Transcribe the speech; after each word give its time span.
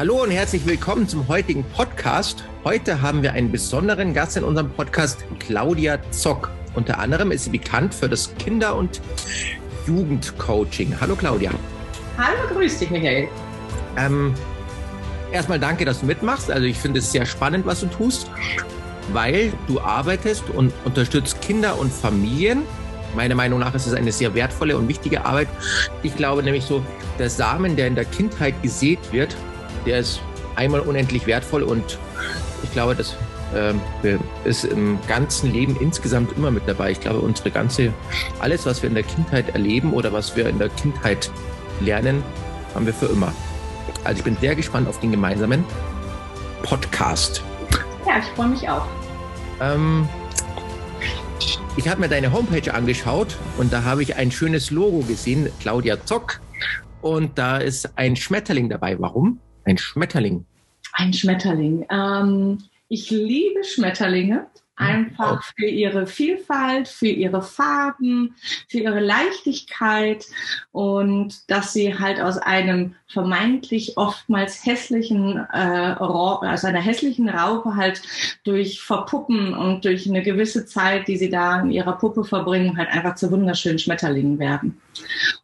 Hallo 0.00 0.22
und 0.22 0.30
herzlich 0.30 0.64
willkommen 0.64 1.06
zum 1.06 1.28
heutigen 1.28 1.62
Podcast. 1.62 2.42
Heute 2.64 3.02
haben 3.02 3.22
wir 3.22 3.34
einen 3.34 3.52
besonderen 3.52 4.14
Gast 4.14 4.34
in 4.38 4.44
unserem 4.44 4.70
Podcast, 4.70 5.26
Claudia 5.40 5.98
Zock. 6.10 6.50
Unter 6.74 6.98
anderem 6.98 7.30
ist 7.32 7.44
sie 7.44 7.50
bekannt 7.50 7.94
für 7.94 8.08
das 8.08 8.34
Kinder- 8.36 8.76
und 8.76 9.02
Jugendcoaching. 9.86 10.96
Hallo 10.98 11.16
Claudia. 11.16 11.50
Hallo, 12.16 12.38
grüß 12.50 12.78
dich, 12.78 12.88
Michael. 12.90 13.28
Ähm, 13.98 14.32
erstmal 15.32 15.60
danke, 15.60 15.84
dass 15.84 16.00
du 16.00 16.06
mitmachst. 16.06 16.50
Also 16.50 16.64
ich 16.64 16.78
finde 16.78 17.00
es 17.00 17.12
sehr 17.12 17.26
spannend, 17.26 17.66
was 17.66 17.80
du 17.80 17.86
tust, 17.88 18.30
weil 19.12 19.52
du 19.66 19.82
arbeitest 19.82 20.48
und 20.48 20.72
unterstützt 20.86 21.42
Kinder 21.42 21.78
und 21.78 21.92
Familien. 21.92 22.62
Meiner 23.14 23.34
Meinung 23.34 23.58
nach 23.58 23.74
ist 23.74 23.86
es 23.86 23.92
eine 23.92 24.12
sehr 24.12 24.34
wertvolle 24.34 24.78
und 24.78 24.88
wichtige 24.88 25.26
Arbeit. 25.26 25.48
Ich 26.02 26.16
glaube 26.16 26.42
nämlich 26.42 26.64
so, 26.64 26.82
der 27.18 27.28
Samen, 27.28 27.76
der 27.76 27.86
in 27.86 27.96
der 27.96 28.06
Kindheit 28.06 28.54
gesät 28.62 29.00
wird, 29.12 29.36
der 29.86 30.00
ist 30.00 30.20
einmal 30.56 30.80
unendlich 30.80 31.26
wertvoll 31.26 31.62
und 31.62 31.98
ich 32.62 32.72
glaube, 32.72 32.94
das 32.94 33.16
äh, 33.54 33.74
ist 34.44 34.64
im 34.64 34.98
ganzen 35.08 35.52
Leben 35.52 35.76
insgesamt 35.80 36.36
immer 36.36 36.50
mit 36.50 36.68
dabei. 36.68 36.92
Ich 36.92 37.00
glaube, 37.00 37.20
unsere 37.20 37.50
ganze, 37.50 37.92
alles, 38.40 38.66
was 38.66 38.82
wir 38.82 38.88
in 38.88 38.94
der 38.94 39.04
Kindheit 39.04 39.48
erleben 39.50 39.92
oder 39.92 40.12
was 40.12 40.36
wir 40.36 40.48
in 40.48 40.58
der 40.58 40.68
Kindheit 40.68 41.30
lernen, 41.80 42.22
haben 42.74 42.86
wir 42.86 42.94
für 42.94 43.06
immer. 43.06 43.32
Also 44.04 44.18
ich 44.18 44.24
bin 44.24 44.36
sehr 44.40 44.54
gespannt 44.54 44.88
auf 44.88 45.00
den 45.00 45.10
gemeinsamen 45.10 45.64
Podcast. 46.62 47.42
Ja, 48.06 48.18
ich 48.18 48.24
freue 48.36 48.48
mich 48.48 48.68
auch. 48.68 48.86
Ähm, 49.60 50.08
ich 51.76 51.88
habe 51.88 52.00
mir 52.00 52.08
deine 52.08 52.32
Homepage 52.32 52.72
angeschaut 52.72 53.36
und 53.58 53.72
da 53.72 53.84
habe 53.84 54.02
ich 54.02 54.16
ein 54.16 54.30
schönes 54.30 54.70
Logo 54.70 55.00
gesehen, 55.00 55.48
Claudia 55.60 56.04
Zock. 56.04 56.40
Und 57.00 57.38
da 57.38 57.58
ist 57.58 57.96
ein 57.96 58.16
Schmetterling 58.16 58.68
dabei. 58.68 58.98
Warum? 58.98 59.40
Ein 59.64 59.78
Schmetterling. 59.78 60.44
Ein 60.92 61.12
Schmetterling. 61.12 61.86
Ähm, 61.90 62.58
ich 62.88 63.10
liebe 63.10 63.64
Schmetterlinge. 63.64 64.46
Einfach 64.80 65.42
für 65.42 65.66
ihre 65.66 66.06
Vielfalt, 66.06 66.88
für 66.88 67.08
ihre 67.08 67.42
Farben, 67.42 68.34
für 68.66 68.78
ihre 68.78 69.00
Leichtigkeit 69.00 70.24
und 70.72 71.50
dass 71.50 71.74
sie 71.74 71.98
halt 71.98 72.18
aus 72.18 72.38
einem 72.38 72.94
vermeintlich 73.06 73.98
oftmals 73.98 74.64
hässlichen, 74.64 75.36
äh, 75.52 75.96
also 75.98 76.66
einer 76.66 76.80
hässlichen 76.80 77.28
Raupe 77.28 77.76
halt 77.76 78.00
durch 78.44 78.80
Verpuppen 78.80 79.52
und 79.52 79.84
durch 79.84 80.08
eine 80.08 80.22
gewisse 80.22 80.64
Zeit, 80.64 81.08
die 81.08 81.18
sie 81.18 81.28
da 81.28 81.60
in 81.60 81.70
ihrer 81.70 81.98
Puppe 81.98 82.24
verbringen, 82.24 82.78
halt 82.78 82.88
einfach 82.88 83.16
zu 83.16 83.30
wunderschönen 83.30 83.78
Schmetterlingen 83.78 84.38
werden. 84.38 84.80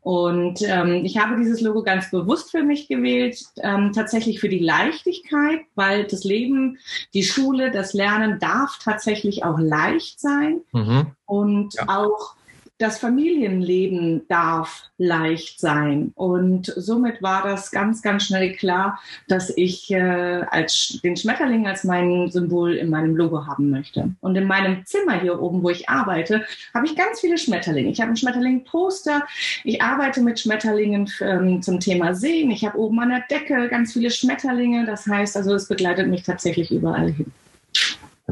Und 0.02 0.62
ähm, 0.62 1.04
ich 1.04 1.18
habe 1.18 1.36
dieses 1.36 1.60
Logo 1.60 1.82
ganz 1.82 2.10
bewusst 2.10 2.52
für 2.52 2.62
mich 2.62 2.86
gewählt, 2.86 3.38
ähm, 3.58 3.92
tatsächlich 3.92 4.40
für 4.40 4.48
die 4.48 4.60
Leichtigkeit, 4.60 5.62
weil 5.74 6.04
das 6.04 6.22
Leben, 6.22 6.78
die 7.12 7.24
Schule, 7.24 7.70
das 7.70 7.92
Lernen 7.92 8.38
darf 8.38 8.78
tatsächlich 8.82 9.44
auch 9.44 9.58
leicht 9.58 10.20
sein 10.20 10.60
mhm. 10.72 11.08
und 11.26 11.74
ja. 11.74 11.88
auch 11.88 12.35
das 12.78 12.98
Familienleben 12.98 14.28
darf 14.28 14.90
leicht 14.98 15.60
sein. 15.60 16.12
Und 16.14 16.72
somit 16.76 17.22
war 17.22 17.42
das 17.42 17.70
ganz, 17.70 18.02
ganz 18.02 18.24
schnell 18.24 18.54
klar, 18.54 18.98
dass 19.28 19.50
ich 19.56 19.90
äh, 19.90 20.44
als, 20.50 21.00
den 21.02 21.16
Schmetterling 21.16 21.66
als 21.66 21.84
mein 21.84 22.30
Symbol 22.30 22.74
in 22.74 22.90
meinem 22.90 23.16
Logo 23.16 23.46
haben 23.46 23.70
möchte. 23.70 24.10
Und 24.20 24.36
in 24.36 24.44
meinem 24.44 24.84
Zimmer 24.84 25.20
hier 25.20 25.40
oben, 25.40 25.62
wo 25.62 25.70
ich 25.70 25.88
arbeite, 25.88 26.44
habe 26.74 26.86
ich 26.86 26.96
ganz 26.96 27.20
viele 27.20 27.38
Schmetterlinge. 27.38 27.90
Ich 27.90 28.00
habe 28.00 28.10
ein 28.10 28.16
Schmetterling-Poster. 28.16 29.22
Ich 29.64 29.80
arbeite 29.80 30.20
mit 30.20 30.38
Schmetterlingen 30.38 31.10
ähm, 31.20 31.62
zum 31.62 31.80
Thema 31.80 32.14
Sehen. 32.14 32.50
Ich 32.50 32.64
habe 32.64 32.78
oben 32.78 33.00
an 33.00 33.08
der 33.08 33.24
Decke 33.30 33.68
ganz 33.68 33.94
viele 33.94 34.10
Schmetterlinge. 34.10 34.84
Das 34.84 35.06
heißt 35.06 35.36
also, 35.36 35.54
es 35.54 35.68
begleitet 35.68 36.08
mich 36.08 36.24
tatsächlich 36.24 36.70
überall 36.70 37.10
hin 37.12 37.32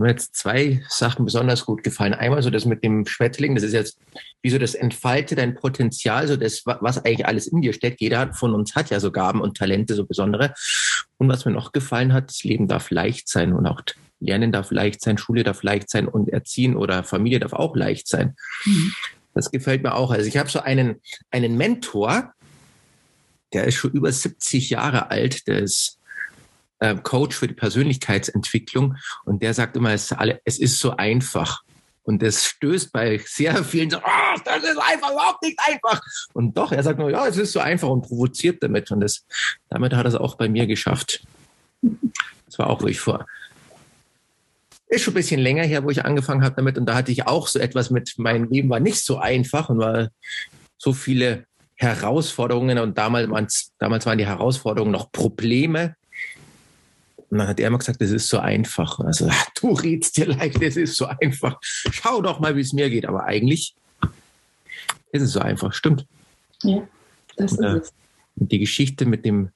mir 0.02 0.10
jetzt 0.10 0.34
zwei 0.34 0.82
Sachen 0.88 1.24
besonders 1.24 1.64
gut 1.64 1.82
gefallen. 1.84 2.14
Einmal 2.14 2.42
so 2.42 2.50
das 2.50 2.64
mit 2.64 2.82
dem 2.82 3.06
Schmetterling, 3.06 3.54
das 3.54 3.64
ist 3.64 3.72
jetzt 3.72 3.98
wie 4.42 4.50
so 4.50 4.58
das 4.58 4.74
Entfalte 4.74 5.36
dein 5.36 5.54
Potenzial, 5.54 6.26
so 6.26 6.36
das, 6.36 6.64
was 6.64 7.04
eigentlich 7.04 7.26
alles 7.26 7.46
in 7.46 7.62
dir 7.62 7.72
steckt. 7.72 8.00
Jeder 8.00 8.32
von 8.34 8.54
uns 8.54 8.74
hat 8.74 8.90
ja 8.90 8.98
so 8.98 9.12
Gaben 9.12 9.40
und 9.40 9.56
Talente, 9.56 9.94
so 9.94 10.04
besondere. 10.04 10.52
Und 11.18 11.28
was 11.28 11.44
mir 11.44 11.52
noch 11.52 11.72
gefallen 11.72 12.12
hat, 12.12 12.30
das 12.30 12.42
Leben 12.42 12.66
darf 12.66 12.90
leicht 12.90 13.28
sein 13.28 13.52
und 13.52 13.66
auch 13.66 13.80
Lernen 14.20 14.52
darf 14.52 14.70
leicht 14.70 15.02
sein, 15.02 15.18
Schule 15.18 15.44
darf 15.44 15.62
leicht 15.62 15.90
sein 15.90 16.08
und 16.08 16.28
Erziehen 16.28 16.76
oder 16.76 17.04
Familie 17.04 17.40
darf 17.40 17.52
auch 17.52 17.76
leicht 17.76 18.08
sein. 18.08 18.34
Mhm. 18.64 18.92
Das 19.34 19.50
gefällt 19.50 19.82
mir 19.82 19.94
auch. 19.94 20.10
Also 20.10 20.26
ich 20.26 20.36
habe 20.36 20.48
so 20.48 20.60
einen, 20.60 21.00
einen 21.30 21.56
Mentor, 21.56 22.32
der 23.52 23.64
ist 23.64 23.74
schon 23.74 23.92
über 23.92 24.10
70 24.10 24.70
Jahre 24.70 25.10
alt, 25.10 25.46
der 25.46 25.60
ist 25.60 25.98
äh, 26.84 26.96
Coach 27.02 27.36
für 27.36 27.48
die 27.48 27.54
Persönlichkeitsentwicklung 27.54 28.96
und 29.24 29.42
der 29.42 29.54
sagt 29.54 29.76
immer, 29.76 29.92
es, 29.92 30.12
alle, 30.12 30.40
es 30.44 30.58
ist 30.58 30.78
so 30.78 30.96
einfach. 30.96 31.62
Und 32.02 32.22
das 32.22 32.44
stößt 32.44 32.92
bei 32.92 33.18
sehr 33.24 33.64
vielen 33.64 33.88
so, 33.88 33.96
oh, 33.96 34.40
das 34.44 34.62
ist 34.62 34.76
einfach 34.76 35.10
überhaupt 35.10 35.42
nicht 35.42 35.58
einfach. 35.66 36.02
Und 36.34 36.58
doch, 36.58 36.70
er 36.70 36.82
sagt 36.82 36.98
nur, 36.98 37.10
ja, 37.10 37.26
es 37.26 37.38
ist 37.38 37.52
so 37.52 37.60
einfach 37.60 37.88
und 37.88 38.02
provoziert 38.02 38.62
damit. 38.62 38.90
Und 38.90 39.00
das, 39.00 39.24
damit 39.70 39.94
hat 39.94 40.04
er 40.04 40.10
es 40.10 40.14
auch 40.14 40.34
bei 40.34 40.50
mir 40.50 40.66
geschafft. 40.66 41.22
Das 41.80 42.58
war 42.58 42.68
auch, 42.68 42.82
wo 42.82 42.88
ich 42.88 43.00
vor, 43.00 43.26
ist 44.88 45.02
schon 45.02 45.12
ein 45.12 45.16
bisschen 45.16 45.40
länger 45.40 45.64
her, 45.64 45.82
wo 45.82 45.88
ich 45.88 46.04
angefangen 46.04 46.44
habe 46.44 46.56
damit. 46.56 46.76
Und 46.76 46.84
da 46.84 46.94
hatte 46.94 47.10
ich 47.10 47.26
auch 47.26 47.48
so 47.48 47.58
etwas 47.58 47.88
mit, 47.88 48.12
mein 48.18 48.50
Leben 48.50 48.68
war 48.68 48.80
nicht 48.80 49.02
so 49.02 49.16
einfach 49.16 49.70
und 49.70 49.78
war 49.78 50.08
so 50.76 50.92
viele 50.92 51.46
Herausforderungen. 51.76 52.78
Und 52.78 52.98
damals, 52.98 53.72
damals 53.78 54.04
waren 54.04 54.18
die 54.18 54.26
Herausforderungen 54.26 54.92
noch 54.92 55.10
Probleme. 55.10 55.96
Und 57.34 57.38
dann 57.38 57.48
hat 57.48 57.58
er 57.58 57.66
immer 57.66 57.78
gesagt, 57.78 58.00
das 58.00 58.12
ist 58.12 58.28
so 58.28 58.38
einfach. 58.38 59.00
Also, 59.00 59.28
du 59.60 59.72
redst 59.72 60.16
dir 60.16 60.26
leicht, 60.26 60.62
das 60.62 60.76
ist 60.76 60.94
so 60.94 61.06
einfach. 61.06 61.58
Schau 61.60 62.22
doch 62.22 62.38
mal, 62.38 62.54
wie 62.54 62.60
es 62.60 62.72
mir 62.72 62.88
geht. 62.88 63.06
Aber 63.06 63.24
eigentlich 63.24 63.74
ist 65.10 65.22
es 65.22 65.32
so 65.32 65.40
einfach, 65.40 65.72
stimmt. 65.72 66.06
Ja, 66.62 66.86
das 67.36 67.54
und, 67.54 67.64
ist 67.64 67.74
äh, 67.74 67.78
es. 67.78 67.92
Die 68.36 68.60
Geschichte 68.60 69.04
mit 69.04 69.24
dem 69.24 69.48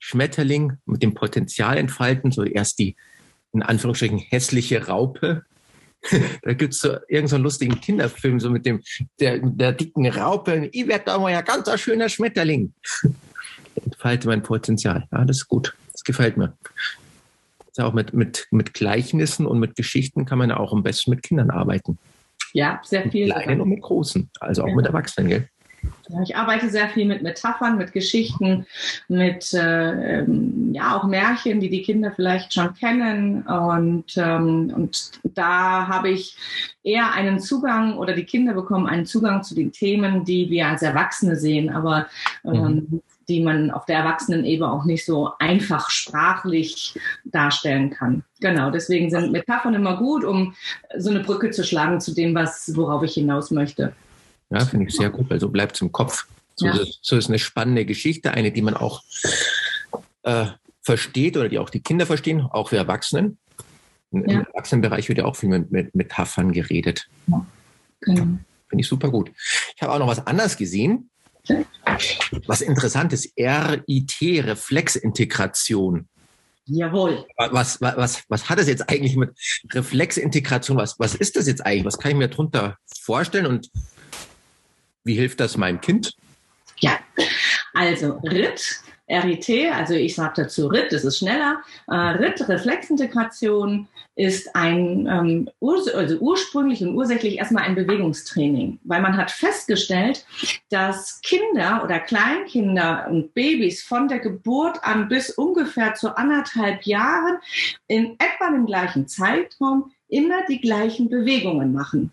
Schmetterling, 0.00 0.78
mit 0.86 1.04
dem 1.04 1.14
Potenzial 1.14 1.78
entfalten, 1.78 2.32
so 2.32 2.42
erst 2.42 2.80
die, 2.80 2.96
in 3.52 3.62
Anführungsstrichen, 3.62 4.18
hässliche 4.18 4.88
Raupe. 4.88 5.44
da 6.42 6.52
gibt 6.52 6.74
es 6.74 6.80
so 6.80 6.94
irgendeinen 6.94 7.28
so 7.28 7.36
lustigen 7.36 7.80
Kinderfilm, 7.80 8.40
so 8.40 8.50
mit 8.50 8.66
dem, 8.66 8.82
der, 9.20 9.38
der 9.38 9.70
dicken 9.70 10.08
Raupe. 10.08 10.68
Ich 10.72 10.88
werde 10.88 11.04
da 11.04 11.18
mal 11.20 11.30
ja 11.30 11.42
ganz 11.42 11.68
ein 11.68 11.78
schöner 11.78 12.08
Schmetterling. 12.08 12.74
Entfalte 13.84 14.26
mein 14.26 14.42
Potenzial. 14.42 15.06
Ja, 15.12 15.24
das 15.24 15.36
ist 15.36 15.46
gut. 15.46 15.76
Das 15.92 16.02
gefällt 16.02 16.36
mir 16.36 16.56
auch 17.80 17.92
mit, 17.92 18.14
mit, 18.14 18.46
mit 18.50 18.74
Gleichnissen 18.74 19.46
und 19.46 19.58
mit 19.58 19.76
Geschichten 19.76 20.24
kann 20.24 20.38
man 20.38 20.50
ja 20.50 20.58
auch 20.58 20.72
am 20.72 20.82
besten 20.82 21.10
mit 21.10 21.22
Kindern 21.22 21.50
arbeiten. 21.50 21.98
Ja, 22.52 22.80
sehr 22.84 23.10
viel. 23.10 23.26
Mit 23.26 23.36
kleinen 23.36 23.60
und 23.60 23.68
mit 23.68 23.82
großen, 23.82 24.30
also 24.40 24.62
auch 24.62 24.68
ja. 24.68 24.74
mit 24.74 24.86
Erwachsenen, 24.86 25.28
gell? 25.28 25.48
Ich 26.22 26.36
arbeite 26.36 26.68
sehr 26.70 26.88
viel 26.88 27.06
mit 27.06 27.22
Metaphern, 27.22 27.78
mit 27.78 27.92
Geschichten, 27.92 28.66
mit 29.08 29.54
äh, 29.54 30.20
ähm, 30.20 30.72
ja 30.72 30.96
auch 30.96 31.04
Märchen, 31.04 31.60
die 31.60 31.70
die 31.70 31.82
Kinder 31.82 32.12
vielleicht 32.14 32.52
schon 32.52 32.74
kennen. 32.74 33.42
Und, 33.42 34.16
ähm, 34.16 34.72
und 34.74 35.12
da 35.22 35.88
habe 35.88 36.10
ich 36.10 36.36
eher 36.82 37.12
einen 37.12 37.40
Zugang 37.40 37.96
oder 37.96 38.12
die 38.12 38.24
Kinder 38.24 38.54
bekommen 38.54 38.86
einen 38.86 39.06
Zugang 39.06 39.42
zu 39.42 39.54
den 39.54 39.72
Themen, 39.72 40.24
die 40.24 40.50
wir 40.50 40.68
als 40.68 40.82
Erwachsene 40.82 41.36
sehen. 41.36 41.70
Aber 41.70 42.06
ähm, 42.44 42.52
mhm 42.52 43.02
die 43.28 43.40
man 43.40 43.70
auf 43.70 43.86
der 43.86 43.98
Erwachsenenebene 43.98 44.70
auch 44.70 44.84
nicht 44.84 45.04
so 45.04 45.30
einfach 45.38 45.90
sprachlich 45.90 46.98
darstellen 47.24 47.90
kann. 47.90 48.24
Genau, 48.40 48.70
deswegen 48.70 49.10
sind 49.10 49.32
Metaphern 49.32 49.74
immer 49.74 49.96
gut, 49.96 50.24
um 50.24 50.54
so 50.98 51.10
eine 51.10 51.20
Brücke 51.20 51.50
zu 51.50 51.64
schlagen 51.64 52.00
zu 52.00 52.14
dem, 52.14 52.34
was, 52.34 52.72
worauf 52.76 53.02
ich 53.02 53.14
hinaus 53.14 53.50
möchte. 53.50 53.94
Ja, 54.50 54.64
finde 54.64 54.86
ich 54.86 54.94
sehr 54.94 55.10
gut, 55.10 55.30
weil 55.30 55.40
so 55.40 55.48
bleibt 55.48 55.76
es 55.76 55.82
im 55.82 55.92
Kopf. 55.92 56.26
So, 56.56 56.66
ja. 56.66 56.76
ist, 56.76 57.00
so 57.02 57.16
ist 57.16 57.28
eine 57.28 57.38
spannende 57.38 57.84
Geschichte, 57.84 58.32
eine, 58.32 58.52
die 58.52 58.62
man 58.62 58.74
auch 58.74 59.02
äh, 60.22 60.46
versteht 60.82 61.36
oder 61.36 61.48
die 61.48 61.58
auch 61.58 61.70
die 61.70 61.80
Kinder 61.80 62.06
verstehen, 62.06 62.42
auch 62.42 62.70
wir 62.70 62.78
Erwachsenen. 62.78 63.38
Im 64.12 64.28
ja. 64.28 64.40
Erwachsenenbereich 64.42 65.08
wird 65.08 65.18
ja 65.18 65.24
auch 65.24 65.36
viel 65.36 65.48
mit, 65.48 65.72
mit 65.72 65.94
Metaphern 65.94 66.52
geredet. 66.52 67.08
Ja, 67.26 67.44
genau. 68.00 68.22
Finde 68.68 68.82
ich 68.82 68.88
super 68.88 69.10
gut. 69.10 69.32
Ich 69.74 69.82
habe 69.82 69.92
auch 69.92 69.98
noch 69.98 70.06
was 70.06 70.26
anderes 70.26 70.56
gesehen. 70.56 71.10
Was 72.46 72.60
interessant 72.60 73.12
ist, 73.12 73.32
RIT, 73.38 74.20
Reflexintegration. 74.22 76.08
Jawohl. 76.66 77.26
Was, 77.36 77.80
was, 77.80 77.96
was, 77.96 78.22
was 78.28 78.48
hat 78.48 78.58
es 78.58 78.68
jetzt 78.68 78.88
eigentlich 78.88 79.16
mit 79.16 79.30
Reflexintegration? 79.72 80.78
Was, 80.78 80.98
was 80.98 81.14
ist 81.14 81.36
das 81.36 81.46
jetzt 81.46 81.64
eigentlich? 81.64 81.84
Was 81.84 81.98
kann 81.98 82.12
ich 82.12 82.16
mir 82.16 82.28
darunter 82.28 82.78
vorstellen 83.02 83.46
und 83.46 83.70
wie 85.04 85.14
hilft 85.14 85.40
das 85.40 85.56
meinem 85.56 85.80
Kind? 85.80 86.14
Ja, 86.78 86.98
also 87.74 88.20
RIT, 88.24 88.80
RIT, 89.08 89.72
also 89.72 89.94
ich 89.94 90.14
sage 90.14 90.42
dazu 90.42 90.66
RIT, 90.66 90.92
das 90.92 91.04
ist 91.04 91.18
schneller. 91.18 91.62
Äh, 91.88 91.94
RIT, 91.94 92.48
Reflexintegration, 92.48 93.86
ist 94.16 94.54
ein 94.54 95.06
ähm, 95.06 95.48
also 95.60 96.16
ursprünglich 96.18 96.82
und 96.82 96.94
ursächlich 96.94 97.38
erstmal 97.38 97.64
ein 97.64 97.74
Bewegungstraining, 97.74 98.78
weil 98.84 99.02
man 99.02 99.16
hat 99.16 99.30
festgestellt, 99.30 100.24
dass 100.70 101.20
Kinder 101.22 101.82
oder 101.82 101.98
Kleinkinder 101.98 103.08
und 103.10 103.34
Babys 103.34 103.82
von 103.82 104.06
der 104.06 104.20
Geburt 104.20 104.78
an 104.82 105.08
bis 105.08 105.30
ungefähr 105.30 105.94
zu 105.94 106.16
anderthalb 106.16 106.84
Jahren 106.84 107.38
in 107.88 108.16
etwa 108.20 108.50
dem 108.50 108.66
gleichen 108.66 109.08
Zeitraum 109.08 109.90
immer 110.14 110.46
die 110.48 110.60
gleichen 110.60 111.10
Bewegungen 111.10 111.72
machen. 111.72 112.12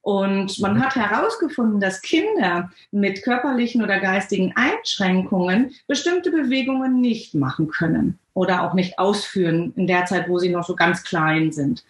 Und 0.00 0.58
man 0.58 0.82
hat 0.82 0.96
herausgefunden, 0.96 1.80
dass 1.80 2.00
Kinder 2.00 2.70
mit 2.90 3.22
körperlichen 3.22 3.82
oder 3.82 4.00
geistigen 4.00 4.54
Einschränkungen 4.56 5.72
bestimmte 5.86 6.30
Bewegungen 6.30 7.00
nicht 7.00 7.34
machen 7.34 7.68
können 7.68 8.18
oder 8.34 8.62
auch 8.62 8.72
nicht 8.72 8.98
ausführen 8.98 9.74
in 9.76 9.86
der 9.86 10.06
Zeit, 10.06 10.28
wo 10.30 10.38
sie 10.38 10.48
noch 10.48 10.66
so 10.66 10.74
ganz 10.74 11.04
klein 11.04 11.52
sind. 11.52 11.84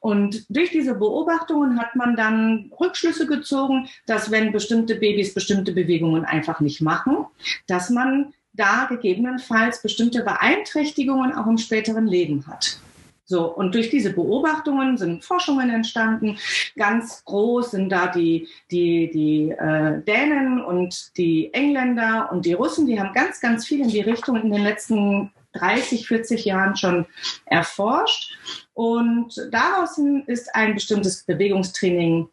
Und 0.00 0.44
durch 0.48 0.70
diese 0.70 0.94
Beobachtungen 0.94 1.78
hat 1.78 1.94
man 1.94 2.16
dann 2.16 2.72
Rückschlüsse 2.78 3.26
gezogen, 3.26 3.88
dass 4.06 4.32
wenn 4.32 4.50
bestimmte 4.50 4.96
Babys 4.96 5.32
bestimmte 5.32 5.72
Bewegungen 5.72 6.24
einfach 6.24 6.58
nicht 6.58 6.80
machen, 6.80 7.26
dass 7.68 7.90
man 7.90 8.32
da 8.54 8.86
gegebenenfalls 8.86 9.82
bestimmte 9.82 10.24
Beeinträchtigungen 10.24 11.32
auch 11.32 11.46
im 11.46 11.58
späteren 11.58 12.06
Leben 12.06 12.46
hat. 12.48 12.80
So, 13.28 13.52
und 13.52 13.74
durch 13.74 13.90
diese 13.90 14.12
Beobachtungen 14.12 14.96
sind 14.96 15.24
Forschungen 15.24 15.68
entstanden. 15.68 16.38
Ganz 16.76 17.24
groß 17.24 17.72
sind 17.72 17.90
da 17.90 18.06
die, 18.06 18.46
die, 18.70 19.10
die 19.12 19.50
äh, 19.50 20.00
Dänen 20.02 20.64
und 20.64 21.16
die 21.16 21.52
Engländer 21.52 22.30
und 22.30 22.46
die 22.46 22.52
Russen. 22.52 22.86
Die 22.86 23.00
haben 23.00 23.12
ganz, 23.12 23.40
ganz 23.40 23.66
viel 23.66 23.80
in 23.80 23.88
die 23.88 24.00
Richtung 24.00 24.36
in 24.36 24.52
den 24.52 24.62
letzten 24.62 25.32
30, 25.54 26.06
40 26.06 26.44
Jahren 26.44 26.76
schon 26.76 27.06
erforscht. 27.46 28.38
Und 28.74 29.34
daraus 29.50 29.98
ist 30.26 30.54
ein 30.54 30.74
bestimmtes 30.74 31.24
Bewegungstraining 31.24 32.28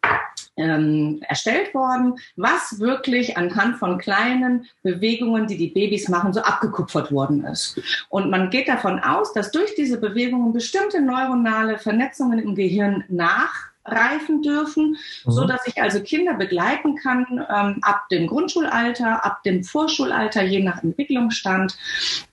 ähm, 0.56 1.20
erstellt 1.28 1.74
worden, 1.74 2.14
was 2.36 2.78
wirklich 2.78 3.36
anhand 3.36 3.76
von 3.76 3.98
kleinen 3.98 4.66
Bewegungen, 4.82 5.46
die 5.46 5.56
die 5.56 5.68
Babys 5.68 6.08
machen, 6.08 6.32
so 6.32 6.40
abgekupfert 6.40 7.10
worden 7.12 7.44
ist. 7.44 7.80
Und 8.08 8.30
man 8.30 8.50
geht 8.50 8.68
davon 8.68 9.00
aus, 9.00 9.32
dass 9.32 9.50
durch 9.50 9.74
diese 9.74 9.98
Bewegungen 9.98 10.52
bestimmte 10.52 11.00
neuronale 11.00 11.78
Vernetzungen 11.78 12.38
im 12.38 12.54
Gehirn 12.54 13.04
nachreifen 13.08 14.42
dürfen, 14.42 14.96
mhm. 15.24 15.30
so 15.30 15.44
dass 15.44 15.66
ich 15.66 15.82
also 15.82 16.00
Kinder 16.00 16.34
begleiten 16.34 16.96
kann 16.96 17.26
ähm, 17.30 17.78
ab 17.82 18.08
dem 18.10 18.26
Grundschulalter, 18.26 19.24
ab 19.24 19.42
dem 19.42 19.64
Vorschulalter, 19.64 20.42
je 20.42 20.62
nach 20.62 20.82
Entwicklungsstand. 20.82 21.76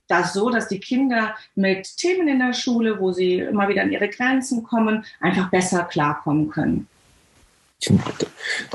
Das 0.07 0.33
so, 0.33 0.49
dass 0.49 0.67
die 0.67 0.79
Kinder 0.79 1.35
mit 1.55 1.95
Themen 1.95 2.27
in 2.27 2.39
der 2.39 2.53
Schule, 2.53 2.99
wo 2.99 3.13
sie 3.13 3.39
immer 3.39 3.69
wieder 3.69 3.81
an 3.81 3.91
ihre 3.91 4.09
Grenzen 4.09 4.61
kommen, 4.61 5.05
einfach 5.21 5.49
besser 5.49 5.83
klarkommen 5.85 6.49
können. 6.49 6.87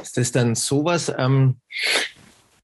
Ist 0.02 0.16
das 0.16 0.32
dann 0.32 0.54
sowas, 0.54 1.12
ähm, 1.16 1.56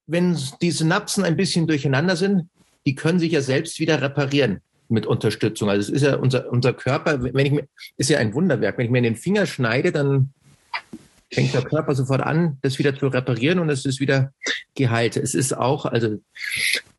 wenn 0.06 0.38
die 0.60 0.70
Synapsen 0.70 1.24
ein 1.24 1.36
bisschen 1.36 1.66
durcheinander 1.66 2.16
sind, 2.16 2.48
die 2.86 2.94
können 2.94 3.18
sich 3.18 3.32
ja 3.32 3.40
selbst 3.40 3.78
wieder 3.78 4.02
reparieren 4.02 4.60
mit 4.88 5.06
Unterstützung. 5.06 5.70
Also 5.70 5.92
es 5.92 6.02
ist 6.02 6.02
ja 6.02 6.16
unser, 6.16 6.50
unser 6.50 6.72
Körper, 6.72 7.22
wenn 7.22 7.46
ich 7.46 7.52
mir, 7.52 7.66
ist 7.96 8.10
ja 8.10 8.18
ein 8.18 8.34
Wunderwerk. 8.34 8.76
Wenn 8.76 8.86
ich 8.86 8.90
mir 8.90 8.98
in 8.98 9.04
den 9.04 9.16
Finger 9.16 9.46
schneide, 9.46 9.92
dann 9.92 10.32
fängt 11.32 11.54
der 11.54 11.62
Körper 11.62 11.94
sofort 11.94 12.20
an, 12.20 12.58
das 12.60 12.78
wieder 12.78 12.96
zu 12.96 13.06
reparieren 13.06 13.58
und 13.58 13.70
es 13.70 13.86
ist 13.86 14.00
wieder 14.00 14.32
geheilt. 14.74 15.16
Es 15.16 15.34
ist 15.34 15.56
auch, 15.56 15.86
also 15.86 16.18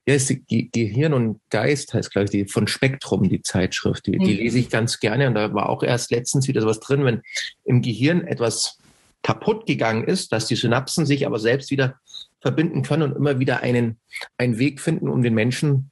ja, 0.05 0.15
ist 0.15 0.29
die 0.29 0.69
Gehirn 0.71 1.13
und 1.13 1.39
Geist 1.49 1.93
heißt, 1.93 2.11
glaube 2.11 2.25
ich, 2.25 2.31
die 2.31 2.45
von 2.45 2.67
Spektrum, 2.67 3.29
die 3.29 3.41
Zeitschrift. 3.41 4.07
Die, 4.07 4.13
die 4.13 4.17
mhm. 4.17 4.37
lese 4.37 4.59
ich 4.59 4.69
ganz 4.69 4.99
gerne 4.99 5.27
und 5.27 5.35
da 5.35 5.53
war 5.53 5.69
auch 5.69 5.83
erst 5.83 6.11
letztens 6.11 6.47
wieder 6.47 6.61
sowas 6.61 6.79
drin, 6.79 7.05
wenn 7.05 7.21
im 7.63 7.81
Gehirn 7.81 8.25
etwas 8.25 8.79
kaputt 9.23 9.65
gegangen 9.65 10.03
ist, 10.03 10.31
dass 10.31 10.45
die 10.45 10.55
Synapsen 10.55 11.05
sich 11.05 11.25
aber 11.25 11.39
selbst 11.39 11.71
wieder 11.71 11.95
verbinden 12.41 12.83
können 12.83 13.03
und 13.03 13.15
immer 13.15 13.39
wieder 13.39 13.61
einen, 13.61 13.97
einen 14.37 14.59
Weg 14.59 14.81
finden, 14.81 15.09
um 15.09 15.23
den 15.23 15.33
Menschen 15.33 15.89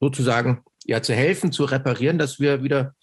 sozusagen 0.00 0.62
ja 0.84 1.02
zu 1.02 1.14
helfen, 1.14 1.52
zu 1.52 1.64
reparieren, 1.64 2.18
dass 2.18 2.40
wir 2.40 2.62
wieder 2.62 2.94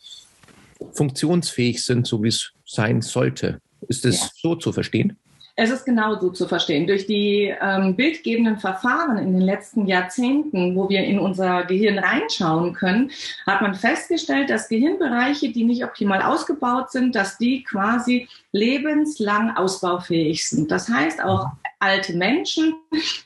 funktionsfähig 0.94 1.84
sind, 1.84 2.08
so 2.08 2.24
wie 2.24 2.30
es 2.30 2.52
sein 2.66 3.02
sollte. 3.02 3.62
Ist 3.88 4.06
es 4.06 4.22
ja. 4.22 4.30
so 4.42 4.56
zu 4.56 4.74
verstehen? 4.74 5.18
Es 5.56 5.70
ist 5.70 5.86
genau 5.86 6.18
so 6.20 6.30
zu 6.30 6.48
verstehen. 6.48 6.88
Durch 6.88 7.06
die 7.06 7.54
ähm, 7.62 7.96
bildgebenden 7.96 8.58
Verfahren 8.58 9.18
in 9.18 9.34
den 9.34 9.42
letzten 9.42 9.86
Jahrzehnten, 9.86 10.76
wo 10.76 10.90
wir 10.90 11.04
in 11.04 11.20
unser 11.20 11.66
Gehirn 11.66 12.00
reinschauen 12.00 12.74
können, 12.74 13.12
hat 13.46 13.62
man 13.62 13.76
festgestellt, 13.76 14.50
dass 14.50 14.70
Gehirnbereiche, 14.70 15.52
die 15.52 15.66
nicht 15.66 15.84
optimal 15.84 16.22
ausgebaut 16.22 16.92
sind, 16.92 17.16
dass 17.16 17.38
die 17.38 17.64
quasi 17.64 18.28
lebenslang 18.52 19.56
ausbaufähig 19.56 20.48
sind. 20.48 20.72
Das 20.72 20.90
heißt, 20.90 21.24
auch 21.24 21.52
alte 21.82 22.14
Menschen 22.16 22.76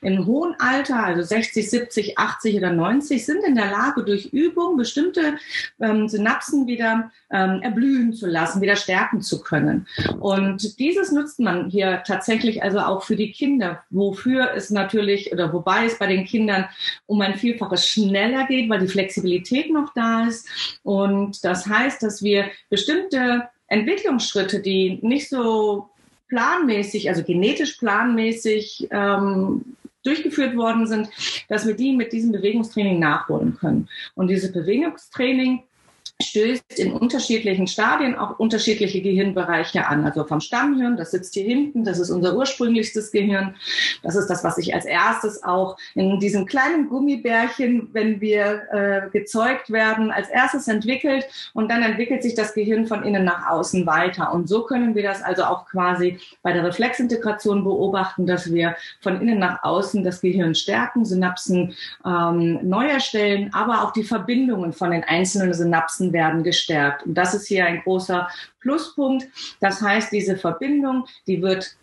im 0.01 0.25
hohen 0.25 0.56
Alter, 0.60 1.04
also 1.04 1.22
60, 1.22 1.69
70, 1.69 2.18
80 2.18 2.56
oder 2.57 2.72
90, 2.72 3.25
sind 3.25 3.44
in 3.44 3.56
der 3.56 3.69
Lage, 3.69 4.04
durch 4.04 4.27
Übung 4.27 4.77
bestimmte 4.77 5.38
ähm, 5.81 6.07
Synapsen 6.07 6.66
wieder 6.66 7.12
ähm, 7.31 7.62
erblühen 7.62 8.13
zu 8.13 8.27
lassen, 8.27 8.62
wieder 8.62 8.77
stärken 8.77 9.22
zu 9.22 9.42
können. 9.42 9.88
Und 10.19 10.80
dieses 10.80 11.12
nutzt 11.12 11.39
man 11.39 11.69
hier 11.69 12.04
tatsächlich 12.07 12.63
also 12.63 12.80
auch 12.80 13.04
für 13.04 13.18
die 13.18 13.33
Kinder, 13.33 13.83
wofür 13.89 14.54
es 14.56 14.69
natürlich 14.69 15.33
oder 15.33 15.51
wobei 15.51 15.86
es 15.86 16.00
bei 16.00 16.07
den 16.07 16.25
Kindern 16.25 16.66
um 17.07 17.19
ein 17.21 17.36
Vielfaches 17.36 17.88
schneller 17.88 18.45
geht, 18.48 18.69
weil 18.69 18.80
die 18.80 18.88
Flexibilität 18.88 19.71
noch 19.71 19.94
da 19.94 20.28
ist. 20.28 20.48
Und 20.83 21.44
das 21.44 21.68
heißt, 21.68 22.01
dass 22.04 22.24
wir 22.24 22.45
bestimmte 22.69 23.50
Entwicklungsschritte, 23.67 24.62
die 24.62 25.00
nicht 25.01 25.29
so 25.29 25.89
planmäßig, 26.27 27.09
also 27.09 27.23
genetisch 27.23 27.73
planmäßig 27.73 28.88
ähm, 28.91 29.75
durchgeführt 30.03 30.56
worden 30.56 30.88
sind, 30.88 31.09
dass 31.50 31.65
wir 31.65 31.75
die 31.75 31.94
mit 31.94 32.13
diesem 32.13 32.31
Bewegungstraining 32.31 33.00
nachholen 33.00 33.57
können. 33.57 33.89
Und 34.13 34.27
dieses 34.27 34.51
Bewegungstraining 34.51 35.63
stößt 36.22 36.80
in 36.80 36.94
unterschiedlichen 36.94 37.68
Stadien 37.68 38.16
auch 38.16 38.40
unterschiedliche 38.40 39.02
Gehirnbereiche 39.02 39.86
an. 39.86 40.06
Also 40.06 40.24
vom 40.24 40.40
Stammhirn, 40.40 40.96
das 40.96 41.12
sitzt 41.12 41.34
hier 41.34 41.44
hinten, 41.44 41.84
das 41.84 42.00
ist 42.00 42.10
unser 42.10 42.36
ursprünglichstes 42.38 43.12
Gehirn. 43.12 43.56
Das 44.02 44.16
ist 44.16 44.28
das, 44.28 44.44
was 44.44 44.56
sich 44.56 44.74
als 44.74 44.86
erstes 44.86 45.44
auch 45.44 45.78
in 45.94 46.19
diesem 46.19 46.46
kleinen 46.46 46.88
Gummibärchen, 46.88 47.90
wenn 47.92 48.22
wir 48.22 48.63
äh, 48.72 49.10
gezeugt 49.12 49.72
werden, 49.72 50.10
als 50.10 50.30
erstes 50.30 50.69
entwickelt. 50.69 51.25
Und 51.54 51.69
dann 51.69 51.84
entwickelt 51.84 52.24
sich 52.24 52.34
das 52.34 52.54
Gehirn 52.54 52.88
von 52.88 53.04
innen 53.04 53.25
nach 53.25 53.50
außen 53.50 53.86
weiter. 53.86 54.34
Und 54.34 54.48
so 54.48 54.63
können 54.63 54.96
wir 54.96 55.04
das 55.04 55.22
also 55.22 55.44
auch 55.44 55.66
quasi 55.66 56.18
bei 56.42 56.54
der 56.54 56.64
Reflexintegration 56.64 57.66
beobachten, 57.66 58.26
dass 58.26 58.54
wir 58.54 58.76
von 59.02 59.19
innen 59.19 59.40
nach 59.40 59.64
außen 59.64 60.04
das 60.04 60.21
Gehirn 60.21 60.56
stärken, 60.56 61.04
Synapsen 61.04 61.76
ähm, 62.06 62.59
neu 62.64 62.88
erstellen, 62.88 63.50
aber 63.54 63.83
auch 63.83 63.92
die 63.92 64.04
Verbindungen 64.04 64.71
von 64.71 64.92
den 64.92 65.04
einzelnen 65.04 65.54
Synapsen 65.54 65.94
Synapsen 65.95 66.14
werden 66.14 66.44
gestärkt. 66.44 67.06
Und 67.06 67.16
das 67.16 67.33
ist 67.33 67.47
hier 67.47 67.66
ein 67.66 67.81
großer 67.81 68.30
Pluspunkt. 68.61 69.28
Das 69.59 69.81
heißt, 69.81 70.11
diese 70.11 70.37
Verbindung, 70.37 71.06
die 71.28 71.42
wird 71.42 71.75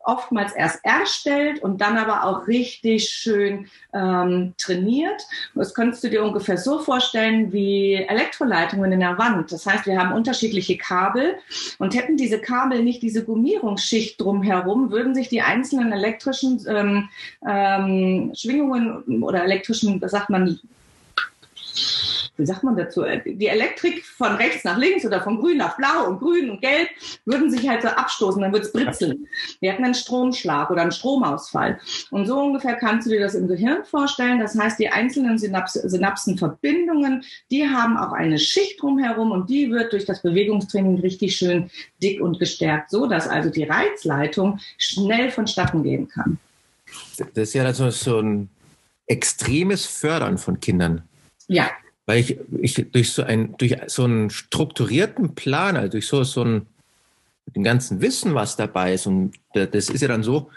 oftmals 0.00 0.52
erst 0.52 0.82
erstellt 0.84 1.62
und 1.62 1.82
dann 1.82 1.98
aber 1.98 2.24
auch 2.24 2.46
richtig 2.46 3.10
schön 3.10 3.68
ähm, 3.92 4.54
trainiert. 4.56 5.22
Das 5.54 5.74
könntest 5.74 6.02
du 6.02 6.08
dir 6.08 6.24
ungefähr 6.24 6.56
so 6.56 6.78
vorstellen 6.78 7.52
wie 7.52 7.94
Elektroleitungen 7.94 8.90
in 8.92 9.00
der 9.00 9.18
Wand. 9.18 9.52
Das 9.52 9.66
heißt, 9.66 9.84
wir 9.84 9.98
haben 9.98 10.14
unterschiedliche 10.14 10.78
Kabel 10.78 11.36
und 11.78 11.94
hätten 11.94 12.16
diese 12.16 12.40
Kabel 12.40 12.82
nicht 12.82 13.02
diese 13.02 13.22
Gummierungsschicht 13.22 14.18
drumherum, 14.18 14.90
würden 14.90 15.14
sich 15.14 15.28
die 15.28 15.42
einzelnen 15.42 15.92
elektrischen 15.92 16.64
ähm, 16.66 17.08
ähm, 17.46 18.32
Schwingungen 18.34 19.22
oder 19.22 19.44
elektrischen, 19.44 20.00
sagt 20.08 20.30
man, 20.30 20.58
wie 22.38 22.46
sagt 22.46 22.62
man 22.62 22.76
dazu, 22.76 23.02
äh, 23.02 23.20
die 23.24 23.48
Elektrik 23.48 24.04
von 24.04 24.36
rechts 24.36 24.64
nach 24.64 24.78
links 24.78 25.04
oder 25.04 25.20
von 25.20 25.38
grün 25.38 25.58
nach 25.58 25.76
blau 25.76 26.06
und 26.08 26.20
grün 26.20 26.50
und 26.50 26.60
gelb 26.60 26.88
würden 27.24 27.50
sich 27.50 27.68
halt 27.68 27.82
so 27.82 27.88
abstoßen, 27.88 28.40
dann 28.40 28.52
würde 28.52 28.64
es 28.64 28.72
britzeln. 28.72 29.26
Wir 29.60 29.72
hatten 29.72 29.84
einen 29.84 29.94
Stromschlag 29.94 30.70
oder 30.70 30.82
einen 30.82 30.92
Stromausfall. 30.92 31.80
Und 32.10 32.26
so 32.26 32.38
ungefähr 32.40 32.76
kannst 32.76 33.06
du 33.06 33.10
dir 33.10 33.20
das 33.20 33.34
im 33.34 33.48
Gehirn 33.48 33.84
vorstellen. 33.84 34.38
Das 34.38 34.56
heißt, 34.56 34.78
die 34.78 34.88
einzelnen 34.88 35.36
Synaps 35.38 35.72
Synapsenverbindungen, 35.72 37.24
die 37.50 37.68
haben 37.68 37.96
auch 37.96 38.12
eine 38.12 38.38
Schicht 38.38 38.80
drumherum 38.80 39.32
und 39.32 39.50
die 39.50 39.70
wird 39.70 39.92
durch 39.92 40.04
das 40.04 40.22
Bewegungstraining 40.22 41.00
richtig 41.00 41.36
schön 41.36 41.70
dick 42.00 42.20
und 42.20 42.38
gestärkt, 42.38 42.90
so 42.90 43.06
dass 43.06 43.26
also 43.26 43.50
die 43.50 43.64
Reizleitung 43.64 44.60
schnell 44.78 45.30
vonstatten 45.30 45.82
gehen 45.82 46.08
kann. 46.08 46.38
Das 47.18 47.28
ist 47.34 47.54
ja 47.54 47.64
also 47.64 47.90
so 47.90 48.20
ein 48.20 48.48
extremes 49.06 49.86
Fördern 49.86 50.38
von 50.38 50.60
Kindern. 50.60 51.02
Ja, 51.48 51.70
weil 52.08 52.20
ich, 52.20 52.38
ich 52.58 52.90
durch 52.90 53.12
so 53.12 53.22
ein 53.22 53.54
durch 53.58 53.76
so 53.86 54.04
einen 54.04 54.30
strukturierten 54.30 55.34
Plan, 55.34 55.76
also 55.76 55.90
durch 55.90 56.06
so 56.06 56.24
so 56.24 56.42
ein 56.42 56.66
dem 57.54 57.64
ganzen 57.64 58.00
Wissen, 58.00 58.34
was 58.34 58.56
dabei 58.56 58.94
ist 58.94 59.06
und 59.06 59.34
das 59.52 59.90
ist 59.90 60.00
ja 60.00 60.08
dann 60.08 60.22
so. 60.22 60.50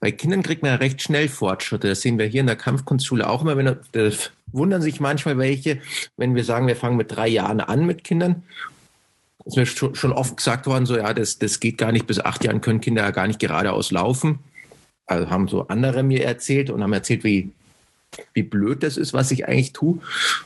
Bei 0.00 0.10
Kindern 0.10 0.42
kriegt 0.42 0.62
man 0.62 0.72
ja 0.72 0.76
recht 0.76 1.02
schnell 1.02 1.28
Fortschritte. 1.28 1.88
Das 1.88 2.00
sehen 2.02 2.18
wir 2.18 2.26
hier 2.26 2.40
in 2.40 2.46
der 2.46 2.56
Kampfkunstschule 2.56 3.28
auch 3.28 3.42
immer. 3.42 3.56
Wenn, 3.56 3.76
das 3.92 4.32
wundern 4.52 4.82
sich 4.82 5.00
manchmal 5.00 5.38
welche, 5.38 5.80
wenn 6.16 6.34
wir 6.34 6.44
sagen, 6.44 6.66
wir 6.66 6.76
fangen 6.76 6.96
mit 6.96 7.14
drei 7.14 7.28
Jahren 7.28 7.60
an 7.60 7.86
mit 7.86 8.04
Kindern 8.04 8.42
ist 9.44 9.56
mir 9.56 9.66
schon 9.66 10.12
oft 10.12 10.38
gesagt 10.38 10.66
worden, 10.66 10.86
so 10.86 10.96
ja, 10.96 11.12
das, 11.12 11.38
das 11.38 11.60
geht 11.60 11.76
gar 11.76 11.92
nicht, 11.92 12.06
bis 12.06 12.18
acht 12.18 12.44
Jahren 12.44 12.62
können 12.62 12.80
Kinder 12.80 13.02
ja 13.02 13.10
gar 13.10 13.26
nicht 13.26 13.38
geradeaus 13.38 13.90
laufen. 13.90 14.38
Also 15.06 15.28
haben 15.28 15.48
so 15.48 15.68
andere 15.68 16.02
mir 16.02 16.24
erzählt 16.24 16.70
und 16.70 16.82
haben 16.82 16.94
erzählt, 16.94 17.24
wie, 17.24 17.50
wie 18.32 18.42
blöd 18.42 18.82
das 18.82 18.96
ist, 18.96 19.12
was 19.12 19.30
ich 19.30 19.46
eigentlich 19.46 19.72
tue. 19.72 20.00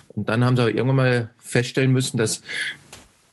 Und 0.08 0.28
dann 0.28 0.44
haben 0.44 0.56
sie 0.56 0.70
irgendwann 0.70 0.96
mal 0.96 1.30
feststellen 1.38 1.92
müssen, 1.92 2.16
dass 2.16 2.42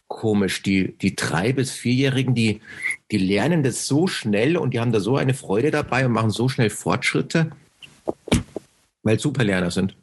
komisch, 0.07 0.61
die, 0.61 0.93
die 1.01 1.15
drei- 1.15 1.53
bis 1.53 1.71
vierjährigen, 1.71 2.35
die, 2.35 2.61
die 3.11 3.17
lernen 3.17 3.63
das 3.63 3.87
so 3.87 4.07
schnell 4.07 4.55
und 4.57 4.73
die 4.73 4.79
haben 4.79 4.91
da 4.91 4.99
so 4.99 5.17
eine 5.17 5.33
Freude 5.33 5.71
dabei 5.71 6.05
und 6.05 6.11
machen 6.11 6.29
so 6.31 6.47
schnell 6.47 6.69
Fortschritte, 6.69 7.51
weil 9.03 9.19
Superlerner 9.19 9.71
sind. 9.71 9.95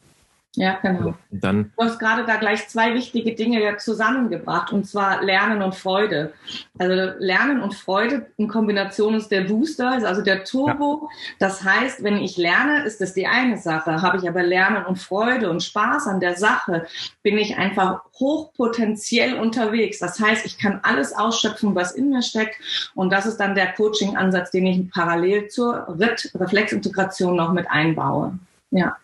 Ja, 0.55 0.79
genau. 0.83 1.15
dann, 1.31 1.73
du 1.79 1.85
hast 1.85 1.99
gerade 1.99 2.27
da 2.27 2.37
gleich 2.37 2.69
zwei 2.69 2.93
wichtige 2.93 3.35
Dinge 3.35 3.79
zusammengebracht, 3.79 4.71
und 4.71 4.85
zwar 4.85 5.23
Lernen 5.23 5.63
und 5.63 5.75
Freude. 5.75 6.35
Also 6.79 7.15
Lernen 7.19 7.63
und 7.63 7.75
Freude 7.75 8.27
in 8.37 8.49
Kombination 8.49 9.15
ist 9.15 9.31
der 9.31 9.43
Booster, 9.43 9.93
also 10.07 10.21
der 10.21 10.45
Turbo. 10.45 11.09
Ja. 11.11 11.37
Das 11.39 11.65
heißt, 11.65 12.05
wenn 12.05 12.19
ich 12.19 12.37
lerne, 12.37 12.85
ist 12.85 13.01
das 13.01 13.15
die 13.15 13.27
eine 13.27 13.57
Sache. 13.57 14.03
Habe 14.03 14.19
ich 14.19 14.29
aber 14.29 14.43
Lernen 14.43 14.85
und 14.85 14.99
Freude 14.99 15.49
und 15.49 15.63
Spaß 15.63 16.07
an 16.07 16.21
der 16.21 16.37
Sache, 16.37 16.87
bin 17.23 17.39
ich 17.39 17.57
einfach 17.57 18.03
hochpotenziell 18.21 19.39
unterwegs. 19.39 20.01
Das 20.01 20.21
heißt, 20.21 20.45
ich 20.45 20.59
kann 20.59 20.81
alles 20.83 21.15
ausschöpfen, 21.15 21.75
was 21.75 21.93
in 21.93 22.11
mir 22.11 22.21
steckt. 22.21 22.57
Und 22.95 23.11
das 23.11 23.25
ist 23.25 23.39
dann 23.39 23.55
der 23.55 23.73
Coaching-Ansatz, 23.73 24.51
den 24.51 24.67
ich 24.67 24.91
parallel 24.91 25.49
zur 25.49 25.89
RIT-Reflexintegration 25.99 27.37
noch 27.37 27.55
mit 27.55 27.71
einbaue. 27.71 28.39
Ja. 28.71 28.97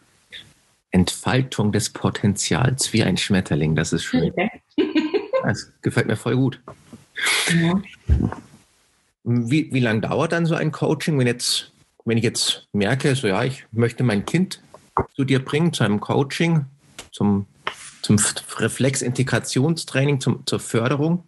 Entfaltung 0.90 1.72
des 1.72 1.90
Potenzials, 1.90 2.92
wie 2.92 3.02
ein 3.02 3.16
Schmetterling. 3.16 3.74
Das 3.74 3.92
ist 3.92 4.04
schön. 4.04 4.30
Okay. 4.30 4.50
Das 5.44 5.72
gefällt 5.82 6.08
mir 6.08 6.16
voll 6.16 6.36
gut. 6.36 6.60
Ja. 7.48 7.80
Wie, 9.24 9.72
wie 9.72 9.80
lange 9.80 10.00
dauert 10.00 10.32
dann 10.32 10.46
so 10.46 10.56
ein 10.56 10.72
Coaching, 10.72 11.18
wenn, 11.18 11.26
jetzt, 11.26 11.72
wenn 12.04 12.18
ich 12.18 12.24
jetzt 12.24 12.66
merke, 12.72 13.14
so 13.14 13.28
ja, 13.28 13.44
ich 13.44 13.64
möchte 13.70 14.02
mein 14.02 14.26
Kind 14.26 14.60
zu 15.14 15.24
dir 15.24 15.42
bringen, 15.42 15.72
zu 15.72 15.84
einem 15.84 16.00
Coaching, 16.00 16.66
zum, 17.12 17.46
zum 18.02 18.18
Reflexintegrationstraining, 18.58 20.20
zum, 20.20 20.44
zur 20.44 20.60
Förderung? 20.60 21.24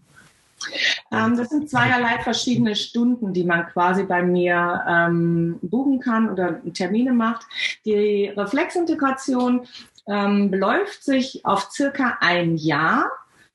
Ähm, 1.12 1.36
das 1.36 1.48
sind 1.48 1.68
zweierlei 1.70 2.18
verschiedene 2.22 2.76
Stunden, 2.76 3.32
die 3.32 3.44
man 3.44 3.66
quasi 3.66 4.04
bei 4.04 4.22
mir 4.22 4.84
ähm, 4.88 5.58
buchen 5.62 6.00
kann 6.00 6.30
oder 6.30 6.60
Termine 6.72 7.12
macht. 7.12 7.46
Die 7.84 8.26
Reflexintegration 8.36 9.66
ähm, 10.06 10.50
beläuft 10.50 11.02
sich 11.02 11.44
auf 11.44 11.70
circa 11.70 12.18
ein 12.20 12.56
Jahr. 12.56 13.10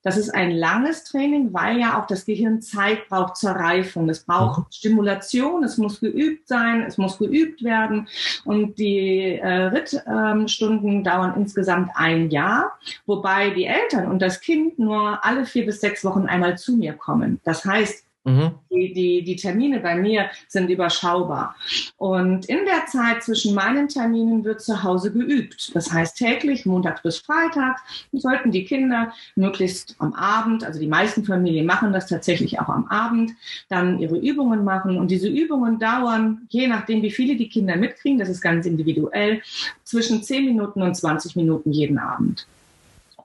Das 0.05 0.17
ist 0.17 0.29
ein 0.29 0.51
langes 0.51 1.03
Training, 1.03 1.51
weil 1.51 1.79
ja 1.79 1.99
auch 1.99 2.05
das 2.05 2.25
Gehirn 2.25 2.61
Zeit 2.61 3.09
braucht 3.09 3.37
zur 3.37 3.53
Reifung. 3.53 4.07
Es 4.07 4.19
braucht 4.19 4.59
mhm. 4.59 4.65
Stimulation, 4.69 5.63
es 5.63 5.79
muss 5.79 5.99
geübt 5.99 6.47
sein, 6.47 6.83
es 6.83 6.99
muss 6.99 7.17
geübt 7.17 7.63
werden. 7.63 8.07
Und 8.43 8.77
die 8.77 9.39
äh, 9.39 9.47
Rittstunden 9.47 10.97
ähm, 10.97 11.03
dauern 11.03 11.33
insgesamt 11.35 11.89
ein 11.95 12.29
Jahr, 12.29 12.77
wobei 13.07 13.49
die 13.49 13.65
Eltern 13.65 14.05
und 14.11 14.21
das 14.21 14.41
Kind 14.41 14.77
nur 14.77 15.25
alle 15.25 15.47
vier 15.47 15.65
bis 15.65 15.81
sechs 15.81 16.05
Wochen 16.05 16.27
einmal 16.27 16.55
zu 16.55 16.77
mir 16.77 16.93
kommen. 16.93 17.41
Das 17.43 17.65
heißt, 17.65 18.04
Mhm. 18.25 18.55
Die, 18.71 18.91
die, 18.91 19.23
die 19.23 19.35
Termine 19.35 19.79
bei 19.79 19.95
mir 19.95 20.29
sind 20.47 20.69
überschaubar. 20.69 21.55
Und 21.97 22.45
in 22.45 22.65
der 22.65 22.87
Zeit 22.87 23.23
zwischen 23.23 23.53
meinen 23.53 23.87
Terminen 23.87 24.43
wird 24.43 24.61
zu 24.61 24.81
Hause 24.81 25.13
geübt. 25.13 25.75
Das 25.75 25.91
heißt 25.93 26.17
täglich, 26.17 26.65
Montag 26.65 27.03
bis 27.03 27.19
Freitag, 27.19 27.77
sollten 28.11 28.51
die 28.51 28.65
Kinder 28.65 29.13
möglichst 29.35 29.95
am 29.99 30.13
Abend, 30.13 30.63
also 30.63 30.79
die 30.79 30.87
meisten 30.87 31.23
Familien 31.23 31.67
machen 31.67 31.93
das 31.93 32.07
tatsächlich 32.07 32.59
auch 32.59 32.69
am 32.69 32.87
Abend, 32.87 33.33
dann 33.69 33.99
ihre 33.99 34.17
Übungen 34.17 34.63
machen. 34.63 34.97
Und 34.97 35.11
diese 35.11 35.29
Übungen 35.29 35.77
dauern, 35.77 36.47
je 36.49 36.67
nachdem, 36.67 37.03
wie 37.03 37.11
viele 37.11 37.35
die 37.35 37.49
Kinder 37.49 37.75
mitkriegen, 37.75 38.17
das 38.17 38.29
ist 38.29 38.41
ganz 38.41 38.65
individuell, 38.65 39.43
zwischen 39.83 40.23
10 40.23 40.45
Minuten 40.45 40.81
und 40.81 40.95
20 40.95 41.35
Minuten 41.35 41.71
jeden 41.71 41.99
Abend. 41.99 42.47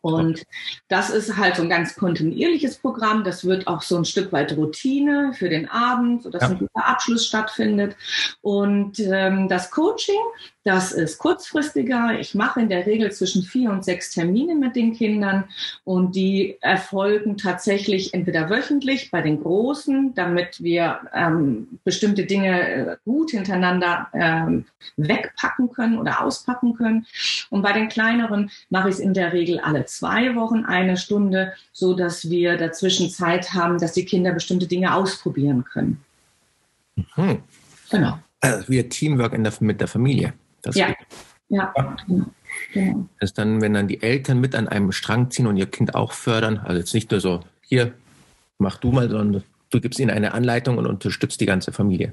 Und 0.03 0.45
das 0.89 1.11
ist 1.11 1.37
halt 1.37 1.57
so 1.57 1.63
ein 1.63 1.69
ganz 1.69 1.95
kontinuierliches 1.95 2.79
Programm. 2.79 3.25
Das 3.25 3.45
wird 3.45 3.67
auch 3.67 3.83
so 3.83 3.97
ein 3.97 4.05
Stück 4.05 4.33
weit 4.33 4.57
Routine 4.57 5.33
für 5.35 5.49
den 5.49 5.69
Abend, 5.69 6.23
sodass 6.23 6.43
ja. 6.43 6.49
ein 6.49 6.59
guter 6.59 6.87
Abschluss 6.87 7.27
stattfindet. 7.27 7.97
Und 8.41 8.99
ähm, 8.99 9.49
das 9.49 9.71
Coaching, 9.71 10.21
das 10.63 10.93
ist 10.93 11.19
kurzfristiger. 11.19 12.19
Ich 12.21 12.35
mache 12.35 12.61
in 12.61 12.69
der 12.69 12.85
Regel 12.87 13.11
zwischen 13.13 13.43
vier 13.43 13.71
und 13.71 13.83
sechs 13.83 14.11
Termine 14.11 14.55
mit 14.55 14.77
den 14.77 14.93
Kindern 14.93 15.45
und 15.85 16.15
die 16.15 16.59
erfolgen 16.61 17.39
tatsächlich 17.39 18.13
entweder 18.13 18.51
wöchentlich 18.51 19.11
bei 19.11 19.23
den 19.23 19.41
Großen, 19.41 20.15
damit 20.15 20.63
wir 20.63 21.01
ähm, 21.15 21.79
bestimmte 21.85 22.27
Dinge 22.27 22.69
äh, 22.69 22.97
gut 23.07 23.31
hintereinander 23.31 24.09
ähm, 24.13 24.67
wegpacken 24.99 25.71
können 25.71 25.99
oder 25.99 26.23
auspacken 26.23 26.75
können. 26.75 27.07
Und 27.49 27.63
bei 27.63 27.73
den 27.73 27.89
kleineren 27.89 28.51
mache 28.69 28.91
ich 28.91 28.97
es 28.97 29.01
in 29.01 29.15
der 29.15 29.33
Regel 29.33 29.61
alle 29.61 29.87
zwei 29.87 30.35
Wochen 30.37 30.67
eine 30.67 30.99
Stunde, 30.99 31.55
so 31.73 31.95
dass 31.95 32.29
wir 32.29 32.59
dazwischen 32.59 33.09
Zeit 33.09 33.55
haben, 33.55 33.79
dass 33.79 33.93
die 33.93 34.05
Kinder 34.05 34.33
bestimmte 34.33 34.67
Dinge 34.67 34.95
ausprobieren 34.95 35.65
können. 35.65 36.05
Mhm. 37.17 37.43
Genau. 37.91 38.19
Also 38.43 38.69
wie 38.69 38.87
Teamwork 38.87 39.43
der, 39.43 39.53
mit 39.61 39.81
der 39.81 39.89
Familie. 39.89 40.35
Das 40.63 40.77
ja. 40.77 40.95
ja, 41.49 41.73
genau. 42.07 42.27
genau. 42.73 43.09
Das 43.19 43.31
ist 43.31 43.39
dann, 43.39 43.61
wenn 43.61 43.75
dann 43.75 43.89
die 43.89 44.03
Eltern 44.03 44.41
mit 44.41 44.55
an 44.55 44.69
einem 44.69 44.93
Strang 44.93 45.31
ziehen 45.31 45.47
und 45.47 45.57
ihr 45.57 45.67
Kind 45.67 45.95
auch 45.95 46.13
fördern, 46.13 46.59
also 46.59 46.79
jetzt 46.79 46.95
nicht 46.95 47.11
nur 47.11 47.21
so, 47.21 47.41
hier, 47.63 47.93
mach 48.59 48.79
du 48.79 48.93
mal, 48.93 49.09
sondern 49.09 49.43
du 49.71 49.81
gibst 49.81 50.01
ihnen 50.01 50.11
eine 50.11 50.35
Anleitung 50.35 50.79
und 50.79 50.87
unterstützt 50.87 51.41
die 51.41 51.47
ganze 51.47 51.73
Familie. 51.73 52.13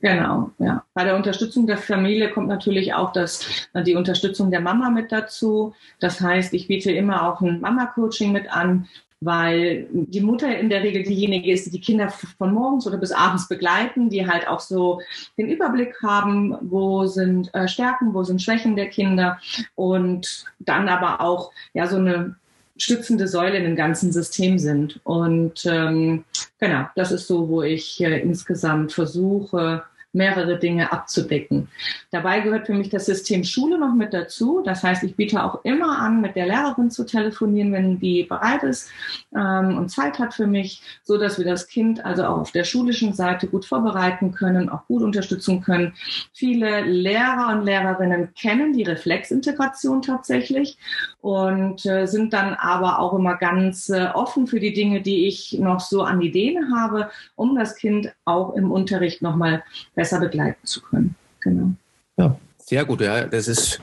Genau, 0.00 0.52
ja. 0.58 0.84
Bei 0.94 1.04
der 1.04 1.16
Unterstützung 1.16 1.66
der 1.66 1.78
Familie 1.78 2.30
kommt 2.30 2.48
natürlich 2.48 2.94
auch 2.94 3.12
das, 3.12 3.68
die 3.74 3.96
Unterstützung 3.96 4.50
der 4.50 4.60
Mama 4.60 4.90
mit 4.90 5.10
dazu. 5.10 5.74
Das 5.98 6.20
heißt, 6.20 6.54
ich 6.54 6.68
biete 6.68 6.92
immer 6.92 7.28
auch 7.28 7.40
ein 7.40 7.60
Mama-Coaching 7.60 8.32
mit 8.32 8.48
an, 8.48 8.88
weil 9.20 9.86
die 9.90 10.20
Mutter 10.20 10.58
in 10.58 10.68
der 10.68 10.82
Regel 10.82 11.02
diejenige 11.02 11.50
ist, 11.50 11.66
die 11.66 11.70
die 11.70 11.80
Kinder 11.80 12.10
von 12.10 12.52
morgens 12.52 12.86
oder 12.86 12.98
bis 12.98 13.12
abends 13.12 13.48
begleiten, 13.48 14.10
die 14.10 14.26
halt 14.26 14.46
auch 14.46 14.60
so 14.60 15.00
den 15.38 15.48
Überblick 15.48 15.94
haben, 16.02 16.56
wo 16.60 17.06
sind 17.06 17.52
äh, 17.54 17.66
Stärken, 17.66 18.12
wo 18.12 18.22
sind 18.24 18.42
Schwächen 18.42 18.76
der 18.76 18.88
Kinder 18.88 19.38
und 19.74 20.44
dann 20.58 20.88
aber 20.88 21.20
auch 21.20 21.50
ja 21.72 21.86
so 21.86 21.96
eine 21.96 22.36
stützende 22.76 23.26
Säule 23.26 23.56
in 23.56 23.64
dem 23.64 23.76
ganzen 23.76 24.12
System 24.12 24.58
sind. 24.58 25.00
Und 25.04 25.64
ähm, 25.64 26.24
genau, 26.58 26.86
das 26.94 27.10
ist 27.10 27.26
so, 27.26 27.48
wo 27.48 27.62
ich 27.62 28.02
äh, 28.02 28.20
insgesamt 28.20 28.92
versuche, 28.92 29.82
mehrere 30.16 30.58
Dinge 30.58 30.90
abzudecken. 30.90 31.68
Dabei 32.10 32.40
gehört 32.40 32.66
für 32.66 32.74
mich 32.74 32.88
das 32.88 33.06
System 33.06 33.44
Schule 33.44 33.78
noch 33.78 33.94
mit 33.94 34.12
dazu. 34.12 34.62
Das 34.64 34.82
heißt, 34.82 35.04
ich 35.04 35.14
biete 35.14 35.44
auch 35.44 35.64
immer 35.64 35.98
an, 35.98 36.20
mit 36.20 36.34
der 36.34 36.46
Lehrerin 36.46 36.90
zu 36.90 37.04
telefonieren, 37.04 37.72
wenn 37.72 38.00
die 38.00 38.24
bereit 38.24 38.62
ist 38.62 38.90
ähm, 39.34 39.76
und 39.76 39.90
Zeit 39.90 40.18
hat 40.18 40.34
für 40.34 40.46
mich, 40.46 40.82
so 41.04 41.18
dass 41.18 41.38
wir 41.38 41.44
das 41.44 41.68
Kind 41.68 42.04
also 42.04 42.24
auch 42.24 42.38
auf 42.38 42.52
der 42.52 42.64
schulischen 42.64 43.12
Seite 43.12 43.46
gut 43.46 43.64
vorbereiten 43.66 44.32
können, 44.32 44.68
auch 44.68 44.86
gut 44.86 45.02
unterstützen 45.02 45.60
können. 45.60 45.94
Viele 46.32 46.80
Lehrer 46.82 47.52
und 47.52 47.64
Lehrerinnen 47.64 48.34
kennen 48.34 48.72
die 48.72 48.84
Reflexintegration 48.84 50.02
tatsächlich 50.02 50.78
und 51.20 51.84
äh, 51.84 52.06
sind 52.06 52.32
dann 52.32 52.54
aber 52.54 53.00
auch 53.00 53.12
immer 53.12 53.36
ganz 53.36 53.90
äh, 53.90 54.06
offen 54.14 54.46
für 54.46 54.60
die 54.60 54.72
Dinge, 54.72 55.02
die 55.02 55.26
ich 55.26 55.58
noch 55.58 55.80
so 55.80 56.02
an 56.02 56.20
Ideen 56.20 56.74
habe, 56.74 57.10
um 57.34 57.56
das 57.56 57.76
Kind 57.76 58.12
auch 58.24 58.54
im 58.54 58.70
Unterricht 58.70 59.22
nochmal 59.22 59.62
besser 59.94 60.05
besser 60.06 60.20
begleiten 60.20 60.64
zu 60.64 60.80
können. 60.82 61.16
Genau. 61.40 61.72
Ja, 62.16 62.38
sehr 62.58 62.84
gut. 62.84 63.00
Ja, 63.00 63.26
das 63.26 63.48
ist 63.48 63.80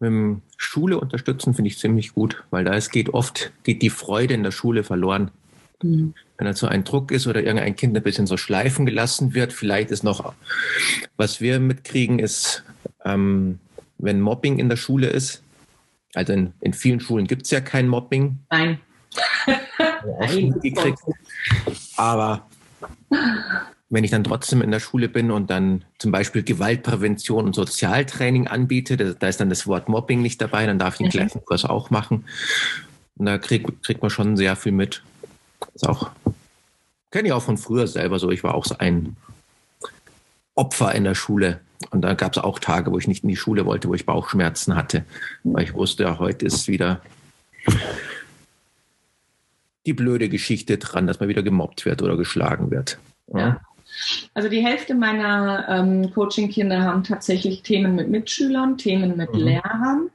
mit 0.00 0.08
dem 0.08 0.42
Schule 0.56 0.98
unterstützen 0.98 1.52
finde 1.52 1.68
ich 1.68 1.78
ziemlich 1.78 2.14
gut, 2.14 2.42
weil 2.50 2.64
da 2.64 2.74
es 2.74 2.90
geht 2.90 3.10
oft 3.10 3.52
geht 3.64 3.82
die 3.82 3.90
Freude 3.90 4.32
in 4.32 4.42
der 4.42 4.50
Schule 4.50 4.82
verloren. 4.82 5.30
Mhm. 5.82 6.14
Wenn 6.38 6.46
da 6.46 6.54
so 6.54 6.66
ein 6.66 6.84
Druck 6.84 7.12
ist 7.12 7.26
oder 7.26 7.42
irgendein 7.42 7.76
Kind 7.76 7.94
ein 7.94 8.02
bisschen 8.02 8.26
so 8.26 8.38
schleifen 8.38 8.86
gelassen 8.86 9.34
wird, 9.34 9.52
vielleicht 9.52 9.90
ist 9.90 10.04
noch, 10.04 10.32
was 11.18 11.42
wir 11.42 11.60
mitkriegen, 11.60 12.18
ist, 12.18 12.64
ähm, 13.04 13.58
wenn 13.98 14.20
Mobbing 14.22 14.58
in 14.58 14.70
der 14.70 14.76
Schule 14.76 15.08
ist, 15.08 15.42
also 16.14 16.32
in, 16.32 16.54
in 16.60 16.72
vielen 16.72 17.00
Schulen 17.00 17.26
gibt 17.26 17.42
es 17.42 17.50
ja 17.50 17.60
kein 17.60 17.88
Mobbing. 17.88 18.38
Nein. 18.50 18.80
Nein 20.20 20.54
aber 21.96 22.46
wenn 23.90 24.04
ich 24.04 24.10
dann 24.10 24.24
trotzdem 24.24 24.60
in 24.60 24.70
der 24.70 24.80
Schule 24.80 25.08
bin 25.08 25.30
und 25.30 25.50
dann 25.50 25.84
zum 25.98 26.12
Beispiel 26.12 26.42
Gewaltprävention 26.42 27.46
und 27.46 27.54
Sozialtraining 27.54 28.46
anbiete, 28.46 28.96
da, 28.96 29.28
ist 29.28 29.40
dann 29.40 29.48
das 29.48 29.66
Wort 29.66 29.88
Mobbing 29.88 30.20
nicht 30.20 30.40
dabei, 30.42 30.66
dann 30.66 30.78
darf 30.78 30.94
ich 30.94 30.98
den 30.98 31.06
mhm. 31.06 31.10
gleichen 31.10 31.44
Kurs 31.44 31.64
auch 31.64 31.90
machen. 31.90 32.24
Und 33.16 33.26
da 33.26 33.38
kriegt, 33.38 33.82
kriegt 33.82 34.02
man 34.02 34.10
schon 34.10 34.36
sehr 34.36 34.56
viel 34.56 34.72
mit. 34.72 35.02
Das 35.60 35.70
ist 35.82 35.88
auch, 35.88 36.10
kenne 37.10 37.28
ich 37.28 37.32
auch 37.32 37.42
von 37.42 37.56
früher 37.56 37.86
selber 37.86 38.18
so. 38.18 38.30
Ich 38.30 38.44
war 38.44 38.54
auch 38.54 38.66
so 38.66 38.76
ein 38.78 39.16
Opfer 40.54 40.94
in 40.94 41.04
der 41.04 41.14
Schule. 41.14 41.60
Und 41.90 42.02
da 42.02 42.14
gab 42.14 42.32
es 42.32 42.42
auch 42.42 42.58
Tage, 42.58 42.92
wo 42.92 42.98
ich 42.98 43.08
nicht 43.08 43.22
in 43.22 43.30
die 43.30 43.36
Schule 43.36 43.64
wollte, 43.64 43.88
wo 43.88 43.94
ich 43.94 44.04
Bauchschmerzen 44.04 44.74
hatte, 44.74 45.04
weil 45.44 45.64
ich 45.64 45.74
wusste, 45.74 46.02
ja, 46.02 46.18
heute 46.18 46.44
ist 46.44 46.68
wieder 46.68 47.00
die 49.86 49.92
blöde 49.94 50.28
Geschichte 50.28 50.76
dran, 50.76 51.06
dass 51.06 51.20
man 51.20 51.28
wieder 51.28 51.42
gemobbt 51.42 51.86
wird 51.86 52.02
oder 52.02 52.16
geschlagen 52.16 52.70
wird. 52.70 52.98
Ja. 53.32 53.60
Also 54.34 54.48
die 54.48 54.64
Hälfte 54.64 54.94
meiner 54.94 55.68
ähm, 55.68 56.12
Coaching-Kinder 56.12 56.82
haben 56.82 57.04
tatsächlich 57.04 57.62
Themen 57.62 57.94
mit 57.94 58.08
Mitschülern, 58.08 58.78
Themen 58.78 59.16
mit 59.16 59.32
mhm. 59.32 59.40
Lehrern. 59.40 60.10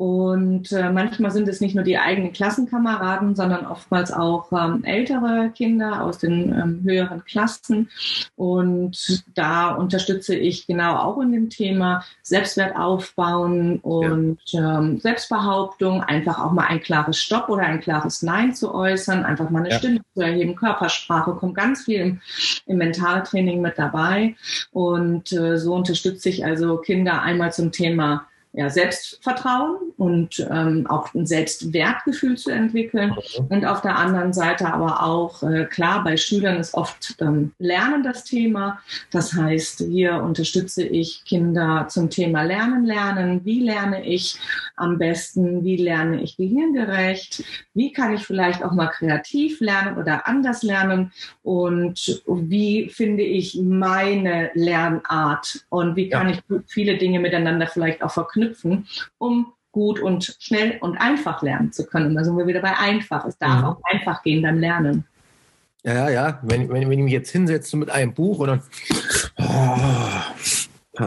Und 0.00 0.72
äh, 0.72 0.88
manchmal 0.88 1.30
sind 1.30 1.46
es 1.46 1.60
nicht 1.60 1.74
nur 1.74 1.84
die 1.84 1.98
eigenen 1.98 2.32
Klassenkameraden, 2.32 3.36
sondern 3.36 3.66
oftmals 3.66 4.10
auch 4.10 4.50
ähm, 4.50 4.82
ältere 4.82 5.50
Kinder 5.54 6.02
aus 6.02 6.16
den 6.16 6.54
ähm, 6.54 6.80
höheren 6.84 7.22
Klassen. 7.26 7.90
Und 8.34 9.22
da 9.34 9.74
unterstütze 9.74 10.34
ich 10.34 10.66
genau 10.66 10.96
auch 10.96 11.20
in 11.20 11.32
dem 11.32 11.50
Thema 11.50 12.02
Selbstwert 12.22 12.76
aufbauen 12.76 13.78
und 13.80 14.38
ja. 14.46 14.78
ähm, 14.78 15.00
Selbstbehauptung, 15.00 16.02
einfach 16.02 16.42
auch 16.42 16.52
mal 16.52 16.68
ein 16.68 16.80
klares 16.80 17.18
Stopp 17.18 17.50
oder 17.50 17.64
ein 17.64 17.82
klares 17.82 18.22
Nein 18.22 18.54
zu 18.54 18.74
äußern, 18.74 19.26
einfach 19.26 19.50
mal 19.50 19.58
eine 19.58 19.68
ja. 19.68 19.76
Stimme 19.76 20.00
zu 20.14 20.22
erheben, 20.22 20.56
Körpersprache, 20.56 21.34
kommt 21.34 21.56
ganz 21.56 21.84
viel 21.84 22.00
im, 22.00 22.20
im 22.64 22.78
Mentaltraining 22.78 23.60
mit 23.60 23.76
dabei. 23.76 24.34
Und 24.70 25.30
äh, 25.32 25.58
so 25.58 25.74
unterstütze 25.74 26.30
ich 26.30 26.42
also 26.42 26.78
Kinder 26.78 27.20
einmal 27.20 27.52
zum 27.52 27.70
Thema 27.70 28.29
ja, 28.52 28.68
Selbstvertrauen 28.68 29.76
und 29.96 30.44
ähm, 30.50 30.84
auch 30.88 31.14
ein 31.14 31.24
Selbstwertgefühl 31.24 32.36
zu 32.36 32.50
entwickeln. 32.50 33.10
Mhm. 33.10 33.46
Und 33.46 33.64
auf 33.64 33.80
der 33.80 33.96
anderen 33.96 34.32
Seite 34.32 34.72
aber 34.72 35.04
auch, 35.04 35.44
äh, 35.44 35.66
klar, 35.66 36.02
bei 36.02 36.16
Schülern 36.16 36.56
ist 36.56 36.74
oft 36.74 37.14
ähm, 37.20 37.52
Lernen 37.58 38.02
das 38.02 38.24
Thema. 38.24 38.80
Das 39.12 39.34
heißt, 39.34 39.84
hier 39.88 40.14
unterstütze 40.16 40.82
ich 40.82 41.24
Kinder 41.24 41.86
zum 41.88 42.10
Thema 42.10 42.42
Lernen, 42.42 42.84
Lernen. 42.84 43.44
Wie 43.44 43.60
lerne 43.60 44.04
ich 44.04 44.36
am 44.74 44.98
besten? 44.98 45.64
Wie 45.64 45.76
lerne 45.76 46.20
ich 46.20 46.36
gehirngerecht? 46.36 47.44
Wie 47.74 47.92
kann 47.92 48.14
ich 48.14 48.24
vielleicht 48.24 48.64
auch 48.64 48.72
mal 48.72 48.88
kreativ 48.88 49.60
lernen 49.60 49.96
oder 49.96 50.26
anders 50.26 50.64
lernen? 50.64 51.12
Und 51.44 52.20
wie 52.26 52.88
finde 52.88 53.22
ich 53.22 53.60
meine 53.62 54.50
Lernart? 54.54 55.64
Und 55.68 55.94
wie 55.94 56.08
kann 56.08 56.30
ja. 56.30 56.34
ich 56.34 56.62
viele 56.66 56.98
Dinge 56.98 57.20
miteinander 57.20 57.68
vielleicht 57.68 58.02
auch 58.02 58.10
verknüpfen? 58.10 58.39
Knüpfen, 58.40 58.86
um 59.18 59.52
gut 59.72 60.00
und 60.00 60.36
schnell 60.40 60.78
und 60.80 60.96
einfach 60.98 61.42
lernen 61.42 61.72
zu 61.72 61.86
können. 61.86 62.14
Da 62.14 62.24
sind 62.24 62.36
wir 62.36 62.46
wieder 62.46 62.60
bei 62.60 62.76
einfach. 62.76 63.24
Es 63.24 63.38
darf 63.38 63.60
mhm. 63.60 63.64
auch 63.64 63.80
einfach 63.84 64.22
gehen 64.22 64.42
beim 64.42 64.58
Lernen. 64.58 65.04
Ja, 65.84 66.10
ja, 66.10 66.40
wenn, 66.42 66.68
wenn, 66.68 66.90
wenn 66.90 66.98
ich 66.98 67.04
mich 67.04 67.12
jetzt 67.12 67.30
hinsetze 67.30 67.76
mit 67.76 67.90
einem 67.90 68.12
Buch 68.12 68.40
und 68.40 68.48
dann, 68.48 68.62
oh, 69.38 71.06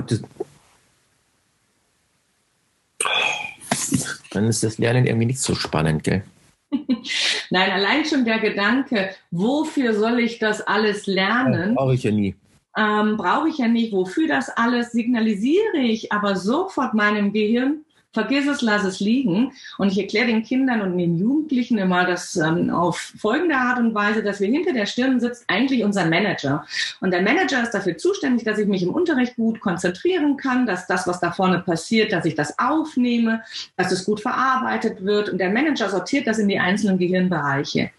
dann 4.32 4.48
ist 4.48 4.64
das 4.64 4.80
Lernen 4.80 5.06
irgendwie 5.06 5.28
nicht 5.28 5.42
so 5.42 5.54
spannend, 5.54 6.04
gell? 6.04 6.24
Nein, 7.52 7.70
allein 7.70 8.04
schon 8.06 8.26
der 8.26 8.40
Gedanke, 8.40 9.12
wofür 9.30 9.94
soll 9.94 10.20
ich 10.20 10.40
das 10.40 10.62
alles 10.62 11.06
lernen? 11.06 11.76
Brauche 11.76 11.94
ich 11.94 12.02
ja 12.02 12.12
nie 12.12 12.36
ähm, 12.78 13.18
brauche 13.18 13.50
ich 13.50 13.58
ja 13.58 13.68
nicht, 13.68 13.94
wofür 13.94 14.28
das 14.28 14.50
alles 14.50 14.92
signalisiere 14.92 15.78
ich 15.78 16.12
aber 16.12 16.36
sofort 16.36 16.94
meinem 16.94 17.32
Gehirn, 17.32 17.86
vergiss 18.14 18.48
es, 18.48 18.62
lass 18.62 18.84
es 18.84 19.00
liegen. 19.00 19.52
Und 19.78 19.92
ich 19.92 19.98
erkläre 19.98 20.28
den 20.28 20.44
Kindern 20.44 20.82
und 20.82 20.98
den 20.98 21.18
Jugendlichen 21.18 21.78
immer 21.78 22.06
das 22.06 22.36
ähm, 22.36 22.70
auf 22.70 23.14
folgende 23.18 23.56
Art 23.56 23.80
und 23.80 23.94
Weise, 23.94 24.24
dass 24.24 24.40
wir 24.40 24.48
hinter 24.48 24.72
der 24.72 24.86
Stirn 24.86 25.20
sitzt 25.20 25.44
eigentlich 25.48 25.84
unser 25.84 26.06
Manager. 26.06 26.66
Und 27.02 27.12
der 27.12 27.22
Manager 27.22 27.64
ist 27.64 27.72
dafür 27.72 27.98
zuständig, 27.98 28.46
dass 28.46 28.60
ich 28.60 28.68
mich 28.68 28.84
im 28.84 28.94
Unterricht 28.94 29.36
gut 29.36 29.60
konzentrieren 29.60 30.38
kann, 30.38 30.66
dass 30.66 30.88
das, 30.88 31.08
was 31.08 31.20
da 31.20 31.32
vorne 31.32 31.60
passiert, 31.60 32.14
dass 32.14 32.26
ich 32.26 32.36
das 32.36 32.58
aufnehme, 32.60 33.42
dass 33.76 33.92
es 33.92 34.06
gut 34.06 34.22
verarbeitet 34.22 35.04
wird. 35.04 35.30
Und 35.30 35.40
der 35.40 35.50
Manager 35.50 35.90
sortiert 35.90 36.28
das 36.28 36.38
in 36.38 36.48
die 36.48 36.60
einzelnen 36.60 37.00
Gehirnbereiche. 37.00 37.90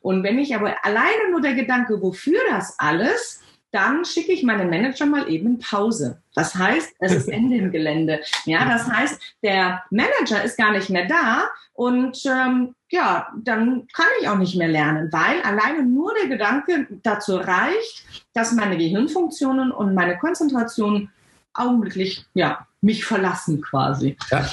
Und 0.00 0.22
wenn 0.22 0.38
ich 0.38 0.54
aber 0.54 0.74
alleine 0.84 1.30
nur 1.32 1.40
der 1.40 1.54
Gedanke, 1.54 2.00
wofür 2.00 2.38
das 2.50 2.76
alles, 2.78 3.40
dann 3.76 4.06
schicke 4.06 4.32
ich 4.32 4.42
meinen 4.42 4.70
Manager 4.70 5.04
mal 5.04 5.28
eben 5.30 5.46
in 5.46 5.58
Pause. 5.58 6.22
Das 6.34 6.54
heißt, 6.54 6.94
es 6.98 7.12
ist 7.16 7.28
Ende 7.28 7.56
im 7.56 7.70
Gelände. 7.70 8.20
Ja, 8.46 8.64
das 8.64 8.88
heißt, 8.88 9.20
der 9.42 9.82
Manager 9.90 10.42
ist 10.42 10.56
gar 10.56 10.72
nicht 10.72 10.88
mehr 10.88 11.06
da 11.06 11.44
und 11.74 12.24
ähm, 12.24 12.74
ja, 12.88 13.28
dann 13.36 13.86
kann 13.92 14.06
ich 14.20 14.28
auch 14.28 14.38
nicht 14.38 14.56
mehr 14.56 14.68
lernen, 14.68 15.12
weil 15.12 15.42
alleine 15.42 15.82
nur 15.82 16.14
der 16.14 16.28
Gedanke 16.28 16.86
dazu 17.02 17.36
reicht, 17.36 18.24
dass 18.32 18.52
meine 18.52 18.78
Gehirnfunktionen 18.78 19.72
und 19.72 19.94
meine 19.94 20.16
Konzentration 20.16 21.10
augenblicklich 21.52 22.24
ja 22.32 22.66
mich 22.80 23.04
verlassen 23.04 23.60
quasi. 23.60 24.16
Ja. 24.30 24.46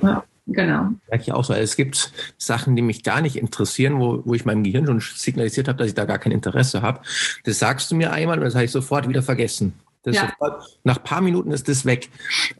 ja. 0.00 0.24
Genau. 0.46 0.90
Sag 1.08 1.22
ich 1.22 1.32
auch 1.32 1.44
so. 1.44 1.54
Es 1.54 1.76
gibt 1.76 2.12
Sachen, 2.36 2.76
die 2.76 2.82
mich 2.82 3.02
gar 3.02 3.22
nicht 3.22 3.36
interessieren, 3.36 3.98
wo, 3.98 4.22
wo 4.24 4.34
ich 4.34 4.44
meinem 4.44 4.62
Gehirn 4.62 4.86
schon 4.86 5.00
signalisiert 5.00 5.68
habe, 5.68 5.78
dass 5.78 5.88
ich 5.88 5.94
da 5.94 6.04
gar 6.04 6.18
kein 6.18 6.32
Interesse 6.32 6.82
habe. 6.82 7.00
Das 7.44 7.58
sagst 7.58 7.90
du 7.90 7.94
mir 7.94 8.12
einmal 8.12 8.38
und 8.38 8.44
das 8.44 8.54
habe 8.54 8.64
ich 8.64 8.70
sofort 8.70 9.08
wieder 9.08 9.22
vergessen. 9.22 9.72
Ja. 10.06 10.28
Sofort, 10.28 10.78
nach 10.84 11.02
paar 11.02 11.22
Minuten 11.22 11.50
ist 11.50 11.66
das 11.68 11.86
weg. 11.86 12.10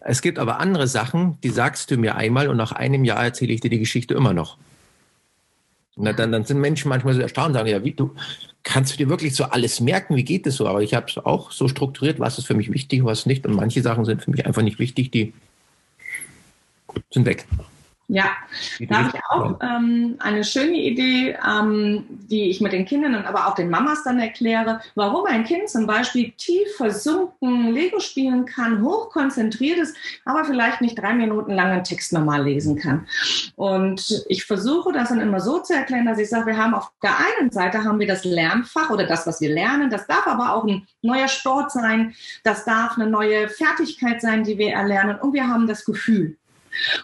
Es 0.01 0.23
gibt 0.23 0.38
aber 0.38 0.61
andere 0.61 0.88
Sachen, 0.88 1.38
die 1.42 1.51
sagst 1.51 1.90
du 1.90 1.99
mir 1.99 2.14
einmal 2.14 2.49
und 2.49 2.57
nach 2.57 2.73
einem 2.73 3.05
Jahr 3.05 3.23
erzähle 3.23 3.53
ich 3.53 3.61
dir 3.61 3.68
die 3.68 3.79
Geschichte 3.79 4.14
immer 4.14 4.33
noch. 4.33 4.57
Und 5.97 6.18
dann, 6.18 6.33
dann 6.33 6.44
sind 6.44 6.59
Menschen 6.59 6.88
manchmal 6.88 7.14
so 7.14 7.20
erstaunt 7.20 7.49
und 7.49 7.55
sagen, 7.55 7.68
ja, 7.68 7.85
wie 7.85 7.92
du 7.92 8.14
kannst 8.64 8.94
du 8.94 8.97
dir 8.97 9.09
wirklich 9.09 9.37
so 9.37 9.44
alles 9.44 9.81
merken, 9.81 10.16
wie 10.16 10.25
geht 10.25 10.47
das 10.47 10.57
so? 10.57 10.66
Aber 10.66 10.83
ich 10.83 10.94
habe 10.94 11.07
es 11.09 11.18
auch 11.18 11.53
so 11.53 11.68
strukturiert, 11.68 12.18
was 12.18 12.38
ist 12.38 12.47
für 12.47 12.55
mich 12.55 12.73
wichtig, 12.73 13.05
was 13.05 13.27
nicht. 13.27 13.47
Und 13.47 13.55
manche 13.55 13.83
Sachen 13.83 14.05
sind 14.05 14.25
für 14.25 14.31
mich 14.31 14.44
einfach 14.47 14.62
nicht 14.62 14.79
wichtig, 14.79 15.12
die 15.12 15.35
sind 17.11 17.27
weg. 17.27 17.47
Ja, 18.09 18.33
da 18.88 18.99
habe 18.99 19.11
ich 19.14 19.23
auch 19.31 19.59
ähm, 19.62 20.17
eine 20.19 20.45
schöne 20.45 20.77
Idee, 20.77 21.38
ähm, 21.47 22.05
die 22.09 22.51
ich 22.51 22.61
mit 22.61 22.73
den 22.73 22.85
Kindern 22.85 23.14
und 23.14 23.25
aber 23.25 23.47
auch 23.47 23.55
den 23.55 23.71
Mamas 23.71 24.05
dann 24.05 24.19
erkläre, 24.19 24.81
warum 24.95 25.25
ein 25.25 25.45
Kind 25.45 25.71
zum 25.71 25.87
Beispiel 25.87 26.33
tief 26.33 26.77
versunken 26.77 27.73
Lego 27.73 28.01
spielen 28.01 28.45
kann, 28.45 28.83
hochkonzentriert 28.83 29.79
ist, 29.79 29.97
aber 30.27 30.45
vielleicht 30.45 30.83
nicht 30.83 30.99
drei 30.99 31.14
Minuten 31.14 31.53
lang 31.53 31.69
einen 31.69 31.85
Text 31.85 32.12
normal 32.12 32.45
lesen 32.45 32.77
kann. 32.77 33.07
Und 33.57 34.25
ich 34.29 34.45
versuche 34.45 34.93
das 34.93 35.09
dann 35.09 35.21
immer 35.21 35.40
so 35.40 35.61
zu 35.61 35.73
erklären, 35.73 36.05
dass 36.05 36.19
ich 36.19 36.29
sage, 36.29 36.47
wir 36.47 36.59
haben 36.59 36.75
auf 36.75 36.93
der 37.03 37.14
einen 37.19 37.51
Seite 37.51 37.85
haben 37.85 37.99
wir 38.01 38.07
das 38.07 38.25
Lernfach 38.25 38.90
oder 38.90 39.07
das, 39.07 39.27
was 39.27 39.40
wir 39.40 39.53
lernen. 39.53 39.88
Das 39.88 40.07
darf 40.07 40.27
aber 40.27 40.55
auch 40.55 40.64
ein 40.64 40.87
neuer 41.01 41.29
Sport 41.29 41.73
sein. 41.73 42.14
Das 42.43 42.67
darf 42.67 42.99
eine 42.99 43.09
neue 43.09 43.49
Fertigkeit 43.49 44.21
sein, 44.21 44.45
die 44.45 44.59
wir 44.59 44.75
erlernen. 44.75 45.19
Und 45.19 45.33
wir 45.33 45.49
haben 45.49 45.67
das 45.67 45.87
Gefühl. 45.87 46.37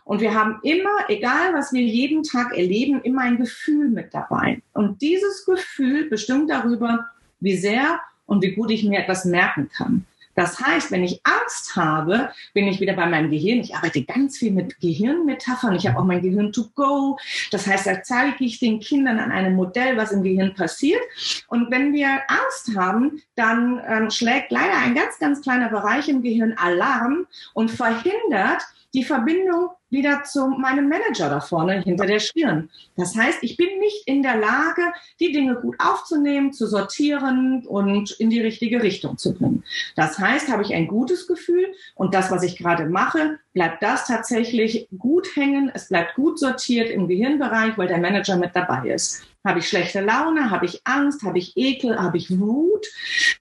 Und 0.05 0.21
wir 0.21 0.35
haben 0.35 0.61
immer, 0.63 1.09
egal 1.09 1.55
was 1.55 1.73
wir 1.73 1.83
jeden 1.83 2.23
Tag 2.23 2.57
erleben, 2.57 3.01
immer 3.03 3.23
ein 3.23 3.39
Gefühl 3.39 3.89
mit 3.89 4.13
dabei. 4.15 4.63
Und 4.73 5.01
dieses 5.03 5.45
Gefühl 5.45 6.09
bestimmt 6.09 6.51
darüber, 6.51 7.07
wie 7.41 7.57
sehr 7.57 8.01
und 8.27 8.43
wie 8.43 8.55
gut 8.55 8.71
ich 8.71 8.85
mir 8.85 9.01
etwas 9.01 9.25
merken 9.25 9.71
kann. 9.71 10.07
Das 10.37 10.61
heißt, 10.61 10.91
wenn 10.91 11.05
ich 11.05 11.21
Angst 11.25 11.77
habe, 11.77 12.31
bin 12.55 12.67
ich 12.67 12.81
wieder 12.81 12.95
bei 12.95 13.07
meinem 13.07 13.31
Gehirn. 13.31 13.59
Ich 13.59 13.75
arbeite 13.75 14.05
ganz 14.05 14.39
viel 14.39 14.53
mit 14.53 14.79
Gehirnmetaphern. 14.81 15.75
Ich 15.75 15.87
habe 15.87 15.99
auch 15.99 16.05
mein 16.05 16.23
Gehirn 16.23 16.53
to 16.53 16.69
go. 16.75 17.19
Das 17.51 17.67
heißt, 17.67 17.87
da 17.87 18.03
zeige 18.03 18.45
ich 18.45 18.59
den 18.59 18.81
Kindern 18.81 19.19
an 19.19 19.33
einem 19.33 19.55
Modell, 19.55 19.97
was 19.97 20.13
im 20.13 20.23
Gehirn 20.23 20.55
passiert. 20.55 21.01
Und 21.49 21.71
wenn 21.71 21.93
wir 21.93 22.09
Angst 22.29 22.77
haben, 22.77 23.21
dann 23.35 23.83
ähm, 23.87 24.11
schlägt 24.11 24.53
leider 24.53 24.79
ein 24.79 24.95
ganz, 24.95 25.19
ganz 25.19 25.43
kleiner 25.43 25.69
Bereich 25.69 26.09
im 26.09 26.23
Gehirn 26.23 26.55
Alarm 26.57 27.27
und 27.53 27.71
verhindert, 27.71 28.63
die 28.95 29.05
Verbindung 29.05 29.71
wieder 29.91 30.23
zu 30.23 30.49
meinem 30.49 30.89
Manager 30.89 31.29
da 31.29 31.41
vorne 31.41 31.81
hinter 31.83 32.07
der 32.07 32.21
Stirn. 32.21 32.71
Das 32.97 33.17
heißt, 33.17 33.39
ich 33.43 33.57
bin 33.57 33.79
nicht 33.81 34.07
in 34.07 34.23
der 34.23 34.37
Lage, 34.37 34.83
die 35.19 35.33
Dinge 35.33 35.57
gut 35.57 35.77
aufzunehmen, 35.79 36.53
zu 36.53 36.67
sortieren 36.67 37.67
und 37.67 38.13
in 38.13 38.31
die 38.31 38.41
richtige 38.41 38.83
Richtung 38.83 39.19
zu 39.19 39.35
bringen. 39.35 39.65
Das 39.97 40.19
heißt, 40.19 40.49
habe 40.49 40.63
ich 40.63 40.75
ein 40.75 40.87
gutes 40.87 41.27
Gefühl 41.27 41.73
und 41.95 42.15
das, 42.15 42.31
was 42.31 42.43
ich 42.43 42.57
gerade 42.57 42.87
mache, 42.87 43.39
bleibt 43.53 43.83
das 43.83 44.07
tatsächlich 44.07 44.89
gut 44.97 45.35
hängen. 45.35 45.71
Es 45.75 45.89
bleibt 45.89 46.15
gut 46.15 46.39
sortiert 46.39 46.89
im 46.89 47.09
Gehirnbereich, 47.09 47.77
weil 47.77 47.89
der 47.89 47.99
Manager 47.99 48.37
mit 48.37 48.55
dabei 48.55 48.91
ist. 48.91 49.25
Habe 49.45 49.61
ich 49.61 49.69
schlechte 49.69 50.03
Laune, 50.03 50.51
habe 50.51 50.67
ich 50.67 50.83
Angst, 50.85 51.23
habe 51.23 51.39
ich 51.39 51.57
Ekel, 51.57 51.99
habe 51.99 52.19
ich 52.19 52.39
Wut, 52.39 52.87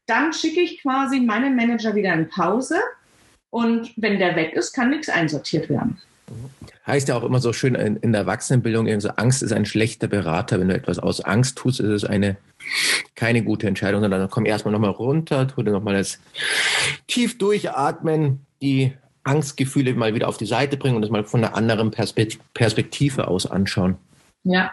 dann 0.06 0.32
schicke 0.34 0.62
ich 0.62 0.82
quasi 0.82 1.20
meinen 1.20 1.56
Manager 1.56 1.94
wieder 1.94 2.14
in 2.14 2.30
Pause 2.30 2.80
und 3.50 3.92
wenn 3.96 4.20
der 4.20 4.36
weg 4.36 4.54
ist, 4.54 4.74
kann 4.74 4.90
nichts 4.90 5.10
einsortiert 5.10 5.70
werden. 5.70 5.98
Heißt 6.86 7.08
ja 7.08 7.16
auch 7.16 7.24
immer 7.24 7.40
so 7.40 7.54
schön 7.54 7.76
in, 7.76 7.98
in 7.98 8.12
der 8.12 8.22
Erwachsenenbildung, 8.22 9.00
so 9.00 9.10
Angst 9.10 9.44
ist 9.44 9.52
ein 9.52 9.66
schlechter 9.66 10.08
Berater. 10.08 10.60
Wenn 10.60 10.70
du 10.70 10.76
etwas 10.76 11.00
aus 11.00 11.22
Angst 11.22 11.58
tust, 11.58 11.80
ist 11.80 11.90
es 11.90 12.06
eine 12.06 12.38
keine 13.16 13.44
gute 13.44 13.68
Entscheidung, 13.68 14.02
sondern 14.02 14.22
dann 14.22 14.30
komm 14.30 14.46
erstmal 14.46 14.72
nochmal 14.72 14.92
runter, 14.92 15.48
tu 15.48 15.64
dir 15.64 15.72
nochmal 15.72 15.96
das 15.96 16.20
tief 17.08 17.38
durchatmen, 17.38 18.46
die 18.62 18.94
Angstgefühle 19.24 19.94
mal 19.94 20.14
wieder 20.14 20.28
auf 20.28 20.38
die 20.38 20.46
Seite 20.46 20.78
bringen 20.78 20.96
und 20.96 21.02
das 21.02 21.12
mal 21.12 21.24
von 21.24 21.44
einer 21.44 21.56
anderen 21.56 21.92
Perspektive 21.92 23.28
aus 23.28 23.46
anschauen. 23.46 23.98
Ja, 24.44 24.72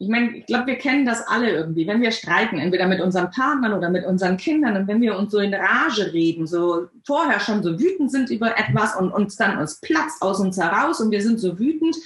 ich 0.00 0.08
meine, 0.08 0.38
ich 0.38 0.46
glaube, 0.46 0.66
wir 0.66 0.74
kennen 0.74 1.06
das 1.06 1.24
alle 1.28 1.50
irgendwie, 1.50 1.86
wenn 1.86 2.02
wir 2.02 2.10
streiten, 2.10 2.58
entweder 2.58 2.88
mit 2.88 3.00
unseren 3.00 3.30
Partnern 3.30 3.72
oder 3.72 3.88
mit 3.88 4.04
unseren 4.04 4.36
Kindern 4.36 4.76
und 4.76 4.88
wenn 4.88 5.00
wir 5.00 5.16
uns 5.16 5.30
so 5.30 5.38
in 5.38 5.54
Rage 5.54 6.12
reden, 6.12 6.48
so 6.48 6.88
vorher 7.06 7.38
schon 7.38 7.62
so 7.62 7.78
wütend 7.78 8.10
sind 8.10 8.30
über 8.30 8.58
etwas 8.58 8.96
und 8.96 9.12
uns 9.12 9.36
dann 9.36 9.58
uns 9.58 9.80
platzt 9.80 10.20
aus 10.20 10.40
uns 10.40 10.58
heraus 10.58 11.00
und 11.00 11.12
wir 11.12 11.22
sind 11.22 11.38
so 11.38 11.60
wütend, 11.60 11.96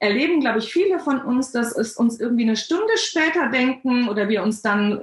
erleben, 0.00 0.40
glaube 0.40 0.58
ich, 0.58 0.72
viele 0.72 0.98
von 0.98 1.20
uns, 1.20 1.52
dass 1.52 1.74
es 1.76 1.96
uns 1.96 2.18
irgendwie 2.18 2.44
eine 2.44 2.56
Stunde 2.56 2.96
später 2.96 3.48
denken 3.50 4.08
oder 4.08 4.28
wir 4.28 4.42
uns 4.42 4.60
dann, 4.60 5.00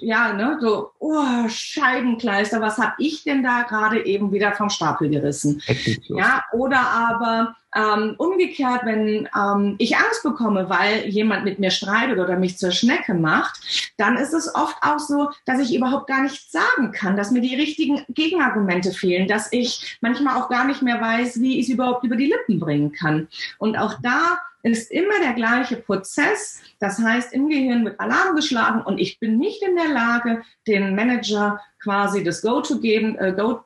ja, 0.00 0.32
ne, 0.32 0.56
so, 0.62 0.92
oh, 0.98 1.46
Scheibenkleister, 1.46 2.62
was 2.62 2.78
habe 2.78 2.94
ich 2.98 3.22
denn 3.22 3.42
da 3.42 3.62
gerade 3.62 4.04
eben 4.06 4.32
wieder 4.32 4.52
vom 4.52 4.70
Stapel 4.70 5.10
gerissen? 5.10 5.62
Ja, 6.08 6.42
oder 6.52 6.80
aber 6.80 7.54
ähm, 7.74 8.14
umgekehrt, 8.18 8.82
wenn 8.84 9.28
ähm, 9.36 9.74
ich 9.78 9.96
Angst 9.96 10.22
bekomme, 10.22 10.68
weil 10.68 11.06
jemand 11.08 11.44
mit 11.44 11.58
mir 11.58 11.70
streitet 11.70 12.18
oder 12.18 12.36
mich 12.36 12.58
zur 12.58 12.70
Schnecke 12.70 13.14
macht, 13.14 13.92
dann 13.96 14.16
ist 14.16 14.32
es 14.32 14.54
oft 14.54 14.76
auch 14.82 14.98
so, 14.98 15.30
dass 15.44 15.60
ich 15.60 15.74
überhaupt 15.74 16.06
gar 16.06 16.22
nichts 16.22 16.52
sagen 16.52 16.92
kann, 16.92 17.16
dass 17.16 17.30
mir 17.30 17.40
die 17.40 17.56
richtigen 17.56 18.04
Gegenargumente 18.08 18.92
fehlen, 18.92 19.28
dass 19.28 19.52
ich 19.52 19.98
manchmal 20.00 20.40
auch 20.40 20.48
gar 20.48 20.66
nicht 20.66 20.82
mehr 20.82 21.00
weiß, 21.00 21.40
wie 21.40 21.58
ich 21.58 21.66
es 21.66 21.74
überhaupt 21.74 22.04
über 22.04 22.16
die 22.16 22.26
Lippen 22.26 22.60
bringen 22.60 22.92
kann. 22.92 23.28
Und 23.58 23.76
auch 23.76 23.94
da 24.02 24.38
ist 24.64 24.90
immer 24.90 25.20
der 25.22 25.34
gleiche 25.34 25.76
Prozess. 25.76 26.62
Das 26.78 26.98
heißt, 26.98 27.32
im 27.34 27.48
Gehirn 27.48 27.84
wird 27.84 28.00
Alarm 28.00 28.34
geschlagen 28.34 28.80
und 28.82 28.98
ich 28.98 29.20
bin 29.20 29.36
nicht 29.36 29.62
in 29.62 29.76
der 29.76 29.88
Lage, 29.88 30.42
den 30.66 30.94
Manager 30.94 31.60
quasi 31.82 32.24
das 32.24 32.40
Go 32.40 32.62
zu 32.62 32.80
geben, 32.80 33.16
äh, 33.18 33.32
Go 33.32 33.60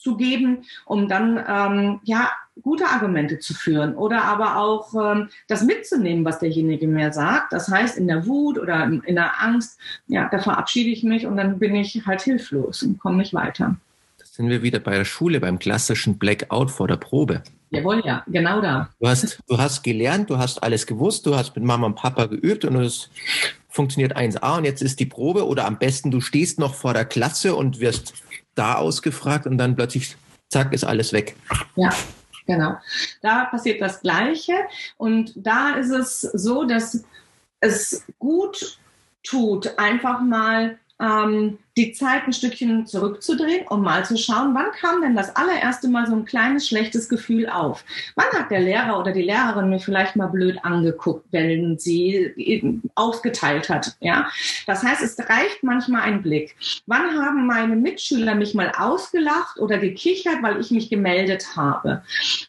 zu 0.00 0.16
geben, 0.16 0.64
um 0.86 1.08
dann 1.08 1.42
ähm, 1.46 2.00
ja 2.04 2.30
gute 2.62 2.86
Argumente 2.86 3.38
zu 3.38 3.54
führen 3.54 3.94
oder 3.94 4.24
aber 4.24 4.56
auch 4.56 4.94
ähm, 4.94 5.28
das 5.48 5.62
mitzunehmen, 5.62 6.24
was 6.24 6.38
derjenige 6.38 6.88
mir 6.88 7.12
sagt. 7.12 7.52
Das 7.52 7.68
heißt, 7.68 7.96
in 7.96 8.08
der 8.08 8.26
Wut 8.26 8.58
oder 8.58 8.84
in 8.84 9.14
der 9.14 9.42
Angst, 9.42 9.78
ja, 10.08 10.28
da 10.30 10.38
verabschiede 10.38 10.90
ich 10.90 11.04
mich 11.04 11.26
und 11.26 11.36
dann 11.36 11.58
bin 11.58 11.74
ich 11.74 12.06
halt 12.06 12.22
hilflos 12.22 12.82
und 12.82 12.98
komme 12.98 13.18
nicht 13.18 13.34
weiter. 13.34 13.76
Das 14.18 14.34
sind 14.34 14.48
wir 14.48 14.62
wieder 14.62 14.80
bei 14.80 14.96
der 14.96 15.04
Schule, 15.04 15.40
beim 15.40 15.58
klassischen 15.58 16.18
Blackout 16.18 16.70
vor 16.70 16.88
der 16.88 16.96
Probe. 16.96 17.42
Jawohl, 17.70 18.02
ja, 18.04 18.24
genau 18.26 18.60
da. 18.60 18.90
Du 18.98 19.06
hast, 19.06 19.38
du 19.46 19.58
hast 19.58 19.82
gelernt, 19.82 20.28
du 20.28 20.38
hast 20.38 20.62
alles 20.62 20.86
gewusst, 20.86 21.24
du 21.26 21.36
hast 21.36 21.54
mit 21.54 21.64
Mama 21.64 21.86
und 21.86 21.94
Papa 21.94 22.26
geübt 22.26 22.64
und 22.64 22.76
es 22.76 23.10
funktioniert 23.68 24.16
1a 24.16 24.58
und 24.58 24.64
jetzt 24.64 24.82
ist 24.82 24.98
die 24.98 25.06
Probe 25.06 25.46
oder 25.46 25.66
am 25.66 25.78
besten 25.78 26.10
du 26.10 26.20
stehst 26.20 26.58
noch 26.58 26.74
vor 26.74 26.92
der 26.92 27.04
Klasse 27.04 27.54
und 27.54 27.78
wirst 27.78 28.12
da 28.54 28.74
ausgefragt 28.74 29.46
und 29.46 29.58
dann 29.58 29.76
plötzlich, 29.76 30.16
zack, 30.48 30.72
ist 30.72 30.84
alles 30.84 31.12
weg. 31.12 31.36
Ja, 31.76 31.90
Genau. 32.46 32.78
Da 33.22 33.44
passiert 33.44 33.80
das 33.80 34.00
Gleiche. 34.00 34.54
Und 34.96 35.32
da 35.36 35.74
ist 35.74 35.90
es 35.90 36.20
so, 36.20 36.64
dass 36.64 37.04
es 37.60 38.04
gut 38.18 38.80
tut, 39.22 39.78
einfach 39.78 40.20
mal 40.20 40.78
ähm, 41.00 41.58
die 41.80 41.92
Zeit 41.92 42.26
ein 42.26 42.32
Stückchen 42.34 42.86
zurückzudrehen, 42.86 43.66
um 43.68 43.82
mal 43.82 44.04
zu 44.04 44.18
schauen, 44.18 44.54
wann 44.54 44.70
kam 44.72 45.00
denn 45.00 45.16
das 45.16 45.34
allererste 45.34 45.88
Mal 45.88 46.06
so 46.06 46.14
ein 46.14 46.26
kleines 46.26 46.68
schlechtes 46.68 47.08
Gefühl 47.08 47.48
auf? 47.48 47.84
Wann 48.16 48.26
hat 48.38 48.50
der 48.50 48.60
Lehrer 48.60 48.98
oder 48.98 49.12
die 49.12 49.22
Lehrerin 49.22 49.70
mich 49.70 49.82
vielleicht 49.82 50.14
mal 50.14 50.26
blöd 50.26 50.62
angeguckt, 50.62 51.24
wenn 51.30 51.78
sie 51.78 52.82
ausgeteilt 52.96 53.70
hat? 53.70 53.96
Ja, 54.00 54.28
das 54.66 54.82
heißt, 54.82 55.02
es 55.02 55.18
reicht 55.18 55.62
manchmal 55.62 56.02
ein 56.02 56.22
Blick. 56.22 56.54
Wann 56.84 57.18
haben 57.18 57.46
meine 57.46 57.76
Mitschüler 57.76 58.34
mich 58.34 58.52
mal 58.52 58.72
ausgelacht 58.76 59.58
oder 59.58 59.78
gekichert, 59.78 60.42
weil 60.42 60.60
ich 60.60 60.70
mich 60.70 60.90
gemeldet 60.90 61.56
habe? 61.56 62.02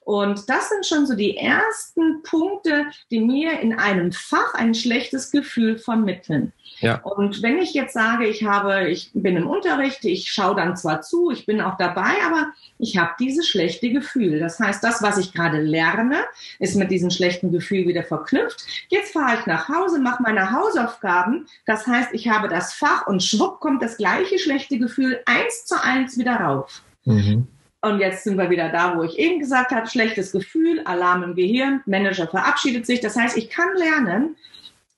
Und 0.03 0.49
das 0.49 0.67
sind 0.67 0.85
schon 0.85 1.05
so 1.05 1.15
die 1.15 1.37
ersten 1.37 2.21
Punkte, 2.23 2.87
die 3.09 3.21
mir 3.21 3.61
in 3.61 3.79
einem 3.79 4.11
Fach 4.11 4.55
ein 4.55 4.73
schlechtes 4.73 5.31
Gefühl 5.31 5.77
vermitteln. 5.77 6.51
Ja. 6.81 6.95
Und 7.01 7.41
wenn 7.43 7.59
ich 7.59 7.73
jetzt 7.73 7.93
sage, 7.93 8.27
ich 8.27 8.43
habe, 8.43 8.89
ich 8.89 9.11
bin 9.13 9.37
im 9.37 9.47
Unterricht, 9.47 10.03
ich 10.03 10.31
schaue 10.31 10.55
dann 10.55 10.75
zwar 10.75 11.01
zu, 11.01 11.31
ich 11.31 11.45
bin 11.45 11.61
auch 11.61 11.77
dabei, 11.77 12.13
aber 12.25 12.47
ich 12.79 12.97
habe 12.97 13.11
dieses 13.19 13.47
schlechte 13.47 13.91
Gefühl. 13.91 14.39
Das 14.39 14.59
heißt, 14.59 14.83
das, 14.83 15.01
was 15.01 15.17
ich 15.17 15.33
gerade 15.33 15.61
lerne, 15.61 16.23
ist 16.59 16.75
mit 16.75 16.89
diesem 16.89 17.11
schlechten 17.11 17.51
Gefühl 17.51 17.87
wieder 17.87 18.03
verknüpft. 18.03 18.65
Jetzt 18.89 19.13
fahre 19.13 19.39
ich 19.39 19.45
nach 19.45 19.69
Hause, 19.69 19.99
mache 19.99 20.23
meine 20.23 20.51
Hausaufgaben. 20.51 21.45
Das 21.65 21.85
heißt, 21.85 22.09
ich 22.13 22.27
habe 22.27 22.47
das 22.47 22.73
Fach 22.73 23.05
und 23.07 23.21
schwupp 23.23 23.59
kommt 23.59 23.83
das 23.83 23.97
gleiche 23.97 24.39
schlechte 24.39 24.79
Gefühl 24.79 25.21
eins 25.25 25.65
zu 25.65 25.81
eins 25.81 26.17
wieder 26.17 26.35
rauf. 26.37 26.81
Mhm. 27.05 27.47
Und 27.83 27.99
jetzt 27.99 28.23
sind 28.23 28.37
wir 28.37 28.49
wieder 28.51 28.69
da, 28.69 28.95
wo 28.95 29.03
ich 29.03 29.17
eben 29.17 29.39
gesagt 29.39 29.71
habe, 29.71 29.87
schlechtes 29.87 30.31
Gefühl, 30.31 30.81
Alarm 30.85 31.23
im 31.23 31.35
Gehirn, 31.35 31.81
Manager 31.87 32.27
verabschiedet 32.27 32.85
sich. 32.85 32.99
Das 32.99 33.15
heißt, 33.15 33.37
ich 33.37 33.49
kann 33.49 33.75
lernen, 33.75 34.35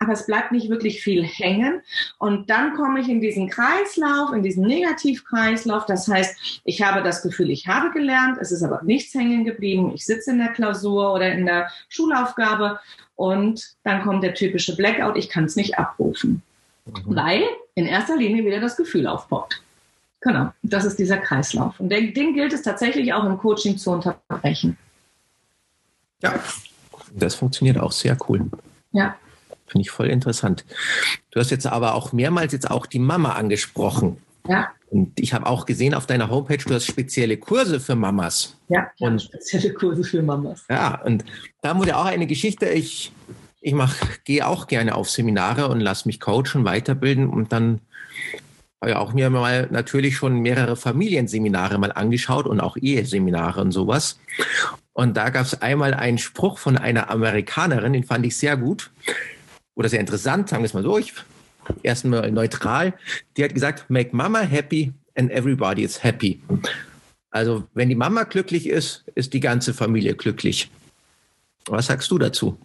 aber 0.04 0.14
es 0.14 0.26
bleibt 0.26 0.52
nicht 0.52 0.70
wirklich 0.70 1.02
viel 1.02 1.24
hängen. 1.24 1.82
Und 2.20 2.50
dann 2.50 2.74
komme 2.76 3.00
ich 3.00 3.10
in 3.10 3.22
diesen 3.22 3.50
Kreislauf, 3.50 4.34
in 4.34 4.44
diesen 4.44 4.66
Negativkreislauf. 4.66 5.86
Das 5.86 6.08
heißt, 6.08 6.62
ich 6.64 6.82
habe 6.82 7.04
das 7.04 7.22
Gefühl, 7.22 7.50
ich 7.50 7.68
habe 7.68 7.92
gelernt, 7.92 8.38
es 8.40 8.52
ist 8.52 8.64
aber 8.64 8.82
nichts 8.84 9.14
hängen 9.14 9.46
geblieben. 9.46 9.92
Ich 9.94 10.06
sitze 10.06 10.32
in 10.32 10.38
der 10.38 10.50
Klausur 10.50 11.14
oder 11.14 11.32
in 11.32 11.46
der 11.46 11.70
Schulaufgabe 11.90 12.80
und 13.16 13.76
dann 13.84 14.04
kommt 14.04 14.24
der 14.24 14.34
typische 14.34 14.76
Blackout, 14.76 15.18
ich 15.18 15.30
kann 15.30 15.46
es 15.46 15.56
nicht 15.56 15.78
abrufen, 15.78 16.42
mhm. 16.86 17.16
weil 17.16 17.44
in 17.76 17.86
erster 17.86 18.18
Linie 18.18 18.46
wieder 18.46 18.60
das 18.60 18.78
Gefühl 18.78 19.08
aufbaut. 19.08 19.62
Genau, 20.22 20.52
das 20.62 20.86
ist 20.86 20.98
dieser 20.98 21.18
Kreislauf. 21.18 21.80
Und 21.80 21.90
den, 21.90 22.14
den 22.14 22.34
gilt 22.34 22.54
es 22.54 22.62
tatsächlich 22.62 23.14
auch 23.14 23.26
im 23.26 23.38
Coaching 23.38 23.78
zu 23.78 23.92
unterbrechen. 23.92 24.78
Ja, 26.22 26.40
das 27.14 27.36
funktioniert 27.36 27.78
auch 27.78 27.92
sehr 27.92 28.18
cool. 28.28 28.50
Ja. 28.94 29.16
Finde 29.74 29.88
ich 29.88 29.92
voll 29.92 30.06
interessant. 30.06 30.66
Du 31.32 31.40
hast 31.40 31.50
jetzt 31.50 31.66
aber 31.66 31.96
auch 31.96 32.14
mehrmals 32.14 32.54
jetzt 32.54 32.70
auch 32.70 32.86
die 32.86 33.00
Mama 33.00 33.32
angesprochen. 33.32 34.18
Ja. 34.48 34.70
Und 34.92 35.20
ich 35.20 35.34
habe 35.34 35.48
auch 35.48 35.66
gesehen 35.66 35.96
auf 35.96 36.06
deiner 36.06 36.30
Homepage, 36.30 36.60
du 36.60 36.76
hast 36.76 36.86
spezielle 36.86 37.38
Kurse 37.38 37.80
für 37.80 37.96
Mamas. 37.96 38.56
Ja, 38.70 38.92
und 39.00 39.20
spezielle 39.20 39.74
Kurse 39.74 40.04
für 40.04 40.22
Mamas. 40.22 40.64
Ja, 40.70 41.02
und 41.02 41.26
da 41.64 41.76
wurde 41.76 41.98
auch 41.98 42.06
eine 42.06 42.28
Geschichte. 42.28 42.68
Ich, 42.68 43.12
ich 43.62 43.74
mach, 43.74 43.96
gehe 44.26 44.46
auch 44.46 44.68
gerne 44.68 44.94
auf 44.94 45.10
Seminare 45.10 45.70
und 45.70 45.80
lasse 45.80 46.08
mich 46.08 46.20
coachen, 46.20 46.66
weiterbilden 46.66 47.28
und 47.28 47.52
dann 47.52 47.80
habe 48.80 48.92
ich 48.92 48.98
auch 48.98 49.14
mir 49.14 49.32
mal 49.32 49.68
natürlich 49.72 50.18
schon 50.18 50.42
mehrere 50.42 50.76
Familienseminare 50.76 51.80
mal 51.80 51.94
angeschaut 51.94 52.46
und 52.46 52.60
auch 52.60 52.78
Eheseminare 52.78 53.60
und 53.62 53.72
sowas. 53.72 54.20
Und 54.92 55.18
da 55.18 55.32
gab 55.32 55.48
es 55.48 55.64
einmal 55.64 55.96
einen 55.96 56.20
Spruch 56.20 56.60
von 56.60 56.78
einer 56.78 57.10
Amerikanerin, 57.10 57.94
den 57.94 58.04
fand 58.04 58.24
ich 58.28 58.38
sehr 58.38 58.56
gut 58.56 58.92
oder 59.76 59.90
sehr 59.90 60.00
interessant, 60.00 60.50
sagen 60.50 60.64
wir 60.64 60.68
es 60.68 60.74
mal 60.74 60.84
so, 60.84 60.98
ich 60.98 61.14
erstmal 61.82 62.32
neutral, 62.32 62.94
die 63.38 63.44
hat 63.44 63.54
gesagt, 63.54 63.90
make 63.90 64.16
Mama 64.16 64.42
happy 64.42 64.94
and 65.16 65.32
everybody 65.32 65.84
is 65.84 66.04
happy. 66.04 66.42
Also 67.32 67.64
wenn 67.74 67.90
die 67.90 67.96
Mama 67.96 68.24
glücklich 68.24 68.68
ist, 68.68 69.06
ist 69.16 69.34
die 69.34 69.40
ganze 69.40 69.74
Familie 69.74 70.16
glücklich. 70.16 70.70
Was 71.68 71.88
sagst 71.88 72.12
du 72.12 72.18
dazu? 72.18 72.58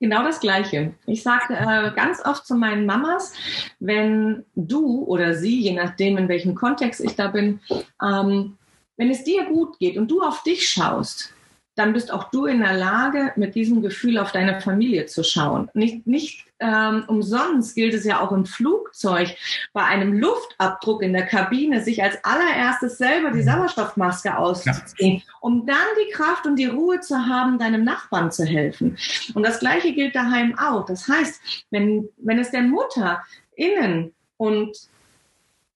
Genau 0.00 0.24
das 0.24 0.40
Gleiche. 0.40 0.94
Ich 1.06 1.22
sage 1.22 1.54
äh, 1.54 1.92
ganz 1.94 2.24
oft 2.24 2.44
zu 2.44 2.56
meinen 2.56 2.86
Mamas, 2.86 3.34
wenn 3.78 4.44
du 4.56 5.04
oder 5.04 5.34
sie, 5.34 5.60
je 5.60 5.74
nachdem, 5.74 6.18
in 6.18 6.28
welchem 6.28 6.56
Kontext 6.56 7.00
ich 7.00 7.14
da 7.14 7.28
bin, 7.28 7.60
ähm, 8.02 8.58
wenn 8.96 9.10
es 9.10 9.22
dir 9.22 9.44
gut 9.44 9.78
geht 9.78 9.96
und 9.96 10.10
du 10.10 10.22
auf 10.22 10.42
dich 10.42 10.68
schaust, 10.68 11.32
dann 11.74 11.92
bist 11.92 12.12
auch 12.12 12.30
du 12.30 12.46
in 12.46 12.60
der 12.60 12.74
Lage, 12.74 13.32
mit 13.36 13.54
diesem 13.54 13.80
Gefühl 13.80 14.18
auf 14.18 14.32
deine 14.32 14.60
Familie 14.60 15.06
zu 15.06 15.24
schauen. 15.24 15.70
Nicht, 15.72 16.06
nicht 16.06 16.44
ähm, 16.58 17.04
umsonst 17.08 17.74
gilt 17.74 17.94
es 17.94 18.04
ja 18.04 18.20
auch 18.20 18.30
im 18.30 18.44
Flugzeug, 18.44 19.34
bei 19.72 19.82
einem 19.84 20.12
Luftabdruck 20.12 21.02
in 21.02 21.12
der 21.12 21.26
Kabine, 21.26 21.82
sich 21.82 22.02
als 22.02 22.22
allererstes 22.24 22.98
selber 22.98 23.30
die 23.30 23.40
mhm. 23.40 23.44
Sauerstoffmaske 23.44 24.36
auszuziehen, 24.36 25.22
um 25.40 25.66
dann 25.66 25.76
die 26.04 26.12
Kraft 26.12 26.46
und 26.46 26.56
die 26.56 26.66
Ruhe 26.66 27.00
zu 27.00 27.16
haben, 27.16 27.58
deinem 27.58 27.84
Nachbarn 27.84 28.30
zu 28.30 28.44
helfen. 28.44 28.98
Und 29.34 29.42
das 29.44 29.58
Gleiche 29.58 29.92
gilt 29.92 30.14
daheim 30.14 30.58
auch. 30.58 30.84
Das 30.84 31.08
heißt, 31.08 31.66
wenn, 31.70 32.08
wenn 32.18 32.38
es 32.38 32.50
der 32.50 32.62
Mutter 32.62 33.22
innen 33.56 34.12
und 34.36 34.76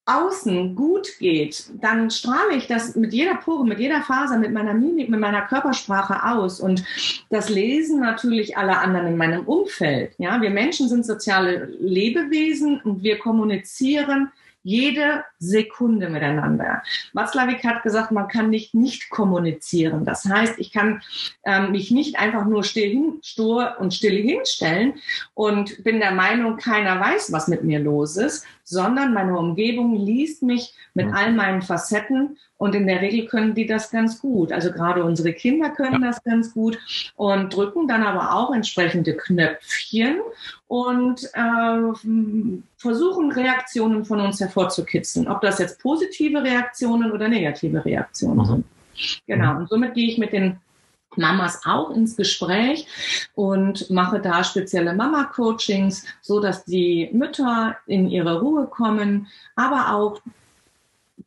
außen 0.06 0.76
gut 0.76 1.18
geht, 1.18 1.66
dann 1.80 2.10
strahle 2.10 2.54
ich 2.56 2.68
das 2.68 2.94
mit 2.94 3.12
jeder 3.12 3.34
Pore, 3.34 3.66
mit 3.66 3.80
jeder 3.80 4.02
Faser, 4.02 4.38
mit 4.38 4.52
meiner 4.52 4.72
Mimik, 4.72 5.08
mit 5.08 5.18
meiner 5.18 5.42
Körpersprache 5.42 6.24
aus. 6.24 6.60
Und 6.60 6.84
das 7.28 7.48
lesen 7.48 8.00
natürlich 8.00 8.56
alle 8.56 8.78
anderen 8.78 9.08
in 9.08 9.16
meinem 9.16 9.44
Umfeld. 9.44 10.12
Ja, 10.18 10.40
wir 10.40 10.50
Menschen 10.50 10.88
sind 10.88 11.04
soziale 11.04 11.66
Lebewesen 11.80 12.80
und 12.80 13.02
wir 13.02 13.18
kommunizieren 13.18 14.30
jede 14.66 15.22
Sekunde 15.38 16.08
miteinander. 16.08 16.82
Watzlawick 17.12 17.62
hat 17.62 17.84
gesagt, 17.84 18.10
man 18.10 18.26
kann 18.26 18.50
nicht 18.50 18.74
nicht 18.74 19.10
kommunizieren. 19.10 20.04
Das 20.04 20.24
heißt, 20.24 20.58
ich 20.58 20.72
kann 20.72 21.02
ähm, 21.44 21.70
mich 21.70 21.92
nicht 21.92 22.18
einfach 22.18 22.44
nur 22.46 22.64
still 22.64 22.90
hin, 22.90 23.18
stur 23.22 23.76
und 23.78 23.94
still 23.94 24.20
hinstellen 24.20 24.94
und 25.34 25.84
bin 25.84 26.00
der 26.00 26.10
Meinung, 26.10 26.56
keiner 26.56 26.98
weiß, 26.98 27.30
was 27.30 27.46
mit 27.46 27.62
mir 27.62 27.78
los 27.78 28.16
ist, 28.16 28.44
sondern 28.64 29.14
meine 29.14 29.38
Umgebung 29.38 29.94
liest 29.94 30.42
mich 30.42 30.74
mit 30.94 31.14
all 31.14 31.32
meinen 31.32 31.62
Facetten 31.62 32.36
und 32.58 32.74
in 32.74 32.86
der 32.86 33.02
Regel 33.02 33.26
können 33.26 33.54
die 33.54 33.66
das 33.66 33.90
ganz 33.90 34.20
gut. 34.20 34.52
Also 34.52 34.72
gerade 34.72 35.04
unsere 35.04 35.32
Kinder 35.32 35.70
können 35.70 36.02
ja. 36.02 36.08
das 36.08 36.22
ganz 36.24 36.54
gut 36.54 36.78
und 37.16 37.54
drücken 37.54 37.86
dann 37.86 38.02
aber 38.02 38.34
auch 38.34 38.54
entsprechende 38.54 39.14
Knöpfchen 39.14 40.20
und 40.68 41.24
äh, 41.34 42.58
versuchen 42.76 43.32
Reaktionen 43.32 44.04
von 44.04 44.20
uns 44.20 44.40
hervorzukitzeln. 44.40 45.28
Ob 45.28 45.40
das 45.42 45.58
jetzt 45.58 45.80
positive 45.80 46.42
Reaktionen 46.42 47.12
oder 47.12 47.28
negative 47.28 47.84
Reaktionen 47.84 48.38
mhm. 48.38 48.44
sind. 48.44 48.64
Genau. 49.26 49.56
Und 49.56 49.68
somit 49.68 49.94
gehe 49.94 50.08
ich 50.08 50.18
mit 50.18 50.32
den 50.32 50.58
Mamas 51.16 51.62
auch 51.64 51.90
ins 51.90 52.16
Gespräch 52.16 52.86
und 53.34 53.90
mache 53.90 54.20
da 54.20 54.44
spezielle 54.44 54.94
Mama-Coachings, 54.94 56.04
so 56.20 56.40
dass 56.40 56.64
die 56.64 57.10
Mütter 57.12 57.76
in 57.86 58.08
ihre 58.08 58.40
Ruhe 58.40 58.66
kommen, 58.66 59.26
aber 59.54 59.94
auch 59.94 60.20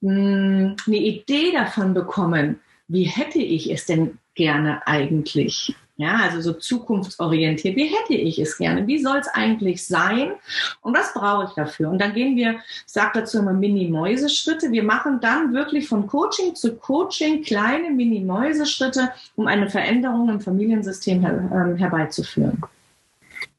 mh, 0.01 0.75
eine 0.85 0.97
Idee 0.97 1.51
davon 1.51 1.93
bekommen, 1.93 2.59
wie 2.87 3.03
hätte 3.03 3.39
ich 3.39 3.71
es 3.71 3.85
denn 3.85 4.17
gerne 4.35 4.85
eigentlich? 4.87 5.75
Ja, 5.97 6.15
also 6.15 6.39
so 6.39 6.53
zukunftsorientiert. 6.53 7.75
Wie 7.75 7.87
hätte 7.87 8.13
ich 8.13 8.39
es 8.39 8.57
gerne? 8.57 8.87
Wie 8.87 9.03
soll 9.03 9.17
es 9.17 9.27
eigentlich 9.27 9.85
sein? 9.85 10.31
Und 10.79 10.95
was 10.95 11.13
brauche 11.13 11.43
ich 11.43 11.49
dafür? 11.55 11.89
Und 11.89 11.99
dann 11.99 12.13
gehen 12.13 12.37
wir, 12.37 12.53
ich 12.53 12.83
sage 12.85 13.19
dazu 13.19 13.39
immer 13.39 13.51
Mini-Mäuse-Schritte. 13.51 14.71
Wir 14.71 14.83
machen 14.83 15.19
dann 15.19 15.53
wirklich 15.53 15.89
von 15.89 16.07
Coaching 16.07 16.55
zu 16.55 16.77
Coaching 16.77 17.43
kleine 17.43 17.89
Mini-Mäuse-Schritte, 17.89 19.11
um 19.35 19.47
eine 19.47 19.69
Veränderung 19.69 20.29
im 20.29 20.39
Familiensystem 20.39 21.19
her, 21.19 21.49
ähm, 21.53 21.75
herbeizuführen. 21.75 22.61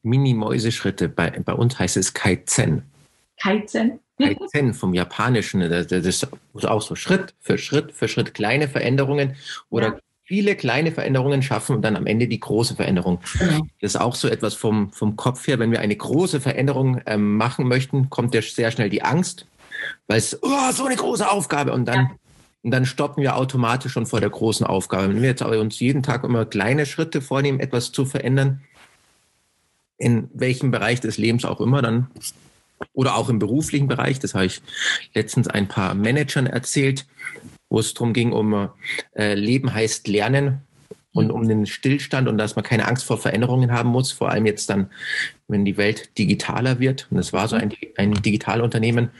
Mini-Mäuse-Schritte. 0.03 1.11
Bei, 1.11 1.29
bei 1.31 1.53
uns 1.53 1.79
heißt 1.79 1.99
es 1.99 2.15
Kaizen. 2.15 2.85
Kaizen? 3.39 4.01
Kaizen 4.21 4.75
vom 4.75 4.95
Japanischen. 4.95 5.61
Das, 5.61 5.87
das 5.89 6.07
ist 6.07 6.29
auch 6.55 6.83
so 6.83 6.95
Schritt 6.95 7.35
für 7.41 7.59
Schritt 7.59 7.93
für 7.93 8.09
Schritt 8.09 8.35
kleine 8.35 8.69
Veränderungen 8.69 9.37
oder 9.69 9.89
ja 9.89 9.99
viele 10.31 10.55
kleine 10.55 10.93
Veränderungen 10.93 11.43
schaffen 11.43 11.75
und 11.75 11.83
dann 11.83 11.97
am 11.97 12.07
Ende 12.07 12.29
die 12.29 12.39
große 12.39 12.77
Veränderung. 12.77 13.19
Genau. 13.37 13.67
Das 13.81 13.95
ist 13.97 14.01
auch 14.01 14.15
so 14.15 14.29
etwas 14.29 14.55
vom, 14.55 14.93
vom 14.93 15.17
Kopf 15.17 15.45
her. 15.49 15.59
Wenn 15.59 15.73
wir 15.73 15.81
eine 15.81 15.97
große 15.97 16.41
Veränderung 16.41 17.01
ähm, 17.07 17.37
machen 17.37 17.67
möchten, 17.67 18.11
kommt 18.11 18.33
ja 18.33 18.41
sehr 18.41 18.71
schnell 18.71 18.91
die 18.91 19.03
Angst, 19.03 19.47
weil 20.07 20.19
es, 20.19 20.41
oh, 20.41 20.71
so 20.73 20.85
eine 20.85 20.95
große 20.95 21.29
Aufgabe 21.29 21.73
und 21.73 21.85
dann, 21.87 21.99
ja. 21.99 22.11
und 22.63 22.71
dann 22.71 22.87
stoppen 22.87 23.25
wir 23.25 23.35
automatisch 23.35 23.91
schon 23.91 24.07
vor 24.07 24.21
der 24.21 24.31
großen 24.31 24.65
Aufgabe. 24.65 25.09
Wenn 25.09 25.21
wir 25.21 25.31
jetzt 25.31 25.43
aber 25.43 25.59
uns 25.59 25.81
jeden 25.81 26.05
Tag 26.05 26.23
immer 26.23 26.45
kleine 26.45 26.87
Schritte 26.87 27.23
vornehmen, 27.23 27.59
etwas 27.59 27.91
zu 27.91 28.05
verändern, 28.05 28.61
in 29.99 30.31
welchem 30.33 30.71
Bereich 30.71 31.01
des 31.01 31.19
Lebens 31.19 31.45
auch 31.45 31.61
immer, 31.61 31.83
dann 31.83 32.07
oder 32.93 33.17
auch 33.17 33.29
im 33.29 33.39
beruflichen 33.39 33.89
Bereich, 33.89 34.19
das 34.19 34.35
habe 34.35 34.47
ich 34.47 34.63
letztens 35.15 35.49
ein 35.49 35.69
paar 35.69 35.95
Managern 35.95 36.47
erzählt, 36.47 37.07
wo 37.69 37.79
es 37.79 37.95
darum 37.95 38.13
ging, 38.13 38.33
um 38.33 38.71
äh, 39.15 39.35
Leben 39.35 39.73
heißt 39.73 40.09
Lernen 40.09 40.63
und 41.13 41.31
um 41.31 41.49
den 41.49 41.67
Stillstand 41.67 42.29
und 42.29 42.39
dass 42.39 42.57
man 42.57 42.65
keine 42.65 42.87
Angst 42.87 43.05
vor 43.05 43.19
Veränderungen 43.19 43.73
haben 43.73 43.91
muss, 43.91 44.13
vor 44.13 44.31
allem 44.31 44.47
jetzt 44.47 44.71
dann, 44.71 44.91
wenn 45.49 45.65
die 45.65 45.77
Welt 45.77 46.17
digitaler 46.19 46.79
wird. 46.79 47.09
Und 47.11 47.19
es 47.19 47.33
war 47.33 47.49
so 47.49 47.57
ein, 47.57 47.73
ein 47.97 48.15
Digitalunternehmen, 48.15 49.11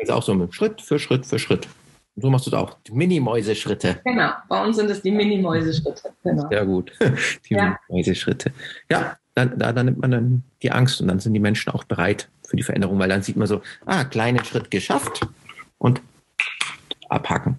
ist 0.00 0.10
auch 0.10 0.22
so 0.22 0.50
Schritt 0.52 0.80
für 0.80 0.98
Schritt 0.98 1.26
für 1.26 1.38
Schritt. 1.38 1.68
Und 2.14 2.22
so 2.22 2.30
machst 2.30 2.46
du 2.46 2.50
es 2.50 2.54
auch. 2.54 2.76
Die 2.86 2.92
Mini-Mäuse-Schritte. 2.92 4.00
Genau, 4.04 4.32
bei 4.48 4.62
uns 4.62 4.76
sind 4.76 4.90
es 4.90 5.00
die 5.00 5.10
Mini-Mäuse-Schritte. 5.10 6.12
Genau. 6.22 6.48
Sehr 6.48 6.66
gut. 6.66 6.92
Die 7.48 7.54
ja. 7.54 7.78
Mini-Mäuse-Schritte. 7.88 8.52
Ja, 8.90 9.16
dann, 9.34 9.58
da, 9.58 9.72
da 9.72 9.82
nimmt 9.82 9.98
man 9.98 10.10
dann 10.10 10.42
die 10.62 10.70
Angst 10.70 11.00
und 11.00 11.08
dann 11.08 11.20
sind 11.20 11.32
die 11.32 11.40
Menschen 11.40 11.72
auch 11.72 11.84
bereit 11.84 12.28
für 12.52 12.56
die 12.56 12.62
Veränderung, 12.62 12.98
weil 12.98 13.08
dann 13.08 13.22
sieht 13.22 13.36
man 13.36 13.48
so, 13.48 13.62
ah, 13.86 14.04
kleinen 14.04 14.44
Schritt 14.44 14.70
geschafft 14.70 15.26
und 15.78 16.02
abhacken. 17.08 17.56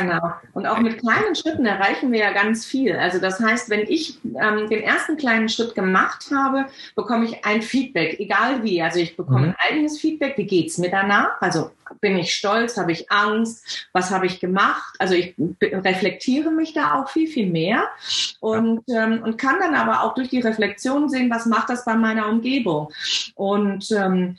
Genau. 0.00 0.32
Und 0.52 0.66
auch 0.66 0.78
mit 0.78 0.98
kleinen 0.98 1.34
Schritten 1.34 1.66
erreichen 1.66 2.12
wir 2.12 2.20
ja 2.20 2.32
ganz 2.32 2.64
viel. 2.64 2.96
Also 2.96 3.18
das 3.18 3.40
heißt, 3.40 3.70
wenn 3.70 3.80
ich 3.80 4.18
ähm, 4.24 4.68
den 4.68 4.82
ersten 4.82 5.16
kleinen 5.16 5.48
Schritt 5.48 5.74
gemacht 5.74 6.26
habe, 6.34 6.66
bekomme 6.94 7.24
ich 7.24 7.44
ein 7.44 7.62
Feedback, 7.62 8.18
egal 8.20 8.62
wie. 8.62 8.82
Also 8.82 9.00
ich 9.00 9.16
bekomme 9.16 9.38
mhm. 9.38 9.44
ein 9.48 9.56
eigenes 9.58 9.98
Feedback, 9.98 10.36
wie 10.36 10.46
geht 10.46 10.68
es 10.68 10.78
mir 10.78 10.90
danach? 10.90 11.40
Also 11.40 11.70
bin 12.00 12.18
ich 12.18 12.34
stolz, 12.34 12.76
habe 12.76 12.92
ich 12.92 13.10
Angst, 13.10 13.88
was 13.92 14.10
habe 14.10 14.26
ich 14.26 14.40
gemacht? 14.40 14.94
Also 14.98 15.14
ich 15.14 15.34
reflektiere 15.62 16.50
mich 16.50 16.74
da 16.74 16.94
auch 16.94 17.08
viel, 17.08 17.28
viel 17.28 17.46
mehr 17.46 17.84
und, 18.40 18.82
ähm, 18.88 19.22
und 19.22 19.38
kann 19.38 19.56
dann 19.60 19.74
aber 19.74 20.02
auch 20.02 20.14
durch 20.14 20.28
die 20.28 20.40
Reflexion 20.40 21.08
sehen, 21.08 21.30
was 21.30 21.46
macht 21.46 21.70
das 21.70 21.84
bei 21.84 21.94
meiner 21.94 22.28
Umgebung. 22.28 22.92
Und 23.34 23.90
ähm, 23.90 24.36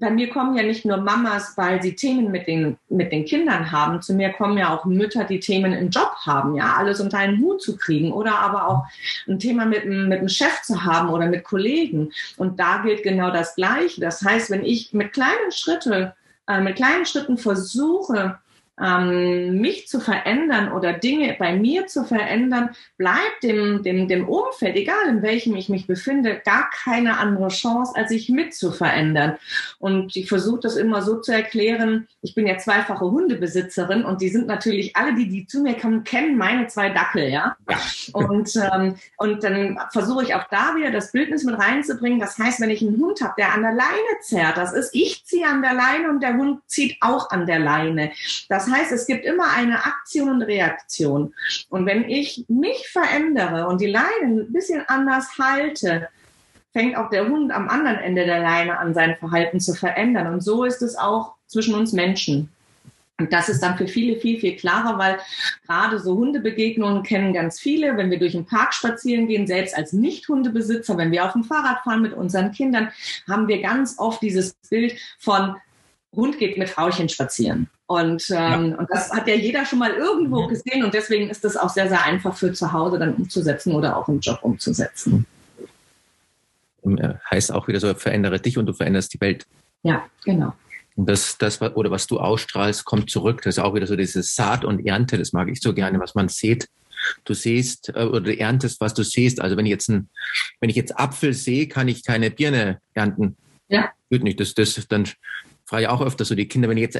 bei 0.00 0.10
mir 0.10 0.30
kommen 0.30 0.56
ja 0.56 0.62
nicht 0.62 0.84
nur 0.84 0.96
Mamas, 0.96 1.52
weil 1.56 1.82
sie 1.82 1.94
Themen 1.94 2.30
mit 2.30 2.46
den, 2.46 2.78
mit 2.88 3.12
den 3.12 3.26
Kindern 3.26 3.70
haben. 3.70 4.00
Zu 4.00 4.14
mir 4.14 4.30
kommen 4.32 4.56
ja 4.56 4.74
auch 4.74 4.86
Mütter, 4.86 5.24
die 5.24 5.40
Themen 5.40 5.72
im 5.72 5.90
Job 5.90 6.12
haben, 6.24 6.56
ja, 6.56 6.74
alles 6.78 7.00
unter 7.00 7.18
einen 7.18 7.40
Hut 7.40 7.62
zu 7.62 7.76
kriegen 7.76 8.10
oder 8.10 8.38
aber 8.38 8.66
auch 8.66 8.84
ein 9.28 9.38
Thema 9.38 9.66
mit, 9.66 9.84
mit 9.84 10.18
einem 10.18 10.28
Chef 10.28 10.62
zu 10.62 10.84
haben 10.84 11.10
oder 11.10 11.26
mit 11.26 11.44
Kollegen. 11.44 12.10
Und 12.38 12.58
da 12.58 12.78
gilt 12.78 13.02
genau 13.02 13.30
das 13.30 13.54
Gleiche. 13.54 14.00
Das 14.00 14.22
heißt, 14.22 14.50
wenn 14.50 14.64
ich 14.64 14.92
mit 14.94 15.12
kleinen 15.12 15.52
Schritten, 15.52 16.12
äh, 16.48 16.60
mit 16.60 16.76
kleinen 16.76 17.04
Schritten 17.04 17.36
versuche, 17.36 18.38
ähm, 18.80 19.60
mich 19.60 19.88
zu 19.88 20.00
verändern 20.00 20.72
oder 20.72 20.92
Dinge 20.92 21.36
bei 21.38 21.54
mir 21.54 21.86
zu 21.86 22.04
verändern, 22.04 22.70
bleibt 22.96 23.42
dem, 23.42 23.82
dem, 23.82 24.08
dem 24.08 24.28
Umfeld, 24.28 24.76
egal 24.76 25.08
in 25.08 25.22
welchem 25.22 25.54
ich 25.56 25.68
mich 25.68 25.86
befinde, 25.86 26.40
gar 26.44 26.70
keine 26.70 27.18
andere 27.18 27.48
Chance, 27.48 27.92
als 27.94 28.10
sich 28.10 28.28
mit 28.28 28.54
zu 28.54 28.72
verändern. 28.72 29.36
Und 29.78 30.16
ich 30.16 30.28
versuche 30.28 30.60
das 30.60 30.76
immer 30.76 31.02
so 31.02 31.20
zu 31.20 31.32
erklären, 31.32 32.08
ich 32.22 32.34
bin 32.34 32.46
ja 32.46 32.58
zweifache 32.58 33.10
Hundebesitzerin 33.10 34.04
und 34.04 34.20
die 34.20 34.28
sind 34.28 34.46
natürlich 34.46 34.96
alle, 34.96 35.14
die, 35.14 35.28
die 35.28 35.46
zu 35.46 35.60
mir 35.60 35.74
kommen, 35.74 36.04
kennen 36.04 36.36
meine 36.36 36.66
zwei 36.68 36.90
Dackel, 36.90 37.28
ja. 37.28 37.56
Und, 38.12 38.56
ähm, 38.56 38.96
und 39.16 39.44
dann 39.44 39.78
versuche 39.92 40.24
ich 40.24 40.34
auch 40.34 40.44
da 40.50 40.74
wieder 40.76 40.90
das 40.90 41.12
Bildnis 41.12 41.44
mit 41.44 41.58
reinzubringen. 41.58 42.20
Das 42.20 42.38
heißt, 42.38 42.60
wenn 42.60 42.70
ich 42.70 42.82
einen 42.82 43.00
Hund 43.00 43.20
habe, 43.20 43.34
der 43.38 43.54
an 43.54 43.62
der 43.62 43.72
Leine 43.72 44.20
zerrt, 44.22 44.56
das 44.56 44.72
ist, 44.72 44.94
ich 44.94 45.24
ziehe 45.24 45.46
an 45.46 45.62
der 45.62 45.74
Leine 45.74 46.10
und 46.10 46.22
der 46.22 46.36
Hund 46.36 46.60
zieht 46.66 46.96
auch 47.00 47.30
an 47.30 47.46
der 47.46 47.58
Leine. 47.58 48.12
Das 48.48 48.69
heißt, 48.70 48.92
es 48.92 49.06
gibt 49.06 49.24
immer 49.24 49.50
eine 49.50 49.84
Aktion 49.84 50.30
und 50.30 50.42
Reaktion. 50.42 51.34
Und 51.68 51.86
wenn 51.86 52.08
ich 52.08 52.44
mich 52.48 52.88
verändere 52.88 53.66
und 53.66 53.80
die 53.80 53.86
Leine 53.86 54.08
ein 54.22 54.52
bisschen 54.52 54.82
anders 54.88 55.38
halte, 55.38 56.08
fängt 56.72 56.96
auch 56.96 57.10
der 57.10 57.28
Hund 57.28 57.52
am 57.52 57.68
anderen 57.68 57.98
Ende 57.98 58.24
der 58.24 58.40
Leine 58.40 58.78
an, 58.78 58.94
sein 58.94 59.16
Verhalten 59.16 59.60
zu 59.60 59.74
verändern. 59.74 60.32
Und 60.32 60.40
so 60.40 60.64
ist 60.64 60.82
es 60.82 60.96
auch 60.96 61.34
zwischen 61.46 61.74
uns 61.74 61.92
Menschen. 61.92 62.48
Und 63.18 63.32
das 63.34 63.50
ist 63.50 63.62
dann 63.62 63.76
für 63.76 63.86
viele 63.86 64.18
viel, 64.18 64.40
viel 64.40 64.56
klarer, 64.56 64.98
weil 64.98 65.18
gerade 65.66 65.98
so 65.98 66.16
Hundebegegnungen 66.16 67.02
kennen 67.02 67.34
ganz 67.34 67.60
viele. 67.60 67.96
Wenn 67.98 68.10
wir 68.10 68.18
durch 68.18 68.32
den 68.32 68.46
Park 68.46 68.72
spazieren 68.72 69.28
gehen, 69.28 69.46
selbst 69.46 69.76
als 69.76 69.92
Nicht-Hundebesitzer, 69.92 70.96
wenn 70.96 71.12
wir 71.12 71.26
auf 71.26 71.32
dem 71.32 71.44
Fahrrad 71.44 71.82
fahren 71.84 72.00
mit 72.00 72.14
unseren 72.14 72.50
Kindern, 72.52 72.90
haben 73.28 73.46
wir 73.46 73.60
ganz 73.60 73.98
oft 73.98 74.22
dieses 74.22 74.54
Bild 74.70 74.96
von 75.18 75.56
Hund 76.16 76.38
geht 76.38 76.56
mit 76.56 76.70
Frauchen 76.70 77.08
spazieren. 77.08 77.68
Und, 77.90 78.30
ähm, 78.30 78.36
ja. 78.70 78.76
und 78.78 78.88
das 78.88 79.10
hat 79.10 79.26
ja 79.26 79.34
jeder 79.34 79.66
schon 79.66 79.80
mal 79.80 79.90
irgendwo 79.90 80.46
gesehen 80.46 80.84
und 80.84 80.94
deswegen 80.94 81.28
ist 81.28 81.42
das 81.42 81.56
auch 81.56 81.70
sehr, 81.70 81.88
sehr 81.88 82.04
einfach 82.04 82.36
für 82.36 82.52
zu 82.52 82.72
Hause 82.72 83.00
dann 83.00 83.14
umzusetzen 83.14 83.74
oder 83.74 83.96
auch 83.96 84.06
im 84.06 84.20
Job 84.20 84.38
umzusetzen. 84.42 85.26
Äh, 86.84 87.14
heißt 87.28 87.50
auch 87.50 87.66
wieder 87.66 87.80
so, 87.80 87.92
verändere 87.94 88.38
dich 88.38 88.58
und 88.58 88.66
du 88.66 88.74
veränderst 88.74 89.12
die 89.12 89.20
Welt. 89.20 89.44
Ja, 89.82 90.04
genau. 90.24 90.52
Und 90.94 91.08
das, 91.08 91.36
das, 91.36 91.60
oder 91.60 91.90
was 91.90 92.06
du 92.06 92.20
ausstrahlst, 92.20 92.84
kommt 92.84 93.10
zurück. 93.10 93.42
Das 93.42 93.56
ist 93.56 93.64
auch 93.64 93.74
wieder 93.74 93.88
so 93.88 93.96
dieses 93.96 94.36
Saat 94.36 94.64
und 94.64 94.86
Ernte, 94.86 95.18
das 95.18 95.32
mag 95.32 95.48
ich 95.48 95.60
so 95.60 95.74
gerne, 95.74 95.98
was 95.98 96.14
man 96.14 96.28
sieht. 96.28 96.68
Du 97.24 97.34
siehst 97.34 97.88
äh, 97.88 98.04
oder 98.04 98.20
du 98.20 98.38
erntest, 98.38 98.80
was 98.80 98.94
du 98.94 99.02
siehst. 99.02 99.40
Also 99.40 99.56
wenn 99.56 99.66
ich 99.66 99.70
jetzt 99.70 99.88
ein, 99.88 100.08
wenn 100.60 100.70
ich 100.70 100.76
jetzt 100.76 100.96
Apfel 100.96 101.34
sehe, 101.34 101.66
kann 101.66 101.88
ich 101.88 102.04
keine 102.04 102.30
Birne 102.30 102.78
ernten. 102.94 103.36
Ja. 103.66 103.90
Wird 104.10 104.22
nicht. 104.22 104.38
Das, 104.38 104.54
das, 104.54 104.86
dann 104.86 105.08
frage 105.70 105.84
ich 105.84 105.88
auch 105.88 106.00
öfter 106.00 106.24
so 106.24 106.34
die 106.34 106.48
Kinder, 106.48 106.68
wenn 106.68 106.76
ich 106.76 106.82
jetzt, 106.82 106.98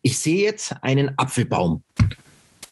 ich 0.00 0.16
sehe 0.16 0.44
jetzt 0.44 0.76
einen 0.80 1.18
Apfelbaum. 1.18 1.82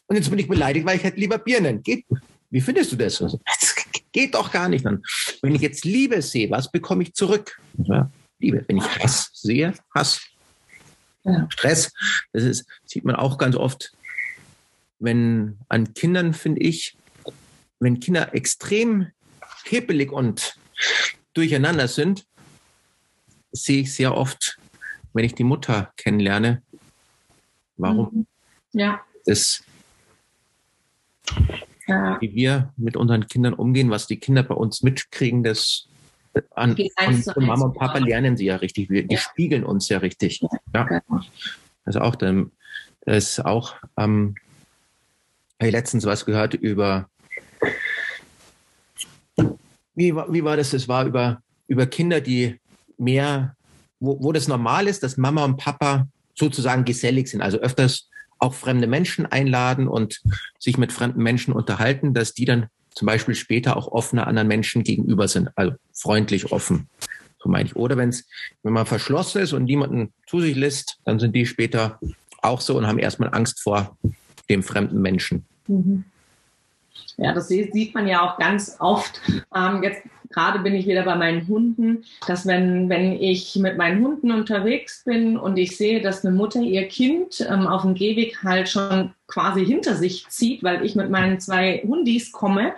Und 0.07 0.15
jetzt 0.15 0.29
bin 0.29 0.39
ich 0.39 0.47
beleidigt, 0.47 0.85
weil 0.85 0.95
ich 0.95 1.03
hätte 1.03 1.19
lieber 1.19 1.37
Birnen. 1.37 1.83
Geht, 1.83 2.05
wie 2.49 2.61
findest 2.61 2.93
du 2.93 2.95
das? 2.95 3.17
das 3.17 3.75
geht 4.13 4.33
doch 4.33 4.49
gar 4.49 4.69
nicht. 4.69 4.85
Dann, 4.85 5.03
wenn 5.41 5.53
ich 5.53 5.61
jetzt 5.61 5.83
Liebe 5.83 6.21
sehe, 6.21 6.49
was 6.49 6.71
bekomme 6.71 7.03
ich 7.03 7.13
zurück? 7.13 7.59
Ja, 7.83 8.09
Liebe. 8.39 8.63
Wenn 8.65 8.77
ich 8.77 8.99
Hass 8.99 9.29
sehe, 9.33 9.73
Hass. 9.93 10.21
Ja. 11.25 11.47
Stress, 11.51 11.91
das 12.31 12.43
ist, 12.43 12.65
sieht 12.85 13.03
man 13.03 13.17
auch 13.17 13.37
ganz 13.37 13.57
oft, 13.57 13.91
wenn 14.99 15.57
an 15.67 15.93
Kindern, 15.93 16.33
finde 16.33 16.61
ich, 16.61 16.95
wenn 17.79 17.99
Kinder 17.99 18.33
extrem 18.33 19.07
hippelig 19.65 20.13
und 20.13 20.55
durcheinander 21.33 21.89
sind, 21.89 22.25
sehe 23.51 23.81
ich 23.81 23.93
sehr 23.93 24.15
oft 24.15 24.60
wenn 25.13 25.25
ich 25.25 25.35
die 25.35 25.43
Mutter 25.43 25.91
kennenlerne, 25.97 26.61
warum? 27.77 28.09
Mhm. 28.11 28.27
Ja. 28.73 29.01
Das, 29.25 29.63
ja. 31.87 32.19
wie 32.21 32.33
wir 32.33 32.73
mit 32.77 32.95
unseren 32.97 33.27
Kindern 33.27 33.53
umgehen, 33.53 33.89
was 33.89 34.07
die 34.07 34.17
Kinder 34.17 34.43
bei 34.43 34.55
uns 34.55 34.81
mitkriegen, 34.83 35.43
das 35.43 35.87
an, 36.51 36.77
an 36.95 37.23
Mama 37.35 37.65
und 37.65 37.77
Papa 37.77 37.97
lernen 37.97 38.37
sie 38.37 38.45
ja 38.45 38.55
richtig. 38.55 38.89
Wir, 38.89 39.05
die 39.05 39.17
spiegeln 39.17 39.65
uns 39.65 39.89
ja 39.89 39.97
richtig. 39.97 40.41
Ja. 40.73 40.83
Genau. 40.83 41.21
Also 41.83 41.99
auch 41.99 42.15
dann 42.15 42.51
ist 43.05 43.43
auch 43.43 43.75
ähm, 43.97 44.35
habe 45.59 45.67
ich 45.67 45.71
letztens 45.73 46.05
was 46.05 46.25
gehört 46.25 46.53
über 46.53 47.09
wie, 49.95 50.15
wie 50.15 50.43
war 50.43 50.57
das? 50.57 50.73
Es 50.73 50.87
war 50.87 51.05
über, 51.05 51.41
über 51.67 51.85
Kinder, 51.85 52.21
die 52.21 52.59
mehr, 52.97 53.55
wo, 54.01 54.21
wo 54.21 54.31
das 54.33 54.49
normal 54.49 54.87
ist, 54.87 55.03
dass 55.03 55.15
Mama 55.15 55.45
und 55.45 55.55
Papa 55.55 56.07
sozusagen 56.35 56.83
gesellig 56.83 57.29
sind, 57.29 57.41
also 57.41 57.59
öfters 57.59 58.09
auch 58.39 58.53
fremde 58.53 58.87
Menschen 58.87 59.25
einladen 59.25 59.87
und 59.87 60.21
sich 60.59 60.77
mit 60.77 60.91
fremden 60.91 61.21
Menschen 61.21 61.53
unterhalten, 61.53 62.13
dass 62.13 62.33
die 62.33 62.45
dann 62.45 62.67
zum 62.93 63.05
Beispiel 63.05 63.35
später 63.35 63.77
auch 63.77 63.87
offener 63.87 64.27
anderen 64.27 64.47
Menschen 64.47 64.83
gegenüber 64.83 65.27
sind, 65.27 65.49
also 65.55 65.75
freundlich 65.93 66.51
offen, 66.51 66.89
so 67.41 67.49
meine 67.49 67.65
ich. 67.65 67.75
Oder 67.75 67.95
wenn's, 67.95 68.25
wenn 68.63 68.73
man 68.73 68.85
verschlossen 68.85 69.41
ist 69.41 69.53
und 69.53 69.65
niemanden 69.65 70.11
zu 70.27 70.41
sich 70.41 70.55
lässt, 70.55 70.97
dann 71.05 71.19
sind 71.19 71.35
die 71.35 71.45
später 71.45 71.99
auch 72.41 72.59
so 72.59 72.77
und 72.77 72.87
haben 72.87 72.97
erstmal 72.97 73.33
Angst 73.33 73.61
vor 73.61 73.97
dem 74.49 74.63
fremden 74.63 75.01
Menschen. 75.01 75.45
Mhm. 75.67 76.03
Ja, 77.17 77.33
das 77.33 77.47
sieht 77.47 77.93
man 77.93 78.07
ja 78.07 78.21
auch 78.21 78.39
ganz 78.39 78.77
oft. 78.79 79.21
Ähm, 79.55 79.83
jetzt 79.83 80.01
gerade 80.31 80.59
bin 80.59 80.75
ich 80.75 80.87
wieder 80.87 81.03
bei 81.03 81.15
meinen 81.15 81.47
Hunden, 81.47 82.03
dass 82.27 82.45
wenn, 82.45 82.89
wenn 82.89 83.13
ich 83.13 83.55
mit 83.57 83.77
meinen 83.77 84.03
Hunden 84.03 84.31
unterwegs 84.31 85.03
bin 85.05 85.37
und 85.37 85.57
ich 85.57 85.77
sehe, 85.77 86.01
dass 86.01 86.25
eine 86.25 86.35
Mutter 86.35 86.61
ihr 86.61 86.87
Kind 86.87 87.45
ähm, 87.49 87.67
auf 87.67 87.83
dem 87.83 87.93
Gehweg 87.93 88.43
halt 88.43 88.69
schon 88.69 89.11
quasi 89.31 89.65
hinter 89.65 89.95
sich 89.95 90.27
zieht, 90.29 90.63
weil 90.63 90.85
ich 90.85 90.95
mit 90.95 91.09
meinen 91.09 91.39
zwei 91.39 91.81
Hundis 91.87 92.31
komme. 92.31 92.73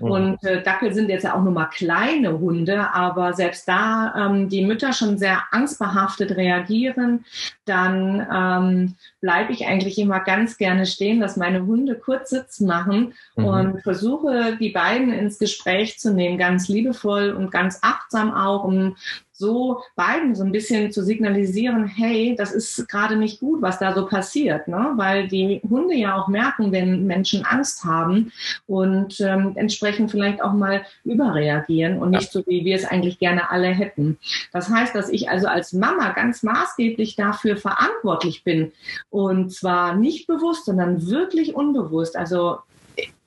Mhm. 0.00 0.10
Und 0.10 0.44
äh, 0.44 0.62
Dackel 0.62 0.92
sind 0.92 1.08
jetzt 1.08 1.24
ja 1.24 1.34
auch 1.34 1.42
nur 1.42 1.52
mal 1.52 1.66
kleine 1.66 2.38
Hunde, 2.38 2.92
aber 2.92 3.32
selbst 3.32 3.66
da 3.66 4.14
ähm, 4.16 4.48
die 4.48 4.64
Mütter 4.64 4.92
schon 4.92 5.18
sehr 5.18 5.42
angstbehaftet 5.50 6.36
reagieren, 6.36 7.24
dann 7.64 8.26
ähm, 8.32 8.94
bleibe 9.20 9.52
ich 9.52 9.66
eigentlich 9.66 9.98
immer 9.98 10.20
ganz 10.20 10.58
gerne 10.58 10.86
stehen, 10.86 11.20
dass 11.20 11.36
meine 11.36 11.64
Hunde 11.66 11.94
kurz 11.94 12.30
Sitz 12.30 12.60
machen 12.60 13.14
mhm. 13.36 13.44
und 13.44 13.82
versuche, 13.82 14.56
die 14.60 14.70
beiden 14.70 15.12
ins 15.12 15.38
Gespräch 15.38 15.98
zu 15.98 16.12
nehmen, 16.12 16.38
ganz 16.38 16.68
liebevoll 16.68 17.30
und 17.30 17.50
ganz 17.50 17.78
achtsam 17.82 18.32
auch, 18.34 18.64
um 18.64 18.96
so 19.36 19.82
beiden 19.96 20.36
so 20.36 20.44
ein 20.44 20.52
bisschen 20.52 20.92
zu 20.92 21.02
signalisieren, 21.02 21.86
hey, 21.86 22.36
das 22.38 22.52
ist 22.52 22.88
gerade 22.88 23.16
nicht 23.16 23.40
gut, 23.40 23.60
was 23.60 23.80
da 23.80 23.92
so 23.92 24.06
passiert, 24.06 24.68
ne? 24.68 24.92
weil 24.94 25.26
die 25.26 25.60
Hunde 25.68 25.94
ja 25.94 26.16
auch 26.16 26.28
merken, 26.28 26.70
wenn 26.70 27.06
Menschen 27.06 27.44
Angst 27.44 27.84
haben 27.84 28.32
und 28.66 29.20
ähm, 29.20 29.52
entsprechend 29.56 30.12
vielleicht 30.12 30.40
auch 30.40 30.52
mal 30.52 30.86
überreagieren 31.04 31.98
und 31.98 32.10
nicht 32.10 32.30
so, 32.30 32.44
wie 32.46 32.64
wir 32.64 32.76
es 32.76 32.84
eigentlich 32.84 33.18
gerne 33.18 33.50
alle 33.50 33.68
hätten. 33.68 34.18
Das 34.52 34.68
heißt, 34.68 34.94
dass 34.94 35.08
ich 35.08 35.28
also 35.28 35.48
als 35.48 35.72
Mama 35.72 36.12
ganz 36.12 36.44
maßgeblich 36.44 37.16
dafür 37.16 37.56
verantwortlich 37.56 38.44
bin 38.44 38.72
und 39.10 39.52
zwar 39.52 39.96
nicht 39.96 40.28
bewusst, 40.28 40.66
sondern 40.66 41.08
wirklich 41.08 41.56
unbewusst. 41.56 42.16
Also 42.16 42.58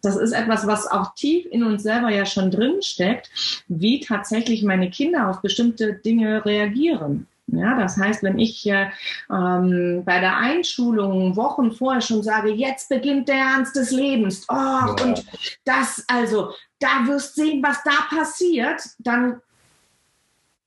das 0.02 0.16
ist 0.16 0.32
etwas, 0.32 0.68
was 0.68 0.88
auch 0.88 1.14
tief 1.16 1.46
in 1.50 1.64
uns 1.64 1.84
selber 1.84 2.10
ja 2.10 2.26
schon 2.26 2.52
drin 2.52 2.82
steckt, 2.82 3.30
wie 3.68 4.00
tatsächlich 4.00 4.64
meine 4.64 4.90
Kinder 4.90 5.30
auf 5.30 5.42
bestimmte 5.42 5.94
Dinge 5.94 6.46
reagieren. 6.46 7.28
Ja, 7.50 7.80
das 7.80 7.98
heißt, 7.98 8.24
wenn 8.24 8.40
ich 8.40 8.68
äh, 8.68 8.90
ähm, 9.32 10.04
bei 10.06 10.20
der 10.20 10.36
Einschulung 10.36 11.38
Wochen 11.38 11.72
vorher 11.72 12.02
schon 12.02 12.22
sage, 12.22 12.52
jetzt 12.52 12.90
beginnt 12.90 13.30
der 13.30 13.38
Ernst 13.38 13.76
des 13.78 13.92
Lebens, 13.92 14.46
oh, 14.50 14.54
ja. 14.54 14.96
und 15.02 15.26
das, 15.64 16.04
also, 16.10 16.52
da 16.80 17.08
wirst 17.08 17.36
sehen, 17.36 17.64
was 17.64 17.82
da 17.84 18.16
passiert, 18.16 18.82
dann 19.00 19.42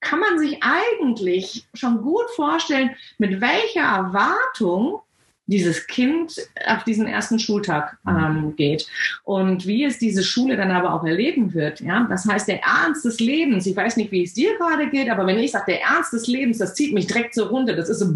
kann 0.01 0.21
man 0.21 0.39
sich 0.39 0.63
eigentlich 0.63 1.67
schon 1.75 2.01
gut 2.01 2.31
vorstellen, 2.35 2.97
mit 3.19 3.43
welcher 3.43 3.83
Erwartung 3.83 5.03
dieses 5.51 5.87
Kind 5.87 6.35
auf 6.67 6.85
diesen 6.85 7.07
ersten 7.07 7.39
Schultag 7.39 7.99
mhm. 8.05 8.17
ähm, 8.17 8.57
geht 8.57 8.87
und 9.25 9.67
wie 9.67 9.85
es 9.85 9.99
diese 9.99 10.23
Schule 10.23 10.57
dann 10.57 10.71
aber 10.71 10.95
auch 10.95 11.05
erleben 11.05 11.53
wird. 11.55 11.81
Ja, 11.81 12.07
das 12.09 12.27
heißt, 12.27 12.49
der 12.49 12.63
Ernst 12.63 13.05
des 13.05 13.21
Lebens. 13.21 13.67
Ich 13.67 13.77
weiß 13.77 13.97
nicht, 13.97 14.13
wie 14.13 14.23
es 14.23 14.35
dir 14.35 14.57
gerade 14.57 14.89
geht, 14.89 15.11
aber 15.11 15.27
wenn 15.27 15.39
ich 15.39 15.51
sage, 15.51 15.73
der 15.73 15.83
Ernst 15.83 16.13
des 16.13 16.27
Lebens, 16.29 16.59
das 16.59 16.75
zieht 16.75 16.95
mich 16.95 17.07
direkt 17.07 17.35
so 17.35 17.47
runter. 17.47 17.75
Das 17.75 17.89
ist 17.89 17.99
so, 17.99 18.15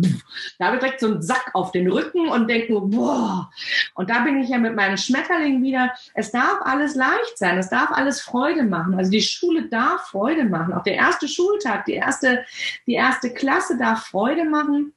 da 0.58 0.66
habe 0.66 0.76
ich 0.76 0.82
direkt 0.82 1.00
so 1.00 1.06
einen 1.06 1.22
Sack 1.22 1.50
auf 1.54 1.72
den 1.72 1.90
Rücken 1.90 2.28
und 2.28 2.48
denke 2.48 2.72
nur, 2.72 2.88
boah. 2.88 3.50
Und 3.94 4.10
da 4.10 4.20
bin 4.20 4.40
ich 4.40 4.50
ja 4.50 4.58
mit 4.58 4.76
meinem 4.76 4.96
Schmetterling 4.96 5.62
wieder. 5.62 5.92
Es 6.14 6.30
darf 6.30 6.60
alles 6.62 6.94
leicht 6.94 7.36
sein. 7.36 7.58
Es 7.58 7.68
darf 7.68 7.90
alles 7.90 8.20
Freude 8.20 8.62
machen. 8.62 8.94
Also 8.94 9.10
die 9.10 9.22
Schule 9.22 9.68
darf 9.68 10.08
Freude 10.08 10.44
machen. 10.44 10.72
Auch 10.72 10.84
der 10.84 10.94
erste 10.94 11.26
Schultag, 11.26 11.84
die 11.86 11.94
erste, 11.94 12.44
die 12.86 12.94
erste 12.94 13.30
Klasse 13.30 13.76
darf 13.76 14.06
Freude 14.06 14.44
machen. 14.44 14.92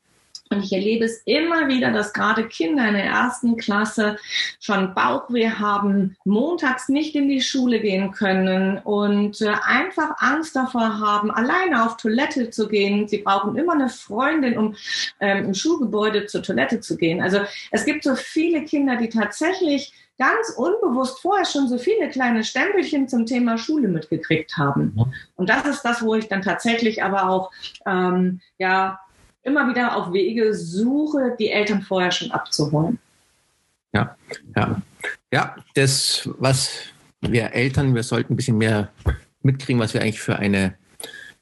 Und 0.50 0.64
ich 0.64 0.72
erlebe 0.72 1.06
es 1.06 1.22
immer 1.26 1.68
wieder, 1.68 1.92
dass 1.92 2.14
gerade 2.14 2.48
Kinder 2.48 2.88
in 2.88 2.94
der 2.94 3.06
ersten 3.06 3.58
Klasse 3.58 4.18
schon 4.60 4.94
Bauchweh 4.94 5.50
haben, 5.50 6.16
montags 6.26 6.90
nicht 6.90 7.16
in 7.16 7.28
die 7.28 7.42
Schule 7.42 7.80
gehen 7.80 8.12
können 8.12 8.78
und 8.80 9.42
äh, 9.42 9.54
einfach 9.66 10.16
Angst 10.20 10.56
davor 10.56 11.00
haben, 11.00 11.32
alleine 11.32 11.86
auf 11.86 11.98
Toilette 11.98 12.50
zu 12.50 12.68
gehen. 12.68 13.08
Sie 13.08 13.20
brauchen 13.20 13.58
immer 13.58 13.74
eine 13.74 13.90
Freundin, 13.90 14.58
um 14.58 14.76
ähm, 15.20 15.46
im 15.46 15.54
Schulgebäude 15.54 16.28
zur 16.28 16.44
Toilette 16.44 16.80
zu 16.80 16.98
gehen. 16.98 17.22
Also 17.22 17.42
es 17.72 17.86
gibt 17.86 18.04
so 18.04 18.16
viele 18.16 18.64
Kinder, 18.64 18.96
die 18.96 19.10
tatsächlich 19.10 19.94
ganz 20.18 20.50
unbewusst 20.58 21.20
vorher 21.20 21.46
schon 21.46 21.68
so 21.68 21.78
viele 21.78 22.10
kleine 22.10 22.44
Stempelchen 22.44 23.08
zum 23.08 23.26
Thema 23.26 23.58
Schule 23.58 23.88
mitgekriegt 23.88 24.58
haben. 24.58 25.14
Und 25.36 25.50
das 25.50 25.66
ist 25.66 25.84
das, 25.84 26.02
wo 26.02 26.16
ich 26.16 26.28
dann 26.28 26.42
tatsächlich 26.42 27.04
aber 27.04 27.30
auch 27.30 27.52
ähm, 27.86 28.42
ja 28.58 29.00
immer 29.48 29.70
wieder 29.70 29.96
auf 29.96 30.12
Wege 30.14 30.54
suche, 30.54 31.36
die 31.40 31.50
Eltern 31.50 31.82
vorher 31.82 32.12
schon 32.12 32.32
abzuholen. 32.32 33.00
Ja, 33.94 34.16
ja. 34.56 34.82
Ja, 35.32 35.56
das, 35.74 36.30
was 36.38 36.82
wir 37.22 37.54
Eltern, 37.54 37.96
wir 37.96 38.04
sollten 38.04 38.34
ein 38.34 38.36
bisschen 38.36 38.58
mehr 38.58 38.92
mitkriegen, 39.42 39.82
was 39.82 39.94
wir 39.94 40.02
eigentlich 40.02 40.20
für 40.20 40.36
eine, 40.36 40.76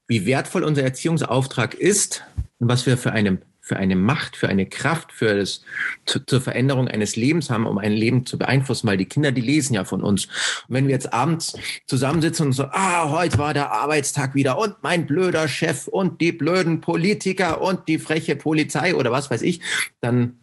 wie 0.07 0.25
wertvoll 0.25 0.63
unser 0.63 0.83
Erziehungsauftrag 0.83 1.73
ist 1.73 2.23
und 2.59 2.69
was 2.69 2.85
wir 2.85 2.97
für 2.97 3.11
eine 3.11 3.39
für 3.65 3.77
eine 3.77 3.95
Macht, 3.95 4.35
für 4.35 4.47
eine 4.47 4.67
Kraft, 4.67 5.11
für 5.11 5.33
das, 5.33 5.63
zu, 6.05 6.23
zur 6.23 6.39
Veränderung 6.39 6.87
eines 6.87 7.15
Lebens 7.15 7.49
haben, 7.49 7.65
um 7.65 7.79
ein 7.79 7.93
Leben 7.93 8.23
zu 8.27 8.37
beeinflussen, 8.37 8.85
weil 8.85 8.97
die 8.97 9.07
Kinder, 9.07 9.31
die 9.31 9.41
lesen 9.41 9.73
ja 9.73 9.85
von 9.85 10.03
uns. 10.03 10.25
Und 10.67 10.75
wenn 10.75 10.85
wir 10.85 10.93
jetzt 10.93 11.11
abends 11.11 11.57
zusammensitzen 11.87 12.45
und 12.45 12.53
so, 12.53 12.65
ah, 12.65 13.09
heute 13.09 13.39
war 13.39 13.55
der 13.55 13.71
Arbeitstag 13.71 14.35
wieder 14.35 14.59
und 14.59 14.75
mein 14.83 15.07
blöder 15.07 15.47
Chef 15.47 15.87
und 15.87 16.21
die 16.21 16.31
blöden 16.31 16.79
Politiker 16.79 17.59
und 17.59 17.87
die 17.87 17.97
freche 17.97 18.35
Polizei 18.35 18.93
oder 18.93 19.11
was 19.11 19.31
weiß 19.31 19.41
ich, 19.41 19.61
dann 19.99 20.37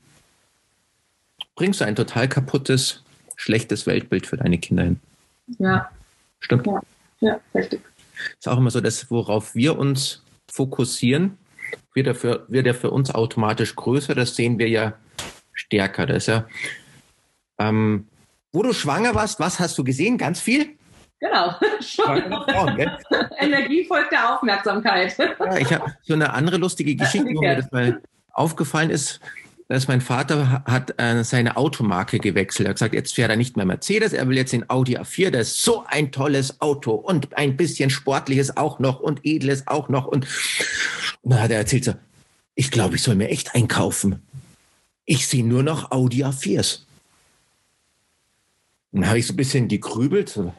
bringst 1.55 1.81
du 1.81 1.85
ein 1.85 1.95
total 1.95 2.29
kaputtes, 2.29 3.05
schlechtes 3.37 3.87
Weltbild 3.87 4.27
für 4.27 4.37
deine 4.37 4.59
Kinder 4.59 4.83
hin. 4.83 5.01
Ja. 5.61 5.89
Stimmt. 6.41 6.67
Ja, 6.67 6.81
ja 7.21 7.41
richtig. 7.55 7.83
Ist 8.37 8.49
auch 8.49 8.59
immer 8.59 8.73
so, 8.73 8.81
dass 8.81 9.09
worauf 9.13 9.55
wir 9.55 9.79
uns 9.79 10.25
fokussieren, 10.51 11.39
wird 11.95 12.07
er, 12.07 12.15
für, 12.15 12.45
wird 12.49 12.67
er 12.67 12.75
für 12.75 12.91
uns 12.91 13.15
automatisch 13.15 13.75
größer. 13.77 14.15
Das 14.15 14.37
sehen 14.37 14.59
wir 14.59 14.69
ja 14.69 14.95
stärker. 15.53 16.07
Das 16.07 16.19
ist 16.19 16.27
ja, 16.29 16.47
ähm, 17.59 18.09
wo 18.53 18.63
du 18.63 18.73
schwanger 18.73 19.15
warst, 19.15 19.41
was 19.41 19.61
hast 19.61 19.77
du 19.79 19.85
gesehen? 19.85 20.19
Ganz 20.19 20.41
viel? 20.41 20.77
Genau. 21.21 21.55
Frauen, 21.81 22.91
Energie 23.39 23.85
folgt 23.85 24.13
der 24.13 24.35
Aufmerksamkeit. 24.35 25.17
Ja, 25.19 25.57
ich 25.57 25.73
habe 25.73 25.95
so 26.03 26.15
eine 26.15 26.33
andere 26.33 26.57
lustige 26.57 26.97
Geschichte, 26.97 27.29
wo 27.33 27.41
mir 27.41 27.57
das 27.57 27.71
mal 27.71 28.03
aufgefallen 28.33 28.91
ist 28.91 29.21
dass 29.69 29.89
mein 29.89 30.01
Vater 30.01 30.63
hat 30.67 30.95
äh, 31.01 31.25
seine 31.25 31.57
Automarke 31.57 32.19
gewechselt. 32.19 32.67
Er 32.67 32.71
hat 32.71 32.77
gesagt, 32.77 32.95
jetzt 32.95 33.15
fährt 33.15 33.31
er 33.31 33.37
nicht 33.37 33.57
mehr 33.57 33.67
Mercedes, 33.67 34.13
er 34.13 34.29
will 34.29 34.37
jetzt 34.37 34.53
den 34.53 34.69
Audi 34.69 34.99
A4. 34.99 35.31
Das 35.31 35.49
ist 35.49 35.63
so 35.63 35.85
ein 35.87 36.13
tolles 36.13 36.61
Auto 36.61 36.93
und 36.93 37.37
ein 37.37 37.57
bisschen 37.57 37.91
sportliches 37.91 38.57
auch 38.57 38.79
noch 38.79 39.01
und 39.01 39.21
edles 39.25 39.67
auch 39.67 39.89
noch. 39.89 40.07
Und, 40.07 40.27
und 41.23 41.31
dann 41.31 41.43
hat 41.43 41.51
er 41.51 41.59
erzählt 41.59 41.85
so, 41.85 41.95
ich 42.55 42.71
glaube, 42.71 42.97
ich 42.97 43.03
soll 43.03 43.15
mir 43.15 43.29
echt 43.29 43.55
einkaufen. 43.55 44.23
Ich 45.05 45.27
sehe 45.27 45.45
nur 45.45 45.63
noch 45.63 45.91
Audi 45.91 46.25
A4s. 46.25 46.81
Und 48.93 49.01
dann 49.01 49.09
habe 49.09 49.19
ich 49.19 49.27
so 49.27 49.33
ein 49.33 49.37
bisschen 49.37 49.69
gegrübelt. 49.69 50.29
So? 50.29 50.53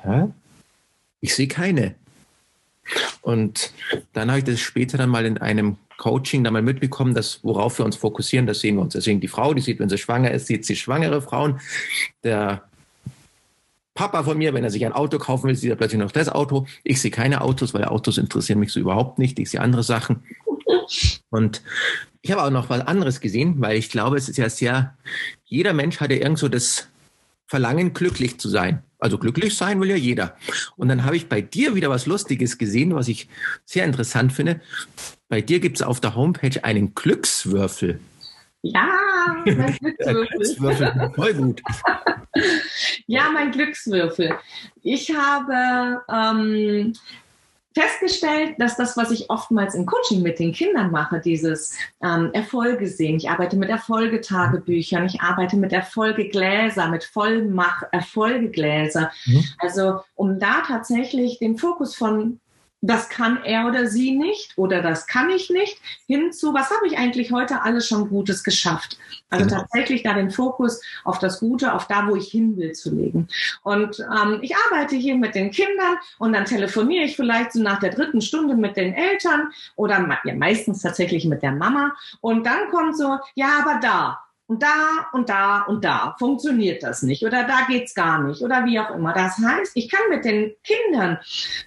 Ich 1.21 1.35
sehe 1.35 1.47
keine. 1.47 1.95
Und 3.21 3.71
dann 4.13 4.29
habe 4.29 4.39
ich 4.39 4.45
das 4.45 4.59
später 4.59 4.97
dann 4.97 5.09
mal 5.09 5.25
in 5.25 5.37
einem 5.37 5.77
Coaching 5.97 6.43
dann 6.43 6.53
mal 6.53 6.61
mitbekommen, 6.61 7.13
dass 7.13 7.39
worauf 7.43 7.77
wir 7.77 7.85
uns 7.85 7.95
fokussieren, 7.95 8.47
das 8.47 8.59
sehen 8.59 8.75
wir 8.75 8.81
uns. 8.81 8.93
Deswegen 8.93 9.21
die 9.21 9.27
Frau, 9.27 9.53
die 9.53 9.61
sieht, 9.61 9.79
wenn 9.79 9.89
sie 9.89 9.97
schwanger 9.97 10.31
ist, 10.31 10.47
sieht 10.47 10.65
sie 10.65 10.75
schwangere 10.75 11.21
Frauen. 11.21 11.59
Der 12.23 12.63
Papa 13.93 14.23
von 14.23 14.37
mir, 14.37 14.53
wenn 14.53 14.63
er 14.63 14.71
sich 14.71 14.85
ein 14.85 14.91
Auto 14.91 15.19
kaufen 15.19 15.47
will, 15.47 15.55
sieht 15.55 15.69
er 15.69 15.75
plötzlich 15.75 16.01
noch 16.01 16.11
das 16.11 16.29
Auto. 16.29 16.65
Ich 16.83 16.99
sehe 16.99 17.11
keine 17.11 17.41
Autos, 17.41 17.73
weil 17.73 17.85
Autos 17.85 18.17
interessieren 18.17 18.59
mich 18.59 18.71
so 18.71 18.79
überhaupt 18.79 19.19
nicht. 19.19 19.39
Ich 19.39 19.51
sehe 19.51 19.61
andere 19.61 19.83
Sachen. 19.83 20.23
Und 21.29 21.61
ich 22.21 22.31
habe 22.31 22.43
auch 22.43 22.49
noch 22.49 22.69
was 22.69 22.81
anderes 22.81 23.19
gesehen, 23.21 23.55
weil 23.59 23.77
ich 23.77 23.89
glaube, 23.89 24.17
es 24.17 24.29
ist 24.29 24.37
ja 24.37 24.49
sehr, 24.49 24.97
jeder 25.45 25.73
Mensch 25.73 25.99
hat 25.99 26.11
ja 26.11 26.17
irgend 26.17 26.39
so 26.39 26.49
das 26.49 26.87
Verlangen, 27.47 27.93
glücklich 27.93 28.39
zu 28.39 28.49
sein 28.49 28.81
Also 29.03 29.17
glücklich 29.17 29.57
sein 29.57 29.81
will 29.81 29.89
ja 29.89 29.97
jeder. 29.97 30.37
Und 30.77 30.87
dann 30.87 31.03
habe 31.03 31.17
ich 31.17 31.27
bei 31.27 31.41
dir 31.41 31.75
wieder 31.75 31.89
was 31.89 32.05
Lustiges 32.05 32.57
gesehen, 32.57 32.95
was 32.95 33.09
ich 33.09 33.27
sehr 33.65 33.83
interessant 33.83 34.31
finde. 34.31 34.61
Bei 35.27 35.41
dir 35.41 35.59
gibt 35.59 35.75
es 35.75 35.81
auf 35.81 35.99
der 35.99 36.15
Homepage 36.15 36.63
einen 36.63 36.95
Glückswürfel. 36.95 37.99
Ja, 38.61 38.87
mein 39.43 39.77
Glückswürfel. 39.77 40.27
Glückswürfel 40.37 41.11
voll 41.15 41.33
gut. 41.33 41.61
ja, 43.07 43.29
mein 43.29 43.51
Glückswürfel. 43.51 44.35
Ich 44.83 45.13
habe 45.13 46.01
ähm, 46.09 46.93
festgestellt, 47.73 48.55
dass 48.59 48.77
das, 48.77 48.95
was 48.97 49.11
ich 49.11 49.29
oftmals 49.29 49.75
im 49.75 49.85
Coaching 49.85 50.21
mit 50.21 50.39
den 50.39 50.53
Kindern 50.53 50.91
mache, 50.91 51.19
dieses 51.19 51.75
ähm, 52.03 52.29
Erfolge 52.33 52.87
sehen. 52.87 53.17
Ich 53.17 53.29
arbeite 53.29 53.57
mit 53.57 53.69
Erfolgetagebüchern, 53.69 55.05
ich 55.05 55.21
arbeite 55.21 55.57
mit 55.57 55.73
Erfolgegläser, 55.73 56.87
mit 56.89 57.03
Vollmach 57.03 57.83
Erfolgegläser. 57.91 59.11
Mhm. 59.25 59.43
Also 59.59 59.99
um 60.15 60.39
da 60.39 60.61
tatsächlich 60.67 61.39
den 61.39 61.57
Fokus 61.57 61.95
von 61.95 62.39
das 62.83 63.07
kann 63.07 63.41
er 63.45 63.65
oder 63.65 63.87
sie 63.87 64.11
nicht 64.11 64.57
oder 64.57 64.81
das 64.81 65.07
kann 65.07 65.29
ich 65.29 65.49
nicht, 65.49 65.79
hinzu, 66.05 66.53
was 66.53 66.69
habe 66.69 66.85
ich 66.85 66.97
eigentlich 66.97 67.31
heute 67.31 67.61
alles 67.61 67.87
schon 67.87 68.09
Gutes 68.09 68.43
geschafft? 68.43 68.97
Also 69.29 69.45
genau. 69.45 69.61
tatsächlich 69.61 70.03
da 70.03 70.13
den 70.13 70.31
Fokus 70.31 70.81
auf 71.05 71.17
das 71.17 71.39
Gute, 71.39 71.73
auf 71.73 71.87
da, 71.87 72.07
wo 72.09 72.15
ich 72.17 72.27
hin 72.27 72.57
will, 72.57 72.73
zu 72.73 72.93
legen. 72.93 73.29
Und 73.63 73.99
ähm, 74.01 74.39
ich 74.41 74.53
arbeite 74.69 74.97
hier 74.97 75.15
mit 75.15 75.33
den 75.33 75.51
Kindern 75.51 75.97
und 76.19 76.33
dann 76.33 76.43
telefoniere 76.43 77.05
ich 77.05 77.15
vielleicht 77.15 77.53
so 77.53 77.61
nach 77.61 77.79
der 77.79 77.91
dritten 77.91 78.21
Stunde 78.21 78.55
mit 78.55 78.75
den 78.75 78.93
Eltern 78.93 79.53
oder 79.77 80.05
ja, 80.25 80.35
meistens 80.35 80.81
tatsächlich 80.81 81.25
mit 81.25 81.41
der 81.41 81.53
Mama. 81.53 81.95
Und 82.19 82.45
dann 82.45 82.69
kommt 82.69 82.97
so, 82.97 83.17
ja, 83.35 83.59
aber 83.61 83.79
da, 83.79 84.19
und 84.53 84.61
da 84.61 85.07
und 85.13 85.29
da 85.29 85.61
und 85.63 85.83
da 85.83 86.15
funktioniert 86.19 86.83
das 86.83 87.01
nicht 87.01 87.25
oder 87.25 87.43
da 87.43 87.65
geht's 87.67 87.95
gar 87.95 88.21
nicht 88.21 88.41
oder 88.41 88.65
wie 88.65 88.79
auch 88.79 88.91
immer. 88.91 89.13
Das 89.13 89.37
heißt, 89.37 89.71
ich 89.73 89.89
kann 89.89 90.01
mit 90.09 90.25
den 90.25 90.53
Kindern 90.63 91.17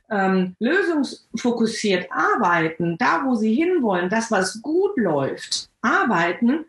ähm, 0.09 0.55
lösungsfokussiert 0.61 2.09
arbeiten, 2.11 2.97
da 2.99 3.25
wo 3.25 3.35
sie 3.35 3.55
hinwollen, 3.55 4.09
das 4.09 4.31
was 4.31 4.63
gut 4.63 4.97
läuft, 4.97 5.69
arbeiten. 5.83 6.65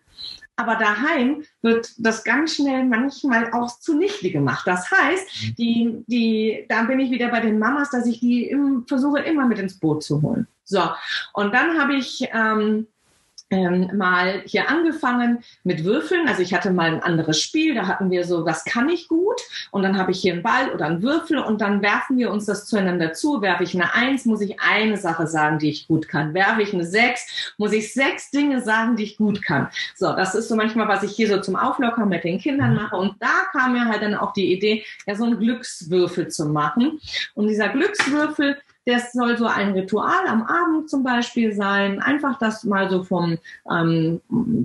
Aber 0.59 0.75
daheim 0.75 1.43
wird 1.61 1.91
das 1.99 2.23
ganz 2.23 2.55
schnell 2.55 2.83
manchmal 2.85 3.51
auch 3.53 3.79
zunichte 3.79 4.31
gemacht. 4.31 4.65
Das 4.65 4.89
heißt, 4.89 5.59
die, 5.59 6.03
die, 6.07 6.65
da 6.67 6.81
bin 6.81 6.99
ich 6.99 7.11
wieder 7.11 7.27
bei 7.27 7.41
den 7.41 7.59
Mamas, 7.59 7.91
dass 7.91 8.07
ich 8.07 8.21
die 8.21 8.47
im, 8.47 8.83
versuche 8.87 9.19
immer 9.19 9.45
mit 9.45 9.59
ins 9.59 9.79
Boot 9.79 10.01
zu 10.01 10.19
holen. 10.23 10.47
So, 10.63 10.81
und 11.33 11.53
dann 11.53 11.79
habe 11.79 11.93
ich 11.93 12.27
ähm, 12.33 12.87
ähm, 13.49 13.91
mal 13.95 14.41
hier 14.45 14.69
angefangen 14.69 15.43
mit 15.63 15.83
Würfeln. 15.85 16.27
Also 16.27 16.41
ich 16.41 16.53
hatte 16.53 16.71
mal 16.71 16.91
ein 16.91 17.03
anderes 17.03 17.41
Spiel, 17.41 17.75
da 17.75 17.87
hatten 17.87 18.11
wir 18.11 18.25
so, 18.25 18.45
was 18.45 18.65
kann 18.65 18.89
ich 18.89 19.07
gut? 19.07 19.39
Und 19.71 19.83
dann 19.83 19.97
habe 19.97 20.11
ich 20.11 20.19
hier 20.19 20.33
einen 20.33 20.43
Ball 20.43 20.71
oder 20.73 20.85
einen 20.85 21.01
Würfel 21.01 21.37
und 21.37 21.61
dann 21.61 21.81
werfen 21.81 22.17
wir 22.17 22.31
uns 22.31 22.45
das 22.45 22.65
zueinander 22.65 23.13
zu. 23.13 23.41
Werfe 23.41 23.63
ich 23.63 23.73
eine 23.73 23.93
Eins, 23.93 24.25
muss 24.25 24.41
ich 24.41 24.59
eine 24.59 24.97
Sache 24.97 25.27
sagen, 25.27 25.59
die 25.59 25.69
ich 25.69 25.87
gut 25.87 26.07
kann. 26.07 26.33
Werfe 26.33 26.61
ich 26.61 26.73
eine 26.73 26.85
Sechs, 26.85 27.53
muss 27.57 27.71
ich 27.71 27.93
sechs 27.93 28.31
Dinge 28.31 28.61
sagen, 28.61 28.95
die 28.95 29.03
ich 29.03 29.17
gut 29.17 29.41
kann. 29.41 29.69
So, 29.95 30.13
das 30.13 30.35
ist 30.35 30.49
so 30.49 30.55
manchmal, 30.55 30.87
was 30.87 31.03
ich 31.03 31.11
hier 31.11 31.29
so 31.29 31.39
zum 31.39 31.55
Auflockern 31.55 32.09
mit 32.09 32.23
den 32.23 32.39
Kindern 32.39 32.75
mache. 32.75 32.95
Und 32.95 33.15
da 33.19 33.47
kam 33.51 33.73
mir 33.73 33.85
halt 33.85 34.01
dann 34.01 34.15
auch 34.15 34.33
die 34.33 34.53
Idee, 34.53 34.83
ja, 35.05 35.15
so 35.15 35.23
einen 35.23 35.39
Glückswürfel 35.39 36.27
zu 36.27 36.49
machen. 36.49 36.99
Und 37.33 37.47
dieser 37.47 37.69
Glückswürfel, 37.69 38.57
das 38.87 39.11
soll 39.11 39.37
so 39.37 39.45
ein 39.45 39.73
Ritual 39.73 40.27
am 40.27 40.43
Abend 40.43 40.89
zum 40.89 41.03
Beispiel 41.03 41.51
sein. 41.53 41.99
Einfach 41.99 42.39
das 42.39 42.63
mal 42.63 42.89
so 42.89 43.03
vom, 43.03 43.37
ähm, 43.69 44.21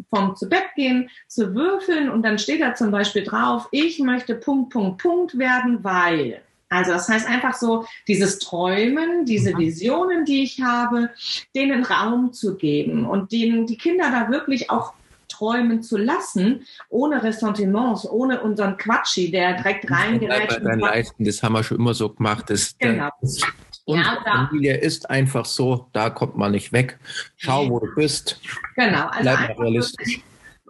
vom 0.08 0.36
zu 0.36 0.48
Bett 0.48 0.66
gehen 0.76 1.10
zu 1.26 1.54
würfeln 1.56 2.08
und 2.08 2.22
dann 2.22 2.38
steht 2.38 2.60
da 2.60 2.74
zum 2.74 2.92
Beispiel 2.92 3.24
drauf, 3.24 3.66
ich 3.72 3.98
möchte 3.98 4.36
Punkt, 4.36 4.72
Punkt, 4.72 5.02
Punkt 5.02 5.38
werden, 5.38 5.82
weil. 5.82 6.40
Also 6.68 6.92
das 6.92 7.08
heißt 7.08 7.28
einfach 7.28 7.54
so, 7.54 7.84
dieses 8.06 8.38
Träumen, 8.38 9.26
diese 9.26 9.54
mhm. 9.54 9.58
Visionen, 9.58 10.24
die 10.24 10.44
ich 10.44 10.62
habe, 10.62 11.10
denen 11.54 11.84
Raum 11.84 12.32
zu 12.32 12.56
geben 12.56 13.04
und 13.04 13.32
denen 13.32 13.66
die 13.66 13.76
Kinder 13.76 14.10
da 14.10 14.30
wirklich 14.30 14.70
auch 14.70 14.94
träumen 15.28 15.82
zu 15.82 15.96
lassen, 15.96 16.64
ohne 16.88 17.22
Ressentiments, 17.22 18.08
ohne 18.08 18.40
unseren 18.40 18.76
Quatschi, 18.76 19.30
der 19.30 19.54
direkt 19.54 19.90
reingereicht 19.90 20.62
wird. 20.62 21.28
Das 21.28 21.42
haben 21.42 21.54
wir 21.54 21.64
schon 21.64 21.78
immer 21.78 21.94
so 21.94 22.08
gemacht. 22.08 22.48
Das, 22.48 22.76
genau. 22.78 23.08
Das, 23.20 23.40
und 23.84 23.98
ja, 23.98 24.18
Familie 24.24 24.76
ist 24.76 25.10
einfach 25.10 25.44
so, 25.44 25.88
da 25.92 26.10
kommt 26.10 26.36
man 26.36 26.52
nicht 26.52 26.72
weg. 26.72 26.98
Schau, 27.36 27.68
wo 27.68 27.80
du 27.80 27.94
bist. 27.94 28.40
Genau, 28.76 29.06
also 29.08 29.22
Bleib 29.22 29.58
realistisch. 29.58 30.20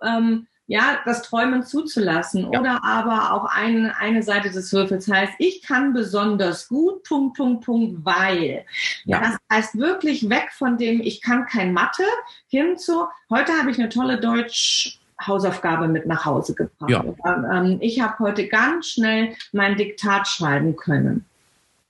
Ähm, 0.03 0.47
ja, 0.67 1.01
das 1.05 1.23
Träumen 1.23 1.65
zuzulassen 1.65 2.51
ja. 2.51 2.61
oder 2.61 2.85
aber 2.85 3.35
auch 3.35 3.45
ein, 3.45 3.91
eine 3.91 4.23
Seite 4.23 4.51
des 4.51 4.73
Würfels 4.73 5.07
heißt, 5.07 5.35
ich 5.39 5.63
kann 5.63 5.93
besonders 5.93 6.69
gut, 6.69 7.03
Punkt, 7.03 7.37
Punkt, 7.37 7.65
Punkt, 7.65 8.05
weil. 8.05 8.65
Ja. 9.05 9.21
Das 9.21 9.37
heißt 9.53 9.79
wirklich 9.79 10.31
weg 10.31 10.51
von 10.53 10.79
dem, 10.79 11.01
ich 11.01 11.21
kann 11.21 11.47
kein 11.47 11.73
Mathe, 11.73 12.05
hin 12.47 12.79
zu, 12.79 13.07
heute 13.29 13.53
habe 13.53 13.71
ich 13.71 13.79
eine 13.79 13.89
tolle 13.89 14.19
Deutsch- 14.19 14.99
Hausaufgabe 15.25 15.87
mit 15.87 16.07
nach 16.07 16.25
Hause 16.25 16.53
gebracht. 16.55 16.91
Ja. 16.91 17.05
Ähm, 17.25 17.79
ich 17.81 18.01
habe 18.01 18.19
heute 18.19 18.49
ganz 18.49 18.89
schnell 18.89 19.37
mein 19.53 19.77
Diktat 19.77 20.27
schreiben 20.27 20.75
können. 20.75 21.27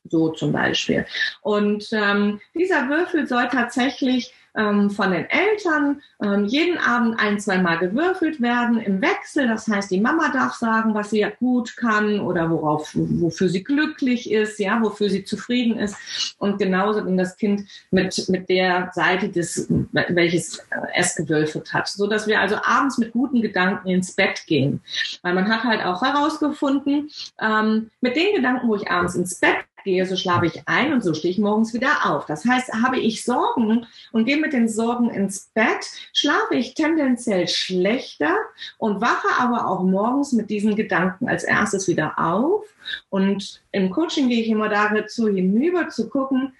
So 0.09 0.31
zum 0.31 0.53
Beispiel. 0.53 1.07
Und 1.43 1.89
ähm, 1.93 2.41
dieser 2.55 2.89
Würfel 2.89 3.27
soll 3.27 3.49
tatsächlich 3.49 4.33
ähm, 4.55 4.91
von 4.91 5.13
den 5.13 5.29
Eltern 5.31 6.03
ähm, 6.23 6.45
jeden 6.45 6.79
Abend 6.79 7.19
ein, 7.19 7.41
zwei 7.41 7.59
Mal 7.59 7.79
gewürfelt 7.79 8.41
werden 8.41 8.79
im 8.81 9.01
Wechsel. 9.01 9.49
Das 9.49 9.67
heißt, 9.67 9.91
die 9.91 10.01
Mama 10.01 10.31
darf 10.31 10.55
sagen, 10.55 10.95
was 10.95 11.11
sie 11.11 11.27
gut 11.39 11.77
kann 11.77 12.21
oder 12.21 12.51
worauf, 12.51 12.91
wofür 12.95 13.49
sie 13.49 13.65
glücklich 13.65 14.31
ist, 14.31 14.59
ja, 14.59 14.81
wofür 14.83 15.09
sie 15.09 15.25
zufrieden 15.25 15.79
ist. 15.79 15.97
Und 16.39 16.59
genauso 16.59 17.01
dann 17.01 17.17
das 17.17 17.37
Kind 17.37 17.63
mit, 17.91 18.29
mit 18.29 18.49
der 18.49 18.91
Seite 18.95 19.29
des, 19.29 19.69
welches 19.93 20.63
es 20.95 21.17
gewürfelt 21.17 21.73
hat. 21.73 21.89
So 21.89 22.07
dass 22.07 22.27
wir 22.27 22.41
also 22.41 22.57
abends 22.63 22.99
mit 22.99 23.13
guten 23.13 23.41
Gedanken 23.41 23.89
ins 23.89 24.13
Bett 24.13 24.45
gehen. 24.47 24.81
Weil 25.23 25.35
man 25.35 25.49
hat 25.49 25.65
halt 25.65 25.85
auch 25.85 26.03
herausgefunden, 26.03 27.11
ähm, 27.41 27.91
mit 28.01 28.17
den 28.17 28.35
Gedanken, 28.37 28.69
wo 28.69 28.77
ich 28.77 28.91
abends 28.91 29.15
ins 29.15 29.37
Bett 29.37 29.65
gehe, 29.85 30.07
so 30.07 30.17
schlafe 30.17 30.47
ich 30.47 30.63
ein 30.67 30.93
und 30.93 31.03
so 31.03 31.15
stehe 31.15 31.33
ich 31.33 31.39
morgens 31.39 31.75
wieder 31.75 32.07
auf. 32.07 32.27
Das 32.27 32.45
heißt, 32.45 32.73
habe 32.83 32.99
ich 32.99 33.25
Sorgen 33.25 33.87
und 34.13 34.25
gehe 34.25 34.37
mit 34.37 34.53
den 34.53 34.69
Sorgen 34.69 35.11
ins 35.11 35.51
Bett, 35.55 35.87
schlafe 36.13 36.55
ich 36.55 36.75
tendenziell 36.75 37.49
schlechter 37.49 38.37
und 38.79 39.01
wache 39.01 39.29
aber 39.39 39.69
auch 39.69 39.83
morgens 39.83 40.33
mit 40.33 40.51
diesen 40.51 40.77
Gedanken 40.77 41.29
als 41.29 41.45
erstes 41.45 41.89
wieder 41.89 42.19
auf. 42.19 42.65
Und 43.11 43.63
im 43.73 43.91
Coaching 43.91 44.29
gehe 44.29 44.43
ich 44.43 44.49
immer 44.49 44.69
dazu 44.69 45.29
hinüber 45.29 45.89
zu 45.89 46.09
gucken, 46.09 46.53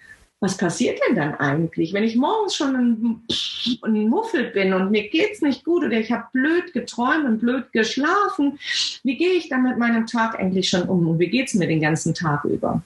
was 0.43 0.57
passiert 0.57 0.99
denn 1.07 1.15
dann 1.15 1.37
eigentlich, 1.37 1.93
wenn 1.93 2.03
ich 2.03 2.17
morgens 2.17 2.57
schon 2.57 2.75
ein, 2.75 3.23
ein 3.83 4.09
Muffel 4.09 4.51
bin 4.51 4.75
und 4.75 4.91
mir 4.91 5.09
geht's 5.09 5.41
nicht 5.41 5.65
gut 5.65 5.85
oder 5.85 5.97
ich 5.97 6.11
habe 6.11 6.25
blöd 6.33 6.73
geträumt 6.73 7.27
und 7.27 7.39
blöd 7.39 7.71
geschlafen? 7.71 8.59
Wie 9.05 9.17
gehe 9.17 9.35
ich 9.35 9.49
dann 9.49 9.63
mit 9.63 9.79
meinem 9.79 10.05
Tag 10.05 10.37
eigentlich 10.41 10.69
schon 10.69 10.89
um 10.89 11.07
und 11.07 11.21
wie 11.21 11.29
geht's 11.29 11.55
mir 11.55 11.69
den 11.69 11.81
ganzen 11.81 12.13
Tag 12.13 12.45
über? 12.45 12.83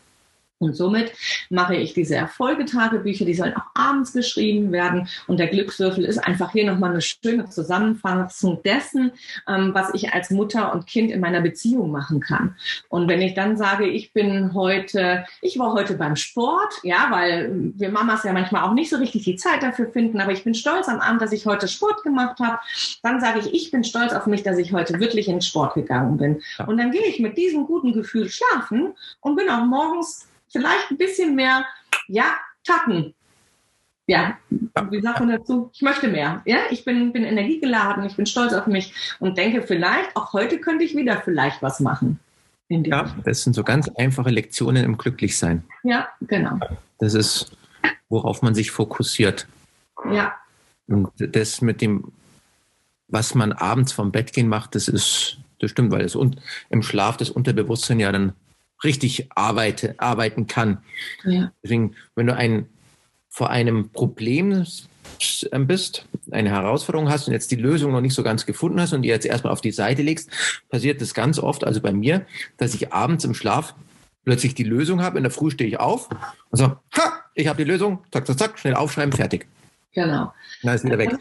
Und 0.58 0.74
somit 0.74 1.12
mache 1.50 1.76
ich 1.76 1.92
diese 1.92 2.16
Erfolgetagebücher, 2.16 3.26
die 3.26 3.34
sollen 3.34 3.54
auch 3.54 3.66
abends 3.74 4.14
geschrieben 4.14 4.72
werden. 4.72 5.06
Und 5.26 5.38
der 5.38 5.48
Glückswürfel 5.48 6.04
ist 6.04 6.18
einfach 6.18 6.52
hier 6.52 6.64
nochmal 6.64 6.92
eine 6.92 7.02
schöne 7.02 7.50
Zusammenfassung 7.50 8.62
dessen, 8.62 9.12
ähm, 9.46 9.74
was 9.74 9.92
ich 9.92 10.14
als 10.14 10.30
Mutter 10.30 10.72
und 10.72 10.86
Kind 10.86 11.10
in 11.10 11.20
meiner 11.20 11.42
Beziehung 11.42 11.90
machen 11.90 12.20
kann. 12.20 12.56
Und 12.88 13.06
wenn 13.06 13.20
ich 13.20 13.34
dann 13.34 13.58
sage, 13.58 13.86
ich 13.86 14.14
bin 14.14 14.54
heute, 14.54 15.26
ich 15.42 15.58
war 15.58 15.74
heute 15.74 15.94
beim 15.94 16.16
Sport, 16.16 16.72
ja, 16.82 17.08
weil 17.10 17.50
wir 17.76 17.90
Mamas 17.90 18.24
ja 18.24 18.32
manchmal 18.32 18.62
auch 18.62 18.72
nicht 18.72 18.88
so 18.88 18.96
richtig 18.96 19.24
die 19.24 19.36
Zeit 19.36 19.62
dafür 19.62 19.90
finden, 19.90 20.20
aber 20.20 20.32
ich 20.32 20.42
bin 20.42 20.54
stolz 20.54 20.88
am 20.88 21.00
Abend, 21.00 21.20
dass 21.20 21.32
ich 21.32 21.44
heute 21.44 21.68
Sport 21.68 22.02
gemacht 22.02 22.38
habe. 22.40 22.58
Dann 23.02 23.20
sage 23.20 23.40
ich, 23.40 23.52
ich 23.52 23.70
bin 23.70 23.84
stolz 23.84 24.14
auf 24.14 24.26
mich, 24.26 24.42
dass 24.42 24.56
ich 24.56 24.72
heute 24.72 25.00
wirklich 25.00 25.28
in 25.28 25.36
den 25.36 25.42
Sport 25.42 25.74
gegangen 25.74 26.16
bin. 26.16 26.40
Und 26.66 26.78
dann 26.78 26.92
gehe 26.92 27.04
ich 27.06 27.20
mit 27.20 27.36
diesem 27.36 27.66
guten 27.66 27.92
Gefühl 27.92 28.30
schlafen 28.30 28.94
und 29.20 29.36
bin 29.36 29.50
auch 29.50 29.66
morgens 29.66 30.26
vielleicht 30.50 30.90
ein 30.90 30.98
bisschen 30.98 31.34
mehr, 31.34 31.64
ja, 32.08 32.36
Tacken. 32.64 33.14
Ja, 34.08 34.38
wie 34.90 35.00
sagt 35.00 35.18
man 35.18 35.30
dazu? 35.30 35.70
Ich 35.72 35.82
möchte 35.82 36.06
mehr. 36.06 36.40
Ja, 36.44 36.58
ich 36.70 36.84
bin, 36.84 37.12
bin 37.12 37.24
energiegeladen, 37.24 38.04
ich 38.04 38.14
bin 38.14 38.26
stolz 38.26 38.52
auf 38.52 38.68
mich 38.68 38.94
und 39.18 39.36
denke 39.36 39.62
vielleicht, 39.62 40.14
auch 40.14 40.32
heute 40.32 40.60
könnte 40.60 40.84
ich 40.84 40.94
wieder 40.94 41.20
vielleicht 41.22 41.60
was 41.60 41.80
machen. 41.80 42.20
Ja, 42.68 43.14
das 43.24 43.42
sind 43.42 43.54
so 43.54 43.64
ganz 43.64 43.88
einfache 43.96 44.30
Lektionen 44.30 44.84
im 44.84 44.96
Glücklichsein. 44.96 45.64
Ja, 45.82 46.08
genau. 46.20 46.58
Das 46.98 47.14
ist, 47.14 47.56
worauf 48.08 48.42
man 48.42 48.54
sich 48.54 48.70
fokussiert. 48.70 49.46
Ja. 50.10 50.34
Und 50.88 51.10
das 51.16 51.60
mit 51.60 51.80
dem, 51.80 52.12
was 53.08 53.34
man 53.34 53.52
abends 53.52 53.92
vom 53.92 54.12
Bett 54.12 54.32
gehen 54.32 54.48
macht, 54.48 54.74
das 54.74 54.88
ist, 54.88 55.38
das 55.60 55.70
stimmt, 55.70 55.90
weil 55.92 56.04
es 56.04 56.16
im 56.70 56.82
Schlaf 56.82 57.16
das 57.16 57.30
Unterbewusstsein 57.30 58.00
ja 58.00 58.10
dann 58.12 58.32
richtig 58.84 59.28
arbeite, 59.34 59.94
arbeiten 59.98 60.46
kann. 60.46 60.78
Ja. 61.24 61.52
Deswegen, 61.62 61.94
wenn 62.14 62.26
du 62.26 62.34
ein, 62.34 62.66
vor 63.28 63.50
einem 63.50 63.90
Problem 63.90 64.66
bist, 65.66 66.06
eine 66.30 66.50
Herausforderung 66.50 67.08
hast 67.08 67.26
und 67.26 67.32
jetzt 67.32 67.50
die 67.50 67.56
Lösung 67.56 67.92
noch 67.92 68.00
nicht 68.00 68.14
so 68.14 68.22
ganz 68.22 68.46
gefunden 68.46 68.80
hast 68.80 68.92
und 68.92 69.02
die 69.02 69.08
jetzt 69.08 69.26
erstmal 69.26 69.52
auf 69.52 69.60
die 69.60 69.72
Seite 69.72 70.02
legst, 70.02 70.30
passiert 70.68 71.00
das 71.00 71.14
ganz 71.14 71.38
oft, 71.38 71.64
also 71.64 71.80
bei 71.80 71.92
mir, 71.92 72.26
dass 72.56 72.74
ich 72.74 72.92
abends 72.92 73.24
im 73.24 73.34
Schlaf 73.34 73.74
plötzlich 74.24 74.54
die 74.54 74.64
Lösung 74.64 75.02
habe. 75.02 75.18
In 75.18 75.24
der 75.24 75.30
Früh 75.30 75.50
stehe 75.50 75.68
ich 75.68 75.78
auf 75.78 76.08
und 76.50 76.58
so, 76.58 76.64
ha, 76.66 77.20
ich 77.34 77.48
habe 77.48 77.62
die 77.62 77.70
Lösung, 77.70 78.04
zack, 78.10 78.26
zack, 78.26 78.38
zack, 78.38 78.58
schnell 78.58 78.74
aufschreiben, 78.74 79.12
fertig. 79.12 79.46
Genau. 79.92 80.32
Na, 80.62 80.74
ist 80.74 80.84
wieder 80.84 80.98
weg. 80.98 81.16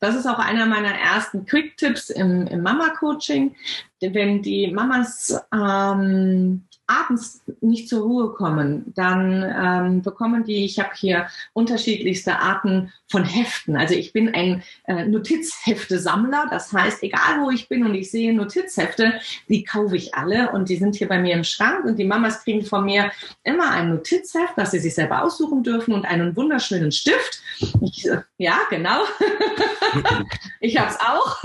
Das 0.00 0.16
ist 0.16 0.26
auch 0.26 0.38
einer 0.38 0.66
meiner 0.66 0.92
ersten 0.92 1.46
Quick-Tipps 1.46 2.10
im, 2.10 2.46
im 2.48 2.62
Mama-Coaching. 2.62 3.54
Wenn 4.00 4.42
die 4.42 4.72
Mamas 4.72 5.40
ähm, 5.52 6.64
abends 7.00 7.42
nicht 7.60 7.88
zur 7.88 8.02
Ruhe 8.02 8.32
kommen, 8.32 8.92
dann 8.94 9.42
ähm, 9.42 10.02
bekommen 10.02 10.44
die, 10.44 10.64
ich 10.64 10.78
habe 10.78 10.90
hier 10.94 11.26
unterschiedlichste 11.52 12.38
Arten 12.38 12.92
von 13.10 13.24
Heften. 13.24 13.76
Also 13.76 13.94
ich 13.94 14.12
bin 14.12 14.34
ein 14.34 14.62
äh, 14.84 15.04
Notizhefte-Sammler. 15.04 16.46
Das 16.50 16.72
heißt, 16.72 17.02
egal 17.02 17.40
wo 17.40 17.50
ich 17.50 17.68
bin 17.68 17.84
und 17.84 17.94
ich 17.94 18.10
sehe 18.10 18.34
Notizhefte, 18.34 19.20
die 19.48 19.64
kaufe 19.64 19.96
ich 19.96 20.14
alle 20.14 20.50
und 20.50 20.68
die 20.68 20.76
sind 20.76 20.96
hier 20.96 21.08
bei 21.08 21.18
mir 21.18 21.34
im 21.34 21.44
Schrank 21.44 21.84
und 21.84 21.98
die 21.98 22.04
Mamas 22.04 22.42
kriegen 22.42 22.64
von 22.64 22.84
mir 22.84 23.10
immer 23.44 23.70
ein 23.70 23.90
Notizheft, 23.90 24.54
das 24.56 24.70
sie 24.70 24.80
sich 24.80 24.94
selber 24.94 25.22
aussuchen 25.22 25.62
dürfen 25.62 25.94
und 25.94 26.04
einen 26.04 26.36
wunderschönen 26.36 26.92
Stift. 26.92 27.40
Ich, 27.80 28.08
ja, 28.38 28.58
genau. 28.70 29.02
ich 30.60 30.78
habe 30.78 30.90
es 30.90 30.98
auch. 31.00 31.42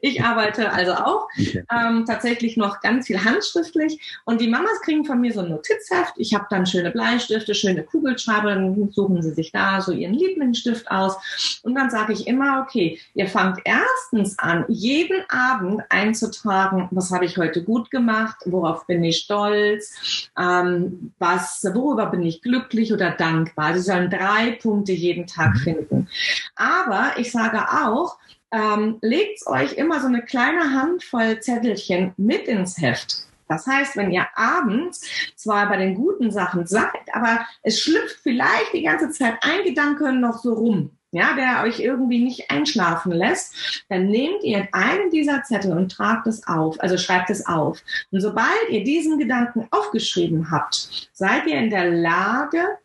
ich 0.00 0.22
arbeite 0.22 0.70
also 0.70 0.92
auch 0.92 1.28
ähm, 1.36 2.04
tatsächlich 2.06 2.56
noch 2.56 2.80
ganz 2.80 3.06
viel 3.06 3.24
handschriftlich 3.24 4.00
und 4.24 4.40
die 4.40 4.48
Mamas 4.54 4.80
kriegen 4.82 5.04
von 5.04 5.20
mir 5.20 5.32
so 5.32 5.40
ein 5.40 5.48
Notizheft. 5.48 6.14
Ich 6.16 6.32
habe 6.32 6.46
dann 6.48 6.64
schöne 6.64 6.92
Bleistifte, 6.92 7.56
schöne 7.56 7.82
Kugelschreiber, 7.82 8.54
dann 8.54 8.92
suchen 8.92 9.20
sie 9.20 9.32
sich 9.32 9.50
da 9.50 9.80
so 9.80 9.90
ihren 9.90 10.14
Lieblingsstift 10.14 10.88
aus. 10.92 11.16
Und 11.64 11.74
dann 11.74 11.90
sage 11.90 12.12
ich 12.12 12.28
immer, 12.28 12.62
okay, 12.62 13.00
ihr 13.14 13.26
fangt 13.26 13.60
erstens 13.64 14.38
an, 14.38 14.64
jeden 14.68 15.24
Abend 15.28 15.82
einzutragen, 15.88 16.86
was 16.92 17.10
habe 17.10 17.24
ich 17.24 17.36
heute 17.36 17.64
gut 17.64 17.90
gemacht, 17.90 18.36
worauf 18.44 18.86
bin 18.86 19.02
ich 19.02 19.18
stolz, 19.18 20.30
ähm, 20.38 21.12
was, 21.18 21.66
worüber 21.74 22.06
bin 22.06 22.22
ich 22.22 22.40
glücklich 22.40 22.92
oder 22.92 23.10
dankbar. 23.10 23.66
Also 23.66 23.80
sie 23.80 23.90
sollen 23.90 24.10
drei 24.10 24.52
Punkte 24.62 24.92
jeden 24.92 25.26
Tag 25.26 25.54
mhm. 25.54 25.58
finden. 25.58 26.08
Aber 26.54 27.14
ich 27.16 27.32
sage 27.32 27.58
auch, 27.58 28.18
ähm, 28.52 28.98
legt 29.02 29.44
euch 29.48 29.72
immer 29.72 30.00
so 30.00 30.06
eine 30.06 30.22
kleine 30.22 30.72
Handvoll 30.80 31.40
Zettelchen 31.40 32.12
mit 32.16 32.46
ins 32.46 32.80
Heft. 32.80 33.26
Das 33.48 33.66
heißt, 33.66 33.96
wenn 33.96 34.10
ihr 34.10 34.26
abends 34.34 35.02
zwar 35.36 35.68
bei 35.68 35.76
den 35.76 35.94
guten 35.94 36.30
Sachen 36.30 36.66
seid, 36.66 37.12
aber 37.12 37.46
es 37.62 37.80
schlüpft 37.80 38.20
vielleicht 38.22 38.72
die 38.72 38.82
ganze 38.82 39.10
Zeit 39.10 39.34
ein 39.42 39.64
Gedanke 39.64 40.12
noch 40.12 40.38
so 40.38 40.54
rum, 40.54 40.90
ja, 41.14 41.34
der 41.34 41.62
euch 41.62 41.78
irgendwie 41.78 42.24
nicht 42.24 42.50
einschlafen 42.50 43.12
lässt, 43.12 43.84
dann 43.88 44.06
nehmt 44.08 44.42
ihr 44.42 44.66
einen 44.72 45.10
dieser 45.10 45.44
Zettel 45.44 45.72
und 45.72 45.92
tragt 45.92 46.26
es 46.26 46.46
auf, 46.48 46.80
also 46.80 46.98
schreibt 46.98 47.30
es 47.30 47.46
auf. 47.46 47.80
Und 48.10 48.20
sobald 48.20 48.68
ihr 48.68 48.82
diesen 48.82 49.18
Gedanken 49.18 49.68
aufgeschrieben 49.70 50.50
habt, 50.50 51.08
seid 51.12 51.46
ihr 51.46 51.56
in 51.56 51.70
der 51.70 51.88
Lage, 51.90 52.78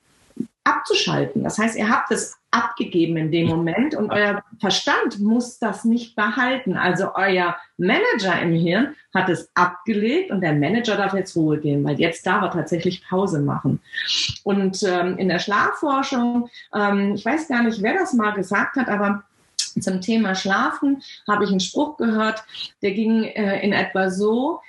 abzuschalten. 0.64 1.43
Das 1.43 1.57
heißt, 1.57 1.76
ihr 1.76 1.89
habt 1.89 2.12
es 2.12 2.38
abgegeben 2.51 3.17
in 3.17 3.31
dem 3.31 3.47
Moment 3.47 3.95
und 3.95 4.11
euer 4.11 4.43
Verstand 4.59 5.19
muss 5.19 5.59
das 5.59 5.85
nicht 5.85 6.15
behalten. 6.15 6.77
Also 6.77 7.13
euer 7.13 7.55
Manager 7.77 8.41
im 8.41 8.53
Hirn 8.53 8.95
hat 9.13 9.29
es 9.29 9.51
abgelegt 9.53 10.31
und 10.31 10.41
der 10.41 10.53
Manager 10.53 10.95
darf 10.95 11.13
jetzt 11.13 11.35
Ruhe 11.35 11.59
gehen, 11.59 11.83
weil 11.83 11.99
jetzt 11.99 12.25
darf 12.25 12.41
er 12.43 12.51
tatsächlich 12.51 13.03
Pause 13.07 13.39
machen. 13.39 13.79
Und 14.43 14.81
ähm, 14.83 15.17
in 15.17 15.29
der 15.29 15.39
Schlafforschung, 15.39 16.49
ähm, 16.73 17.13
ich 17.15 17.25
weiß 17.25 17.47
gar 17.47 17.63
nicht, 17.63 17.81
wer 17.81 17.93
das 17.93 18.13
mal 18.13 18.31
gesagt 18.31 18.77
hat, 18.77 18.89
aber 18.89 19.23
zum 19.79 20.01
Thema 20.01 20.33
Schlafen 20.33 21.03
habe 21.27 21.43
ich 21.43 21.51
einen 21.51 21.59
Spruch 21.59 21.97
gehört, 21.97 22.43
der 22.81 22.91
ging 22.91 23.23
äh, 23.23 23.59
in 23.61 23.73
etwa 23.73 24.09
so, 24.09 24.61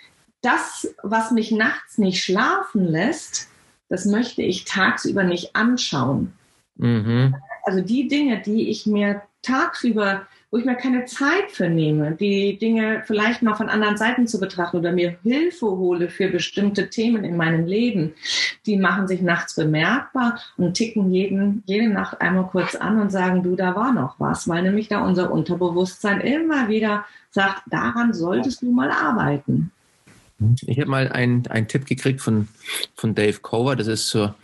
das, 0.42 0.94
was 1.02 1.30
mich 1.30 1.50
nachts 1.50 1.98
nicht 1.98 2.22
schlafen 2.22 2.86
lässt, 2.86 3.48
das 3.88 4.04
möchte 4.04 4.42
ich 4.42 4.64
tagsüber 4.64 5.24
nicht 5.24 5.56
anschauen. 5.56 6.32
Mhm. 6.76 7.34
Also 7.70 7.82
die 7.82 8.08
Dinge, 8.08 8.42
die 8.44 8.68
ich 8.68 8.84
mir 8.86 9.22
tagsüber, 9.42 10.22
wo 10.50 10.56
ich 10.56 10.64
mir 10.64 10.74
keine 10.74 11.04
Zeit 11.04 11.52
für 11.52 11.68
nehme, 11.68 12.16
die 12.16 12.58
Dinge 12.58 13.04
vielleicht 13.06 13.42
mal 13.42 13.54
von 13.54 13.68
anderen 13.68 13.96
Seiten 13.96 14.26
zu 14.26 14.40
betrachten 14.40 14.78
oder 14.78 14.90
mir 14.90 15.18
Hilfe 15.22 15.66
hole 15.66 16.08
für 16.08 16.26
bestimmte 16.26 16.90
Themen 16.90 17.22
in 17.22 17.36
meinem 17.36 17.66
Leben, 17.66 18.14
die 18.66 18.76
machen 18.76 19.06
sich 19.06 19.22
nachts 19.22 19.54
bemerkbar 19.54 20.40
und 20.56 20.74
ticken 20.74 21.12
jeden, 21.12 21.62
jede 21.64 21.88
Nacht 21.88 22.20
einmal 22.20 22.48
kurz 22.48 22.74
an 22.74 23.00
und 23.00 23.12
sagen, 23.12 23.44
du, 23.44 23.54
da 23.54 23.76
war 23.76 23.92
noch 23.92 24.18
was, 24.18 24.48
weil 24.48 24.64
nämlich 24.64 24.88
da 24.88 25.04
unser 25.04 25.30
Unterbewusstsein 25.30 26.20
immer 26.20 26.68
wieder 26.68 27.04
sagt, 27.30 27.62
daran 27.70 28.12
solltest 28.12 28.62
du 28.62 28.72
mal 28.72 28.90
arbeiten. 28.90 29.70
Ich 30.66 30.80
habe 30.80 30.90
mal 30.90 31.06
einen, 31.12 31.44
Tipp 31.68 31.86
gekriegt 31.86 32.20
von, 32.20 32.48
von 32.96 33.14
Dave 33.14 33.38
Cover, 33.40 33.76
das 33.76 33.86
ist 33.86 34.08
so 34.08 34.34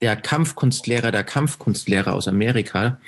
der 0.00 0.16
Kampfkunstlehrer 0.16 1.10
der 1.10 1.24
Kampfkunstlehrer 1.24 2.12
aus 2.12 2.28
Amerika. 2.28 2.98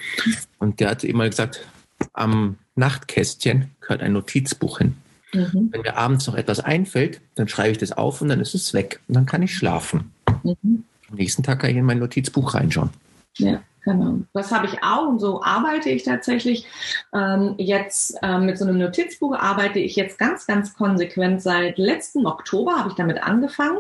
Und 0.58 0.80
der 0.80 0.90
hat 0.90 1.04
immer 1.04 1.28
gesagt, 1.28 1.66
am 2.12 2.56
Nachtkästchen 2.76 3.70
gehört 3.80 4.02
ein 4.02 4.12
Notizbuch 4.12 4.78
hin. 4.78 4.96
Mhm. 5.32 5.68
Wenn 5.70 5.82
mir 5.82 5.96
abends 5.96 6.26
noch 6.26 6.34
etwas 6.34 6.60
einfällt, 6.60 7.20
dann 7.34 7.48
schreibe 7.48 7.72
ich 7.72 7.78
das 7.78 7.92
auf 7.92 8.22
und 8.22 8.28
dann 8.28 8.40
ist 8.40 8.54
es 8.54 8.72
weg. 8.72 9.00
Und 9.08 9.14
dann 9.14 9.26
kann 9.26 9.42
ich 9.42 9.54
schlafen. 9.54 10.12
Mhm. 10.42 10.84
Am 11.10 11.16
nächsten 11.16 11.42
Tag 11.42 11.60
kann 11.60 11.70
ich 11.70 11.76
in 11.76 11.84
mein 11.84 11.98
Notizbuch 11.98 12.54
reinschauen. 12.54 12.90
Ja. 13.36 13.62
Genau. 13.88 14.18
Das 14.34 14.52
habe 14.52 14.66
ich 14.66 14.82
auch 14.82 15.08
und 15.08 15.18
so 15.18 15.42
arbeite 15.42 15.88
ich 15.88 16.02
tatsächlich. 16.02 16.66
Ähm, 17.14 17.54
jetzt 17.56 18.18
ähm, 18.22 18.44
mit 18.44 18.58
so 18.58 18.66
einem 18.66 18.78
Notizbuch 18.78 19.34
arbeite 19.34 19.78
ich 19.78 19.96
jetzt 19.96 20.18
ganz, 20.18 20.46
ganz 20.46 20.74
konsequent. 20.74 21.40
Seit 21.40 21.78
letzten 21.78 22.26
Oktober 22.26 22.78
habe 22.78 22.90
ich 22.90 22.96
damit 22.96 23.22
angefangen 23.22 23.78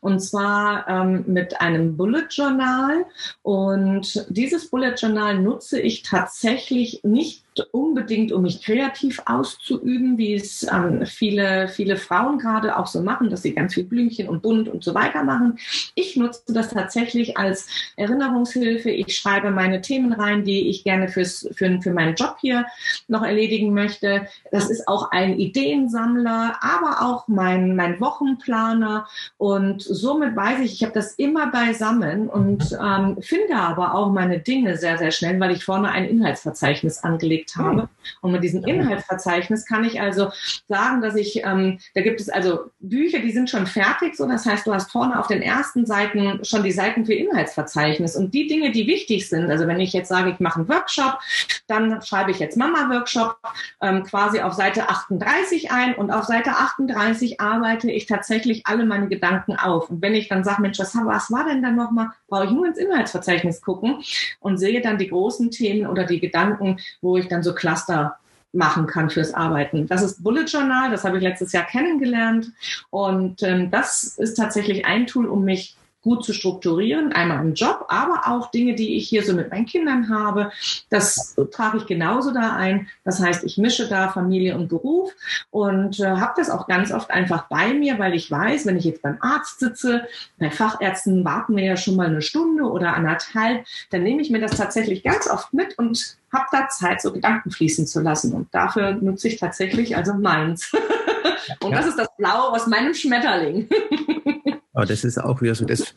und 0.00 0.20
zwar 0.20 0.86
ähm, 0.88 1.24
mit 1.26 1.60
einem 1.60 1.96
Bullet 1.96 2.26
Journal. 2.30 3.04
Und 3.42 4.24
dieses 4.28 4.70
Bullet 4.70 4.94
Journal 4.96 5.38
nutze 5.38 5.80
ich 5.80 6.02
tatsächlich 6.02 7.00
nicht 7.02 7.44
unbedingt, 7.72 8.32
um 8.32 8.42
mich 8.42 8.62
kreativ 8.62 9.20
auszuüben, 9.26 10.16
wie 10.18 10.34
es 10.34 10.66
ähm, 10.70 11.04
viele, 11.04 11.68
viele 11.68 11.96
Frauen 11.96 12.38
gerade 12.38 12.76
auch 12.76 12.86
so 12.86 13.02
machen, 13.02 13.30
dass 13.30 13.42
sie 13.42 13.54
ganz 13.54 13.74
viel 13.74 13.84
Blümchen 13.84 14.28
und 14.28 14.42
bunt 14.42 14.68
und 14.68 14.84
so 14.84 14.94
weiter 14.94 15.24
machen. 15.24 15.58
Ich 15.94 16.16
nutze 16.16 16.52
das 16.52 16.70
tatsächlich 16.70 17.36
als 17.36 17.66
Erinnerungshilfe. 17.96 18.90
Ich 18.90 19.16
schreibe 19.16 19.50
meine 19.50 19.80
Themen 19.80 20.12
rein, 20.12 20.44
die 20.44 20.68
ich 20.68 20.84
gerne 20.84 21.08
fürs, 21.08 21.48
für, 21.52 21.80
für 21.82 21.92
meinen 21.92 22.14
Job 22.14 22.36
hier 22.40 22.66
noch 23.08 23.22
erledigen 23.22 23.74
möchte. 23.74 24.26
Das 24.52 24.70
ist 24.70 24.86
auch 24.86 25.10
ein 25.10 25.38
Ideensammler, 25.38 26.56
aber 26.60 27.02
auch 27.02 27.28
mein, 27.28 27.74
mein 27.74 28.00
Wochenplaner. 28.00 29.06
Und 29.38 29.82
somit 29.82 30.36
weiß 30.36 30.60
ich, 30.60 30.74
ich 30.74 30.82
habe 30.82 30.94
das 30.94 31.14
immer 31.14 31.50
beisammen 31.50 32.28
und 32.28 32.76
ähm, 32.80 33.16
finde 33.20 33.56
aber 33.56 33.94
auch 33.94 34.12
meine 34.12 34.38
Dinge 34.38 34.76
sehr, 34.76 34.98
sehr 34.98 35.10
schnell, 35.10 35.38
weil 35.40 35.50
ich 35.50 35.64
vorne 35.64 35.90
ein 35.90 36.04
Inhaltsverzeichnis 36.04 37.02
angelegt 37.02 37.39
angelegt 37.40 37.56
habe. 37.56 37.88
Und 38.20 38.32
mit 38.32 38.42
diesem 38.42 38.64
Inhaltsverzeichnis 38.64 39.66
kann 39.66 39.84
ich 39.84 40.00
also 40.00 40.30
sagen, 40.68 41.00
dass 41.00 41.16
ich, 41.16 41.42
ähm, 41.44 41.78
da 41.94 42.00
gibt 42.00 42.20
es 42.20 42.28
also 42.28 42.70
Bücher, 42.80 43.20
die 43.20 43.30
sind 43.30 43.50
schon 43.50 43.66
fertig, 43.66 44.16
so 44.16 44.26
das 44.26 44.46
heißt, 44.46 44.66
du 44.66 44.74
hast 44.74 44.90
vorne 44.90 45.18
auf 45.18 45.26
den 45.26 45.42
ersten 45.42 45.86
Seiten 45.86 46.44
schon 46.44 46.62
die 46.62 46.72
Seiten 46.72 47.06
für 47.06 47.14
Inhaltsverzeichnis 47.14 48.16
und 48.16 48.32
die 48.34 48.46
Dinge, 48.46 48.72
die 48.72 48.86
wichtig 48.86 49.28
sind. 49.28 49.50
Also 49.50 49.66
wenn 49.66 49.80
ich 49.80 49.92
jetzt 49.92 50.08
sage, 50.08 50.30
ich 50.30 50.40
mache 50.40 50.60
einen 50.60 50.68
Workshop, 50.68 51.18
dann 51.66 52.02
schreibe 52.02 52.30
ich 52.30 52.38
jetzt 52.38 52.56
Mama-Workshop 52.56 53.38
ähm, 53.82 54.04
quasi 54.04 54.40
auf 54.40 54.54
Seite 54.54 54.88
38 54.88 55.70
ein 55.70 55.94
und 55.94 56.10
auf 56.10 56.24
Seite 56.24 56.50
38 56.50 57.40
arbeite 57.40 57.90
ich 57.90 58.06
tatsächlich 58.06 58.62
alle 58.64 58.84
meine 58.84 59.08
Gedanken 59.08 59.56
auf. 59.56 59.90
Und 59.90 60.02
wenn 60.02 60.14
ich 60.14 60.28
dann 60.28 60.44
sage, 60.44 60.62
Mensch, 60.62 60.78
was, 60.78 60.94
was 60.94 61.30
war 61.30 61.44
denn 61.44 61.62
da 61.62 61.70
nochmal, 61.70 62.08
brauche 62.28 62.46
ich 62.46 62.50
nur 62.50 62.66
ins 62.66 62.78
Inhaltsverzeichnis 62.78 63.60
gucken 63.60 64.02
und 64.40 64.58
sehe 64.58 64.80
dann 64.80 64.98
die 64.98 65.08
großen 65.08 65.50
Themen 65.50 65.86
oder 65.86 66.04
die 66.04 66.20
Gedanken, 66.20 66.78
wo 67.00 67.16
ich 67.16 67.28
dann 67.30 67.42
so 67.42 67.54
Cluster 67.54 68.16
machen 68.52 68.86
kann 68.86 69.10
fürs 69.10 69.32
Arbeiten. 69.32 69.86
Das 69.86 70.02
ist 70.02 70.22
Bullet 70.22 70.44
Journal, 70.44 70.90
das 70.90 71.04
habe 71.04 71.16
ich 71.16 71.22
letztes 71.22 71.52
Jahr 71.52 71.64
kennengelernt 71.64 72.50
und 72.90 73.42
ähm, 73.42 73.70
das 73.70 74.18
ist 74.18 74.34
tatsächlich 74.34 74.86
ein 74.86 75.06
Tool, 75.06 75.26
um 75.26 75.44
mich 75.44 75.76
gut 76.02 76.24
zu 76.24 76.32
strukturieren, 76.32 77.12
einmal 77.12 77.44
im 77.44 77.54
Job, 77.54 77.86
aber 77.88 78.22
auch 78.26 78.50
Dinge, 78.50 78.74
die 78.74 78.96
ich 78.96 79.08
hier 79.08 79.22
so 79.22 79.34
mit 79.34 79.50
meinen 79.50 79.66
Kindern 79.66 80.08
habe. 80.08 80.50
Das 80.88 81.36
trage 81.50 81.78
ich 81.78 81.86
genauso 81.86 82.32
da 82.32 82.56
ein. 82.56 82.88
Das 83.04 83.20
heißt, 83.20 83.44
ich 83.44 83.58
mische 83.58 83.88
da 83.88 84.08
Familie 84.08 84.56
und 84.56 84.68
Beruf 84.68 85.12
und 85.50 86.00
äh, 86.00 86.06
habe 86.06 86.32
das 86.36 86.50
auch 86.50 86.66
ganz 86.66 86.92
oft 86.92 87.10
einfach 87.10 87.48
bei 87.48 87.74
mir, 87.74 87.98
weil 87.98 88.14
ich 88.14 88.30
weiß, 88.30 88.66
wenn 88.66 88.76
ich 88.76 88.84
jetzt 88.84 89.02
beim 89.02 89.18
Arzt 89.20 89.60
sitze, 89.60 90.06
bei 90.38 90.50
Fachärzten 90.50 91.24
warten 91.24 91.56
wir 91.56 91.64
ja 91.64 91.76
schon 91.76 91.96
mal 91.96 92.06
eine 92.06 92.22
Stunde 92.22 92.64
oder 92.64 92.94
anderthalb, 92.94 93.66
dann 93.90 94.02
nehme 94.02 94.22
ich 94.22 94.30
mir 94.30 94.40
das 94.40 94.56
tatsächlich 94.56 95.02
ganz 95.02 95.28
oft 95.28 95.52
mit 95.52 95.78
und 95.78 96.16
habe 96.32 96.46
da 96.52 96.68
Zeit, 96.68 97.02
so 97.02 97.12
Gedanken 97.12 97.50
fließen 97.50 97.86
zu 97.86 98.00
lassen. 98.00 98.32
Und 98.32 98.54
dafür 98.54 98.92
nutze 98.92 99.28
ich 99.28 99.38
tatsächlich 99.38 99.96
also 99.96 100.14
meins. 100.14 100.72
und 101.62 101.72
das 101.72 101.86
ist 101.86 101.98
das 101.98 102.08
Blau 102.16 102.50
aus 102.50 102.66
meinem 102.66 102.94
Schmetterling. 102.94 103.68
Aber 104.80 104.86
das 104.86 105.04
ist 105.04 105.18
auch 105.18 105.42
wieder 105.42 105.54
so 105.54 105.66
das, 105.66 105.94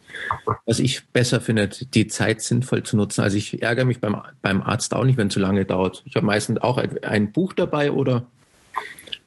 was 0.66 0.80
ich 0.80 1.08
besser 1.08 1.40
finde, 1.40 1.70
die 1.70 2.08
Zeit 2.08 2.42
sinnvoll 2.42 2.84
zu 2.84 2.98
nutzen. 2.98 3.22
Also 3.22 3.38
ich 3.38 3.62
ärgere 3.62 3.86
mich 3.86 4.02
beim, 4.02 4.22
beim 4.42 4.62
Arzt 4.62 4.94
auch 4.94 5.06
nicht, 5.06 5.16
wenn 5.16 5.28
es 5.28 5.34
zu 5.34 5.40
lange 5.40 5.64
dauert. 5.64 6.04
Ich 6.06 6.18
habe 6.18 6.26
meistens 6.26 6.60
auch 6.60 6.78
ein, 6.78 7.02
ein, 7.02 7.32
Buch 7.32 7.54
dabei 7.54 7.94
oder 7.94 8.26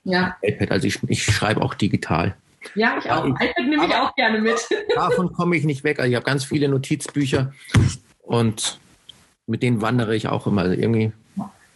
ja. 0.04 0.36
iPad. 0.42 0.72
Also 0.72 0.88
ich, 0.88 1.02
ich 1.08 1.24
schreibe 1.24 1.62
auch 1.62 1.72
digital. 1.72 2.36
Ja, 2.74 2.98
ich 2.98 3.10
auch. 3.10 3.24
iPad 3.24 3.66
nehme 3.66 3.86
ich 3.86 3.94
auch 3.94 4.14
gerne 4.14 4.42
mit. 4.42 4.58
Davon 4.94 5.32
komme 5.32 5.56
ich 5.56 5.64
nicht 5.64 5.84
weg. 5.84 6.00
Also 6.00 6.10
ich 6.10 6.16
habe 6.16 6.26
ganz 6.26 6.44
viele 6.44 6.68
Notizbücher 6.68 7.54
und 8.20 8.78
mit 9.46 9.62
denen 9.62 9.80
wandere 9.80 10.14
ich 10.14 10.28
auch 10.28 10.46
immer. 10.46 10.60
Also 10.60 10.74
irgendwie, 10.74 11.12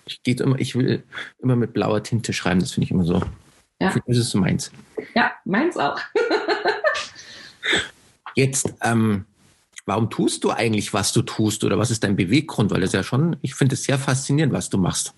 ich, 0.05 0.23
geht 0.23 0.43
immer, 0.43 0.59
ich 0.59 0.77
will 0.77 1.03
immer 1.39 1.57
mit 1.57 1.73
blauer 1.73 2.03
Tinte 2.03 2.35
schreiben, 2.35 2.61
das 2.61 2.73
finde 2.73 2.85
ich 2.85 2.91
immer 2.91 3.05
so. 3.05 3.23
Ja. 3.81 3.95
Das 4.07 4.19
ist 4.19 4.29
so 4.33 4.39
meins. 4.39 4.71
Ja, 5.15 5.33
meins 5.47 5.79
auch. 5.79 5.99
Jetzt, 8.41 8.73
ähm, 8.81 9.27
warum 9.85 10.09
tust 10.09 10.45
du 10.45 10.51
eigentlich, 10.51 10.95
was 10.95 11.13
du 11.13 11.21
tust 11.21 11.63
oder 11.63 11.77
was 11.77 11.91
ist 11.91 12.03
dein 12.03 12.17
Beweggrund? 12.17 12.71
Weil 12.71 12.81
das 12.81 12.93
ja 12.93 13.03
schon, 13.03 13.37
ich 13.43 13.55
finde 13.55 13.75
es 13.75 13.85
sehr 13.85 13.99
faszinierend, 13.99 14.55
was 14.55 14.71
du 14.71 14.79
machst. 14.79 15.13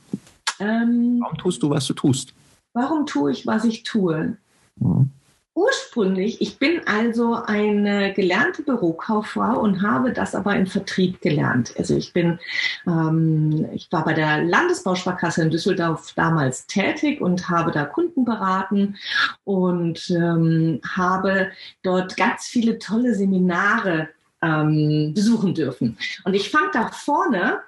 Ähm, 0.59 1.19
warum 1.21 1.39
tust 1.39 1.63
du, 1.63 1.71
was 1.71 1.87
du 1.87 1.95
tust? 1.95 2.35
Warum 2.73 3.07
tue 3.07 3.31
ich, 3.31 3.47
was 3.47 3.65
ich 3.65 3.85
tue? 3.85 4.39
Mhm. 4.75 5.11
Ursprünglich, 5.55 6.41
ich 6.41 6.59
bin 6.59 6.81
also 6.87 7.35
eine 7.35 8.15
gelernte 8.15 8.63
Bürokauffrau 8.63 9.61
und 9.61 9.83
habe 9.83 10.15
das 10.15 10.35
aber 10.35 10.57
im 10.57 10.67
Vertrieb 10.67 11.21
gelernt. 11.21 11.75
Also 11.77 11.95
ich 11.95 12.15
bin, 12.15 12.39
ähm, 12.87 13.69
ich 13.75 13.93
war 13.93 14.03
bei 14.03 14.15
der 14.15 14.43
Landesbausparkasse 14.45 15.43
in 15.43 15.51
Düsseldorf 15.51 16.15
damals 16.17 16.67
tätig 16.67 17.21
und 17.21 17.51
habe 17.51 17.71
da 17.71 17.85
Kunden 17.85 18.25
beraten 18.25 18.97
und 19.45 20.09
ähm, 20.09 20.81
habe 20.89 21.51
dort 21.83 22.17
ganz 22.17 22.47
viele 22.47 22.79
tolle 22.79 23.15
Seminare 23.15 24.09
ähm, 24.41 25.13
besuchen 25.15 25.55
dürfen. 25.55 25.99
Und 26.25 26.33
ich 26.33 26.51
fand 26.51 26.75
da 26.75 26.89
vorne, 26.89 27.61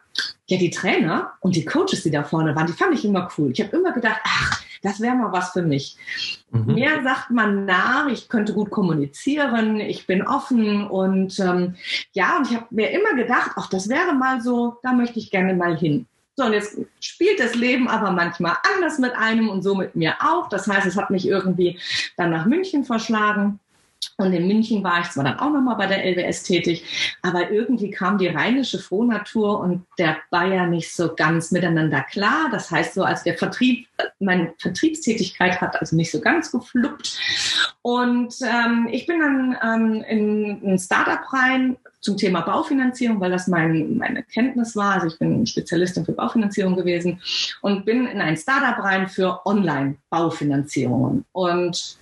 ja, 0.47 0.59
die 0.59 0.71
Trainer 0.71 1.33
und 1.41 1.57
die 1.57 1.65
Coaches, 1.65 2.03
die 2.03 2.11
da 2.11 2.23
vorne 2.23 2.55
waren, 2.55 2.67
die 2.67 2.73
fand 2.73 2.95
ich 2.95 3.05
immer 3.05 3.29
cool. 3.39 3.51
Ich 3.53 3.61
habe 3.61 3.77
immer 3.77 3.93
gedacht, 3.93 4.21
ach, 4.25 4.63
das 4.83 5.01
wäre 5.01 5.15
mal 5.15 5.33
was 5.33 5.53
für 5.53 5.63
mich. 5.63 5.97
Mhm. 6.51 6.75
Mir 6.75 7.03
sagt 7.03 7.31
man 7.31 7.65
nach, 7.65 8.07
ich 8.09 8.29
könnte 8.29 8.53
gut 8.53 8.71
kommunizieren, 8.71 9.81
ich 9.81 10.07
bin 10.07 10.27
offen 10.27 10.87
und 10.87 11.39
ähm, 11.41 11.75
ja, 12.13 12.37
und 12.37 12.51
ich 12.51 12.55
habe 12.55 12.67
mir 12.71 12.91
immer 12.91 13.15
gedacht, 13.15 13.53
ach, 13.57 13.69
das 13.69 13.89
wäre 13.89 14.15
mal 14.15 14.43
so, 14.43 14.77
da 14.83 14.93
möchte 14.93 15.19
ich 15.19 15.31
gerne 15.31 15.55
mal 15.55 15.77
hin. 15.77 16.07
So, 16.37 16.45
und 16.45 16.53
jetzt 16.53 16.77
spielt 17.01 17.39
das 17.39 17.55
Leben 17.55 17.89
aber 17.89 18.11
manchmal 18.11 18.57
anders 18.75 18.99
mit 18.99 19.13
einem 19.13 19.49
und 19.49 19.63
so 19.63 19.75
mit 19.75 19.95
mir 19.95 20.17
auch. 20.21 20.49
Das 20.49 20.67
heißt, 20.67 20.87
es 20.87 20.97
hat 20.97 21.11
mich 21.11 21.27
irgendwie 21.27 21.79
dann 22.17 22.31
nach 22.31 22.45
München 22.45 22.85
verschlagen. 22.85 23.61
Und 24.17 24.33
in 24.33 24.47
München 24.47 24.83
war 24.85 25.01
ich 25.01 25.11
zwar 25.11 25.25
dann 25.25 25.39
auch 25.39 25.51
nochmal 25.51 25.77
bei 25.77 25.87
der 25.87 26.05
LWS 26.05 26.43
tätig, 26.43 27.17
aber 27.23 27.51
irgendwie 27.51 27.91
kam 27.91 28.19
die 28.19 28.29
rheinische 28.29 28.79
Frohnatur 28.79 29.61
und 29.61 29.85
der 29.99 30.19
Bayer 30.31 30.67
nicht 30.67 30.95
so 30.95 31.15
ganz 31.15 31.51
miteinander 31.51 32.03
klar. 32.03 32.49
Das 32.51 32.71
heißt 32.71 32.95
so, 32.95 33.05
als 33.05 33.23
der 33.23 33.37
Vertrieb, 33.37 33.87
meine 34.19 34.53
Vertriebstätigkeit 34.59 35.61
hat 35.61 35.81
also 35.81 35.97
nicht 35.97 36.11
so 36.11 36.21
ganz 36.21 36.51
gefluppt. 36.51 37.19
Und 37.83 38.35
ähm, 38.43 38.89
ich 38.91 39.07
bin 39.07 39.21
dann 39.21 39.57
ähm, 39.63 40.05
in 40.09 40.73
ein 40.73 40.79
Startup 40.79 41.21
rein 41.33 41.77
zum 42.05 42.17
Thema 42.19 42.43
Baufinanzierung, 42.43 43.19
weil 43.21 43.31
das 43.31 43.49
mein, 43.49 43.97
meine 43.97 44.23
Kenntnis 44.23 44.77
war. 44.77 44.95
Also 44.95 45.07
ich 45.09 45.19
bin 45.19 45.47
Spezialistin 45.47 46.05
für 46.05 46.13
Baufinanzierung 46.13 46.77
gewesen 46.77 47.21
und 47.63 47.85
bin 47.87 48.07
in 48.07 48.21
ein 48.21 48.37
Startup 48.37 48.83
rein 48.85 49.09
für 49.09 49.41
Online-Baufinanzierungen. 49.47 51.25
Und 51.33 51.97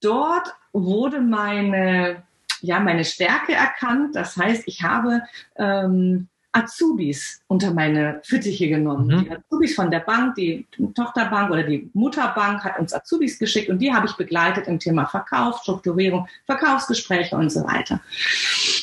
dort 0.00 0.48
wurde 0.84 1.20
meine, 1.20 2.22
ja, 2.60 2.80
meine 2.80 3.04
Stärke 3.04 3.52
erkannt. 3.52 4.14
Das 4.14 4.36
heißt, 4.36 4.64
ich 4.66 4.82
habe 4.82 5.22
ähm, 5.56 6.28
Azubis 6.56 7.42
unter 7.48 7.72
meine 7.72 8.20
Fittiche 8.24 8.68
genommen. 8.68 9.06
Mhm. 9.06 9.24
Die 9.24 9.30
Azubis 9.30 9.74
von 9.74 9.90
der 9.90 10.00
Bank, 10.00 10.36
die 10.36 10.66
Tochterbank 10.94 11.50
oder 11.50 11.62
die 11.62 11.90
Mutterbank 11.92 12.64
hat 12.64 12.78
uns 12.78 12.94
Azubis 12.94 13.38
geschickt 13.38 13.68
und 13.68 13.78
die 13.78 13.92
habe 13.92 14.06
ich 14.06 14.14
begleitet 14.14 14.66
im 14.66 14.78
Thema 14.78 15.06
Verkauf, 15.06 15.60
Strukturierung, 15.60 16.26
Verkaufsgespräche 16.46 17.36
und 17.36 17.50
so 17.50 17.62
weiter. 17.64 18.00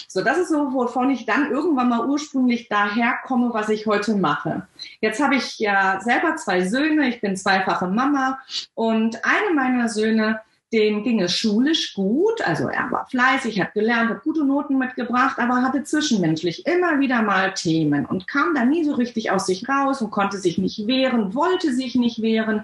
So, 0.08 0.24
das 0.24 0.38
ist 0.38 0.50
so, 0.50 0.72
wovon 0.74 1.10
ich 1.10 1.26
dann 1.26 1.50
irgendwann 1.50 1.90
mal 1.90 2.08
ursprünglich 2.08 2.70
daher 2.70 3.16
komme, 3.24 3.52
was 3.52 3.70
ich 3.70 3.88
heute 3.88 4.16
mache. 4.16 4.68
Jetzt 5.02 5.20
habe 5.20 5.36
ich 5.36 5.58
ja 5.58 6.00
selber 6.02 6.36
zwei 6.36 6.62
Söhne, 6.62 7.10
ich 7.10 7.22
bin 7.22 7.36
zweifache 7.36 7.88
Mama 7.88 8.38
und 8.76 9.20
eine 9.26 9.56
meiner 9.56 9.90
Söhne 9.90 10.42
dem 10.74 11.04
ging 11.04 11.22
es 11.22 11.38
schulisch 11.38 11.94
gut, 11.94 12.42
also 12.42 12.68
er 12.68 12.92
war 12.92 13.08
fleißig, 13.08 13.62
hat 13.62 13.74
gelernt, 13.74 14.10
hat 14.10 14.24
gute 14.24 14.44
Noten 14.44 14.78
mitgebracht, 14.78 15.38
aber 15.38 15.62
hatte 15.62 15.84
zwischenmenschlich 15.84 16.66
immer 16.66 17.00
wieder 17.00 17.22
mal 17.22 17.54
Themen 17.54 18.06
und 18.06 18.28
kam 18.28 18.56
da 18.56 18.66
nie 18.66 18.84
so 18.84 18.94
richtig 18.94 19.32
aus 19.32 19.46
sich 19.46 19.70
raus 19.70 20.02
und 20.02 20.12
konnte 20.12 20.38
sich 20.38 20.58
nicht 20.58 20.88
wehren, 20.88 21.36
wollte 21.36 21.74
sich 21.74 21.96
nicht 21.96 22.22
wehren. 22.22 22.64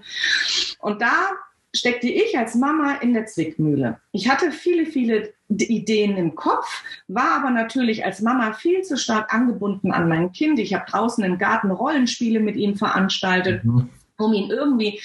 Und 0.80 1.02
da 1.02 1.30
steckte 1.74 2.08
ich 2.08 2.38
als 2.38 2.56
Mama 2.56 2.96
in 2.96 3.14
der 3.14 3.28
Zwickmühle. 3.28 4.00
Ich 4.12 4.28
hatte 4.28 4.52
viele, 4.52 4.88
viele 4.88 5.32
Ideen 5.50 6.18
im 6.18 6.34
Kopf, 6.36 6.84
war 7.08 7.32
aber 7.36 7.52
natürlich 7.52 8.06
als 8.06 8.22
Mama 8.22 8.54
viel 8.54 8.82
zu 8.82 8.98
stark 8.98 9.32
angebunden 9.34 9.92
an 9.92 10.10
mein 10.10 10.32
Kind. 10.32 10.58
Ich 10.58 10.74
habe 10.74 10.90
draußen 10.90 11.24
im 11.24 11.38
Garten 11.38 11.70
Rollenspiele 11.70 12.40
mit 12.40 12.56
ihm 12.56 12.76
veranstaltet. 12.76 13.64
Mhm 13.64 13.90
um 14.20 14.34
ihn 14.34 14.50
irgendwie 14.50 15.00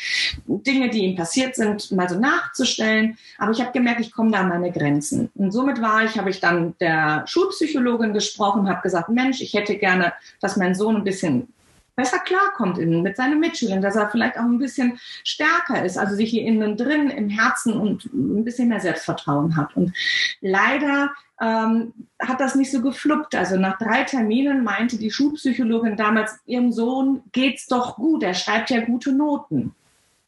Dinge, 0.47 0.91
die 0.91 1.05
ihm 1.05 1.17
passiert 1.17 1.57
sind, 1.57 1.91
mal 1.93 2.09
so 2.09 2.19
nachzustellen. 2.19 3.17
Aber 3.39 3.53
ich 3.53 3.61
habe 3.61 3.73
gemerkt, 3.73 4.01
ich 4.01 4.13
komme 4.13 4.31
da 4.31 4.41
an 4.41 4.49
meine 4.49 4.73
Grenzen. 4.73 5.31
Und 5.35 5.53
somit 5.53 5.81
war 5.81 6.05
ich, 6.05 6.19
habe 6.19 6.31
ich 6.31 6.41
dann 6.41 6.75
der 6.81 7.25
Schulpsychologin 7.27 8.13
gesprochen, 8.13 8.69
habe 8.69 8.83
gesagt, 8.83 9.09
Mensch, 9.09 9.41
ich 9.41 9.55
hätte 9.55 9.77
gerne, 9.77 10.13
dass 10.41 10.57
mein 10.57 10.75
Sohn 10.75 10.97
ein 10.97 11.05
bisschen 11.05 11.49
besser 11.97 12.19
klarkommt 12.19 12.79
mit 12.79 13.17
seinen 13.17 13.41
Mitschülern, 13.41 13.81
dass 13.81 13.97
er 13.97 14.11
vielleicht 14.11 14.37
auch 14.37 14.45
ein 14.45 14.59
bisschen 14.59 14.99
stärker 15.23 15.85
ist, 15.85 15.97
also 15.97 16.17
sich 16.17 16.31
hier 16.31 16.43
innen 16.43 16.77
drin 16.77 17.11
im 17.11 17.29
Herzen 17.29 17.75
und 17.75 18.05
ein 18.07 18.45
bisschen 18.45 18.69
mehr 18.69 18.81
Selbstvertrauen 18.81 19.57
hat. 19.57 19.77
Und 19.77 19.93
leider 20.41 21.11
ähm, 21.41 21.93
hat 22.21 22.41
das 22.41 22.55
nicht 22.55 22.71
so 22.71 22.81
gefluppt. 22.81 23.35
Also 23.35 23.57
nach 23.57 23.79
drei 23.79 24.05
Terminen 24.05 24.65
meinte 24.65 24.99
die 24.99 25.11
Schulpsychologin 25.11 25.97
damals, 25.97 26.39
ihrem 26.47 26.73
Sohn 26.73 27.23
geht's 27.33 27.67
doch 27.67 27.97
gut, 27.97 28.23
er 28.23 28.35
schreibt 28.35 28.71
ja 28.71 28.81
gute 28.81 29.13
Noten. 29.13 29.75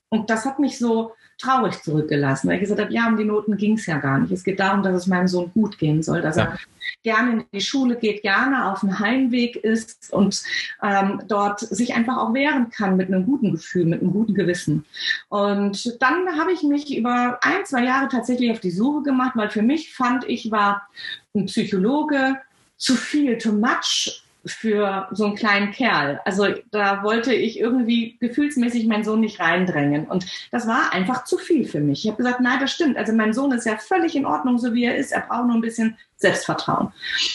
Und 0.08 0.30
das 0.30 0.44
hat 0.44 0.58
mich 0.58 0.78
so 0.78 1.12
traurig 1.38 1.82
zurückgelassen, 1.82 2.48
weil 2.48 2.56
ich 2.56 2.62
gesagt 2.62 2.80
habe, 2.80 2.92
ja, 2.92 3.08
um 3.08 3.16
die 3.16 3.24
Noten 3.24 3.56
ging 3.56 3.74
es 3.74 3.86
ja 3.86 3.98
gar 3.98 4.18
nicht. 4.18 4.32
Es 4.32 4.44
geht 4.44 4.58
darum, 4.58 4.82
dass 4.82 4.94
es 4.94 5.06
meinem 5.06 5.28
Sohn 5.28 5.50
gut 5.52 5.78
gehen 5.78 6.02
soll, 6.02 6.22
dass 6.22 6.36
ja. 6.36 6.44
er 6.44 6.58
gerne 7.02 7.32
in 7.32 7.44
die 7.52 7.60
Schule 7.60 7.96
geht, 7.96 8.22
gerne 8.22 8.70
auf 8.70 8.80
dem 8.80 8.98
Heimweg 8.98 9.56
ist 9.56 10.12
und 10.12 10.42
ähm, 10.82 11.22
dort 11.28 11.60
sich 11.60 11.94
einfach 11.94 12.16
auch 12.16 12.32
wehren 12.32 12.70
kann 12.70 12.96
mit 12.96 13.08
einem 13.08 13.26
guten 13.26 13.52
Gefühl, 13.52 13.84
mit 13.84 14.00
einem 14.00 14.12
guten 14.12 14.34
Gewissen. 14.34 14.84
Und 15.28 16.00
dann 16.00 16.38
habe 16.38 16.52
ich 16.52 16.62
mich 16.62 16.96
über 16.96 17.38
ein, 17.42 17.64
zwei 17.64 17.84
Jahre 17.84 18.08
tatsächlich 18.08 18.50
auf 18.50 18.60
die 18.60 18.70
Suche 18.70 19.02
gemacht, 19.02 19.32
weil 19.34 19.50
für 19.50 19.62
mich 19.62 19.94
fand 19.94 20.24
ich, 20.24 20.50
war 20.50 20.88
ein 21.34 21.46
Psychologe 21.46 22.36
zu 22.76 22.94
viel, 22.94 23.36
too 23.38 23.52
much 23.52 24.22
für 24.46 25.08
so 25.10 25.26
einen 25.26 25.34
kleinen 25.34 25.72
Kerl. 25.72 26.20
Also 26.24 26.46
da 26.70 27.02
wollte 27.02 27.34
ich 27.34 27.58
irgendwie 27.58 28.16
gefühlsmäßig 28.20 28.86
meinen 28.86 29.04
Sohn 29.04 29.20
nicht 29.20 29.40
reindrängen. 29.40 30.06
Und 30.06 30.26
das 30.50 30.66
war 30.66 30.92
einfach 30.92 31.24
zu 31.24 31.36
viel 31.38 31.66
für 31.66 31.80
mich. 31.80 32.04
Ich 32.04 32.10
habe 32.10 32.22
gesagt, 32.22 32.40
nein, 32.40 32.60
das 32.60 32.72
stimmt. 32.72 32.96
Also 32.96 33.12
mein 33.12 33.32
Sohn 33.32 33.52
ist 33.52 33.66
ja 33.66 33.76
völlig 33.76 34.14
in 34.16 34.26
Ordnung, 34.26 34.58
so 34.58 34.72
wie 34.72 34.84
er 34.84 34.96
ist. 34.96 35.12
Er 35.12 35.20
braucht 35.20 35.46
nur 35.46 35.56
ein 35.56 35.60
bisschen 35.60 35.96
Selbstvertrauen. 36.16 36.92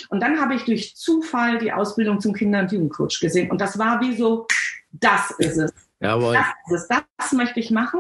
Und 0.10 0.22
dann 0.22 0.40
habe 0.40 0.56
ich 0.56 0.64
durch 0.64 0.96
Zufall 0.96 1.58
die 1.60 1.74
Ausbildung 1.74 2.20
zum 2.20 2.34
Kinder- 2.34 2.62
und 2.62 2.72
Jugendcoach 2.72 3.20
gesehen. 3.20 3.52
Und 3.52 3.62
das 3.62 3.78
war 3.78 4.02
wie 4.02 4.16
so, 4.16 4.48
das 4.92 5.32
ist 5.38 5.58
es. 5.58 5.74
Jawohl. 6.00 6.34
Das 6.34 6.48
ist 6.68 6.92
es. 6.92 7.04
Das 7.18 7.32
möchte 7.34 7.60
ich 7.60 7.72
machen. 7.72 8.00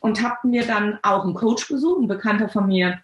Und 0.00 0.22
habe 0.22 0.48
mir 0.48 0.66
dann 0.66 0.98
auch 1.02 1.24
einen 1.24 1.34
Coach 1.34 1.68
gesucht, 1.68 2.02
ein 2.02 2.08
Bekannter 2.08 2.48
von 2.48 2.66
mir, 2.66 3.00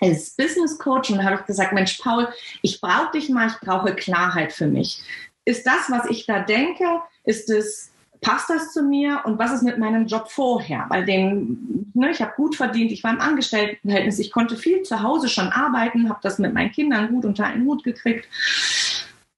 als 0.00 0.30
Business 0.30 0.78
Coach 0.78 1.10
und 1.10 1.22
habe 1.24 1.36
ich 1.36 1.46
gesagt, 1.46 1.72
Mensch, 1.72 1.98
Paul, 1.98 2.28
ich 2.62 2.80
brauche 2.80 3.12
dich 3.12 3.28
mal, 3.28 3.48
ich 3.48 3.58
brauche 3.60 3.94
Klarheit 3.94 4.52
für 4.52 4.66
mich. 4.66 5.02
Ist 5.44 5.66
das, 5.66 5.90
was 5.90 6.06
ich 6.10 6.26
da 6.26 6.40
denke, 6.40 6.84
ist 7.24 7.50
es, 7.50 7.92
passt 8.20 8.48
das 8.48 8.72
zu 8.72 8.82
mir 8.82 9.20
und 9.24 9.38
was 9.38 9.52
ist 9.52 9.62
mit 9.62 9.78
meinem 9.78 10.06
Job 10.06 10.30
vorher? 10.30 10.86
Weil 10.88 11.04
den, 11.04 11.90
ne, 11.94 12.10
ich 12.10 12.20
habe 12.20 12.32
gut 12.36 12.56
verdient, 12.56 12.90
ich 12.90 13.04
war 13.04 13.12
im 13.12 13.20
Angestelltenverhältnis, 13.20 14.18
ich 14.18 14.32
konnte 14.32 14.56
viel 14.56 14.82
zu 14.82 15.02
Hause 15.02 15.28
schon 15.28 15.48
arbeiten, 15.48 16.08
habe 16.08 16.20
das 16.22 16.38
mit 16.38 16.54
meinen 16.54 16.72
Kindern 16.72 17.10
gut 17.10 17.24
unter 17.24 17.44
einen 17.44 17.66
Hut 17.66 17.84
gekriegt. 17.84 18.26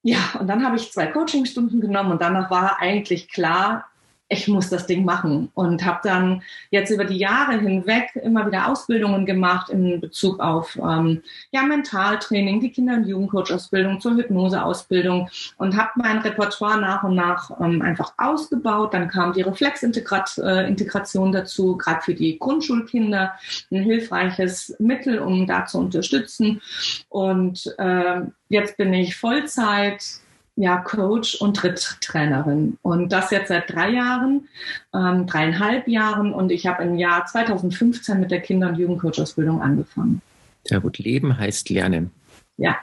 Ja, 0.02 0.36
und 0.38 0.46
dann 0.46 0.64
habe 0.64 0.76
ich 0.76 0.92
zwei 0.92 1.06
Coachingstunden 1.06 1.80
genommen 1.80 2.12
und 2.12 2.22
danach 2.22 2.48
war 2.48 2.80
eigentlich 2.80 3.28
klar, 3.28 3.86
ich 4.28 4.48
muss 4.48 4.68
das 4.68 4.86
Ding 4.86 5.04
machen 5.04 5.50
und 5.54 5.84
habe 5.84 6.00
dann 6.02 6.42
jetzt 6.70 6.90
über 6.90 7.04
die 7.04 7.18
Jahre 7.18 7.60
hinweg 7.60 8.16
immer 8.16 8.46
wieder 8.46 8.68
Ausbildungen 8.68 9.24
gemacht 9.24 9.70
in 9.70 10.00
Bezug 10.00 10.40
auf 10.40 10.76
ähm, 10.76 11.22
ja 11.52 11.62
Mentaltraining, 11.62 12.60
die 12.60 12.72
Kinder- 12.72 12.94
und 12.94 13.06
Jugendcoach-Ausbildung 13.06 14.00
zur 14.00 14.16
Hypnose-Ausbildung 14.16 15.28
und 15.58 15.76
habe 15.76 15.90
mein 15.96 16.18
Repertoire 16.18 16.80
nach 16.80 17.04
und 17.04 17.14
nach 17.14 17.50
ähm, 17.60 17.82
einfach 17.82 18.14
ausgebaut. 18.18 18.94
Dann 18.94 19.08
kam 19.08 19.32
die 19.32 19.42
Reflexintegration 19.42 21.28
äh, 21.28 21.32
dazu, 21.32 21.76
gerade 21.76 22.02
für 22.02 22.14
die 22.14 22.38
Grundschulkinder 22.38 23.34
ein 23.70 23.82
hilfreiches 23.82 24.74
Mittel, 24.80 25.20
um 25.20 25.46
da 25.46 25.66
zu 25.66 25.78
unterstützen. 25.78 26.60
Und 27.08 27.72
äh, 27.78 28.22
jetzt 28.48 28.76
bin 28.76 28.92
ich 28.92 29.16
Vollzeit 29.16 30.20
ja, 30.56 30.78
Coach 30.78 31.36
und 31.36 31.56
Tritttrainerin. 31.56 32.78
Und 32.82 33.12
das 33.12 33.30
jetzt 33.30 33.48
seit 33.48 33.72
drei 33.72 33.90
Jahren, 33.90 34.48
ähm, 34.94 35.26
dreieinhalb 35.26 35.86
Jahren. 35.86 36.32
Und 36.32 36.50
ich 36.50 36.66
habe 36.66 36.82
im 36.82 36.96
Jahr 36.96 37.26
2015 37.26 38.18
mit 38.18 38.30
der 38.30 38.40
Kinder- 38.40 38.68
und 38.68 38.76
Jugendcoach-Ausbildung 38.76 39.60
angefangen. 39.60 40.22
Ja 40.66 40.78
gut, 40.78 40.98
Leben 40.98 41.38
heißt 41.38 41.70
Lernen. 41.70 42.10
Ja, 42.56 42.76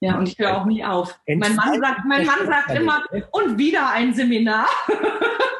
ja, 0.00 0.16
und 0.16 0.28
ich 0.28 0.38
höre 0.38 0.56
auch 0.56 0.64
nie 0.64 0.84
auf. 0.84 1.18
Mein 1.26 1.56
Mann 1.56 1.80
sagt, 1.80 2.04
mein 2.06 2.24
Mann 2.24 2.46
sagt 2.46 2.70
immer, 2.70 3.02
und 3.32 3.58
wieder 3.58 3.90
ein 3.90 4.14
Seminar. 4.14 4.66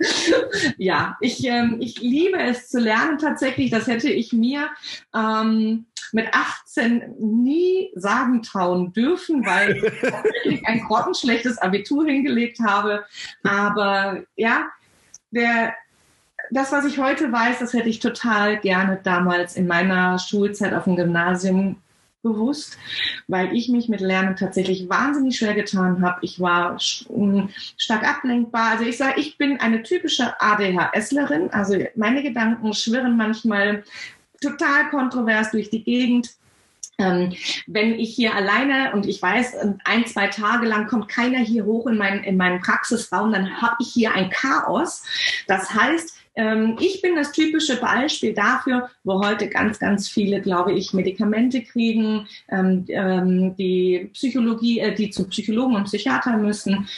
ja, 0.76 1.16
ich, 1.20 1.44
ähm, 1.46 1.76
ich 1.80 2.00
liebe 2.00 2.38
es 2.38 2.68
zu 2.68 2.80
lernen 2.80 3.18
tatsächlich. 3.18 3.70
Das 3.70 3.86
hätte 3.86 4.10
ich 4.10 4.32
mir 4.32 4.68
ähm, 5.14 5.86
mit 6.12 6.28
18 6.32 7.14
nie 7.18 7.90
sagen 7.94 8.42
trauen 8.42 8.92
dürfen, 8.92 9.44
weil 9.44 9.92
ich 10.44 10.66
ein 10.66 10.80
grottenschlechtes 10.80 11.58
Abitur 11.58 12.06
hingelegt 12.06 12.58
habe. 12.60 13.04
Aber 13.42 14.22
ja, 14.36 14.68
der, 15.30 15.74
das, 16.50 16.72
was 16.72 16.84
ich 16.84 16.98
heute 16.98 17.30
weiß, 17.30 17.58
das 17.60 17.74
hätte 17.74 17.88
ich 17.88 18.00
total 18.00 18.58
gerne 18.58 19.00
damals 19.02 19.56
in 19.56 19.66
meiner 19.66 20.18
Schulzeit 20.18 20.74
auf 20.74 20.84
dem 20.84 20.96
Gymnasium 20.96 21.76
bewusst, 22.22 22.76
weil 23.28 23.54
ich 23.54 23.68
mich 23.68 23.88
mit 23.88 24.00
Lernen 24.00 24.36
tatsächlich 24.36 24.88
wahnsinnig 24.88 25.38
schwer 25.38 25.54
getan 25.54 26.02
habe. 26.02 26.18
Ich 26.22 26.40
war 26.40 26.76
stark 26.78 28.04
ablenkbar. 28.04 28.72
Also 28.72 28.84
ich 28.84 28.96
sage, 28.96 29.20
ich 29.20 29.38
bin 29.38 29.58
eine 29.60 29.82
typische 29.82 30.40
ADHSlerin. 30.40 31.50
Also 31.50 31.78
meine 31.96 32.22
Gedanken 32.22 32.72
schwirren 32.74 33.16
manchmal 33.16 33.84
total 34.40 34.90
kontrovers 34.90 35.50
durch 35.50 35.70
die 35.70 35.84
Gegend. 35.84 36.30
Ähm, 36.98 37.32
wenn 37.66 37.98
ich 37.98 38.14
hier 38.14 38.34
alleine 38.34 38.92
und 38.92 39.06
ich 39.06 39.22
weiß, 39.22 39.54
ein, 39.84 40.06
zwei 40.06 40.26
Tage 40.26 40.66
lang 40.66 40.86
kommt 40.86 41.08
keiner 41.08 41.38
hier 41.38 41.64
hoch 41.64 41.86
in, 41.86 41.96
mein, 41.96 42.22
in 42.24 42.36
meinen 42.36 42.60
Praxisraum, 42.60 43.32
dann 43.32 43.62
habe 43.62 43.76
ich 43.80 43.88
hier 43.88 44.12
ein 44.12 44.28
Chaos. 44.28 45.02
Das 45.46 45.72
heißt, 45.72 46.19
ähm, 46.34 46.76
ich 46.80 47.02
bin 47.02 47.16
das 47.16 47.32
typische 47.32 47.80
Beispiel 47.80 48.32
dafür, 48.32 48.88
wo 49.04 49.24
heute 49.24 49.48
ganz, 49.48 49.78
ganz 49.78 50.08
viele, 50.08 50.40
glaube 50.40 50.72
ich, 50.72 50.92
Medikamente 50.92 51.62
kriegen, 51.62 52.26
ähm, 52.48 52.84
ähm, 52.88 53.56
die 53.56 54.10
Psychologie, 54.12 54.80
äh, 54.80 54.94
die 54.94 55.10
zum 55.10 55.28
Psychologen 55.28 55.76
und 55.76 55.84
Psychiater 55.84 56.36
müssen. 56.36 56.88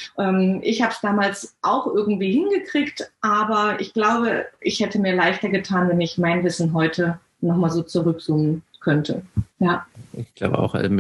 ich 0.63 0.83
habe 0.83 0.93
es 0.93 1.01
damals 1.01 1.57
auch 1.63 1.87
irgendwie 1.87 2.33
hingekriegt, 2.33 3.11
aber 3.21 3.81
ich 3.81 3.93
glaube, 3.93 4.47
ich 4.61 4.81
hätte 4.81 4.99
mir 4.99 5.15
leichter 5.15 5.49
getan, 5.49 5.89
wenn 5.89 6.01
ich 6.01 6.19
mein 6.19 6.45
Wissen 6.45 6.73
heute 6.75 7.19
nochmal 7.41 7.71
so 7.71 7.83
zurückzoomen 7.83 8.63
könnte. 8.81 9.23
Ja. 9.59 9.87
Ich 10.13 10.35
glaube 10.35 10.59
auch, 10.59 10.75
also, 10.75 10.95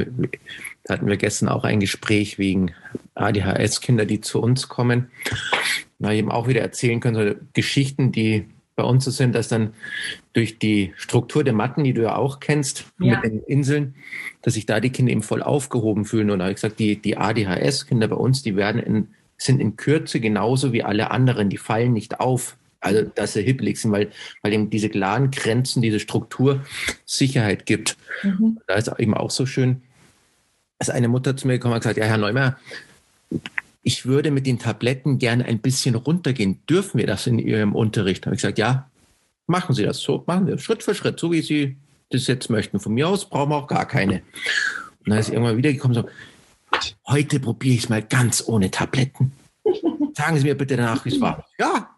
da 0.85 0.95
hatten 0.95 1.07
wir 1.07 1.17
gestern 1.17 1.49
auch 1.49 1.65
ein 1.65 1.81
Gespräch 1.81 2.39
wegen 2.39 2.73
ADHS-Kinder, 3.15 4.05
die 4.05 4.21
zu 4.21 4.41
uns 4.41 4.69
kommen 4.69 5.09
na, 6.03 6.13
eben 6.13 6.33
auch 6.33 6.49
wieder 6.49 6.61
erzählen 6.61 6.99
können, 6.99 7.15
so 7.15 7.35
Geschichten, 7.53 8.11
die 8.11 8.47
bei 8.75 8.83
uns 8.83 9.05
so 9.05 9.13
sind, 9.13 9.35
dass 9.37 9.47
dann 9.47 9.73
durch 10.33 10.59
die 10.59 10.93
Struktur 10.97 11.45
der 11.45 11.53
Matten, 11.53 11.85
die 11.85 11.93
du 11.93 12.03
ja 12.03 12.17
auch 12.17 12.41
kennst, 12.41 12.87
ja. 12.99 13.15
mit 13.15 13.25
den 13.25 13.43
Inseln, 13.45 13.95
dass 14.43 14.55
sich 14.55 14.67
da 14.67 14.81
die 14.81 14.91
Kinder 14.91 15.13
eben 15.13 15.23
voll 15.23 15.43
aufgehoben 15.43 16.05
fühlen. 16.05 16.31
Und 16.31 16.41
da 16.41 16.47
habe 16.47 16.53
ich 16.53 16.57
gesagt, 16.57 16.81
die, 16.81 16.97
die 16.97 17.17
ADHS-Kinder 17.17 18.09
bei 18.09 18.17
uns, 18.17 18.43
die 18.43 18.57
werden 18.57 18.83
in, 18.83 19.09
sind 19.37 19.61
in 19.61 19.77
Kürze 19.77 20.19
genauso 20.19 20.73
wie 20.73 20.83
alle 20.83 21.13
anderen, 21.13 21.49
die 21.51 21.59
fallen 21.59 21.93
nicht 21.93 22.19
auf. 22.19 22.57
Also, 22.81 23.03
dass 23.03 23.35
sie 23.35 23.43
hippelig 23.43 23.81
sind, 23.81 23.93
weil, 23.93 24.11
weil 24.43 24.53
eben 24.53 24.71
diese 24.71 24.89
klaren 24.89 25.31
Grenzen, 25.31 25.83
diese 25.83 26.01
Struktur 26.01 26.65
Sicherheit 27.05 27.65
gibt. 27.65 27.97
Mhm. 28.25 28.59
Da 28.67 28.75
ist 28.75 28.91
eben 28.99 29.15
auch 29.15 29.31
so 29.31 29.47
schön, 29.47 29.83
dass 30.83 30.91
eine 30.91 31.07
Mutter 31.07 31.37
zu 31.37 31.47
mir 31.47 31.55
gekommen 31.55 31.75
und 31.75 31.81
gesagt, 31.81 31.97
ja, 31.97 32.07
Herr 32.07 32.19
Neumer, 32.19 32.57
ich 33.85 34.05
würde 34.05 34.33
mit 34.33 34.49
den 34.49 34.59
Tabletten 34.59 35.19
gerne 35.19 35.45
ein 35.45 35.61
bisschen 35.61 35.95
runtergehen. 35.95 36.59
Dürfen 36.69 36.99
wir 36.99 37.07
das 37.07 37.29
in 37.29 37.39
Ihrem 37.39 37.77
Unterricht? 37.77 38.27
Habe 38.27 38.35
ich 38.35 38.43
gesagt, 38.43 38.59
ja, 38.59 38.91
machen 39.47 39.77
Sie 39.77 39.85
das 39.85 39.99
so, 40.01 40.25
machen 40.27 40.49
wir 40.49 40.59
Schritt 40.59 40.83
für 40.83 40.97
Schritt, 40.97 41.21
so 41.21 41.31
wie 41.31 41.41
Sie 41.41 41.77
das 42.11 42.27
jetzt 42.27 42.51
möchten. 42.51 42.81
Von 42.81 42.95
mir 42.95 43.09
aus 43.09 43.29
brauchen 43.29 43.51
wir 43.51 43.59
auch 43.59 43.69
gar 43.69 43.87
keine. 43.87 44.23
Und 45.05 45.11
dann 45.11 45.19
ist 45.19 45.29
irgendwann 45.29 45.57
wieder 45.57 45.73
gekommen, 45.73 45.95
so, 45.95 46.09
heute 47.07 47.39
probiere 47.39 47.75
ich 47.77 47.85
es 47.85 47.89
mal 47.89 48.03
ganz 48.03 48.43
ohne 48.45 48.69
Tabletten. 48.73 49.31
Sagen 50.15 50.37
Sie 50.39 50.43
mir 50.43 50.57
bitte 50.57 50.77
danach, 50.77 51.05
wie 51.05 51.11
es 51.11 51.21
war. 51.21 51.47
Ja, 51.61 51.91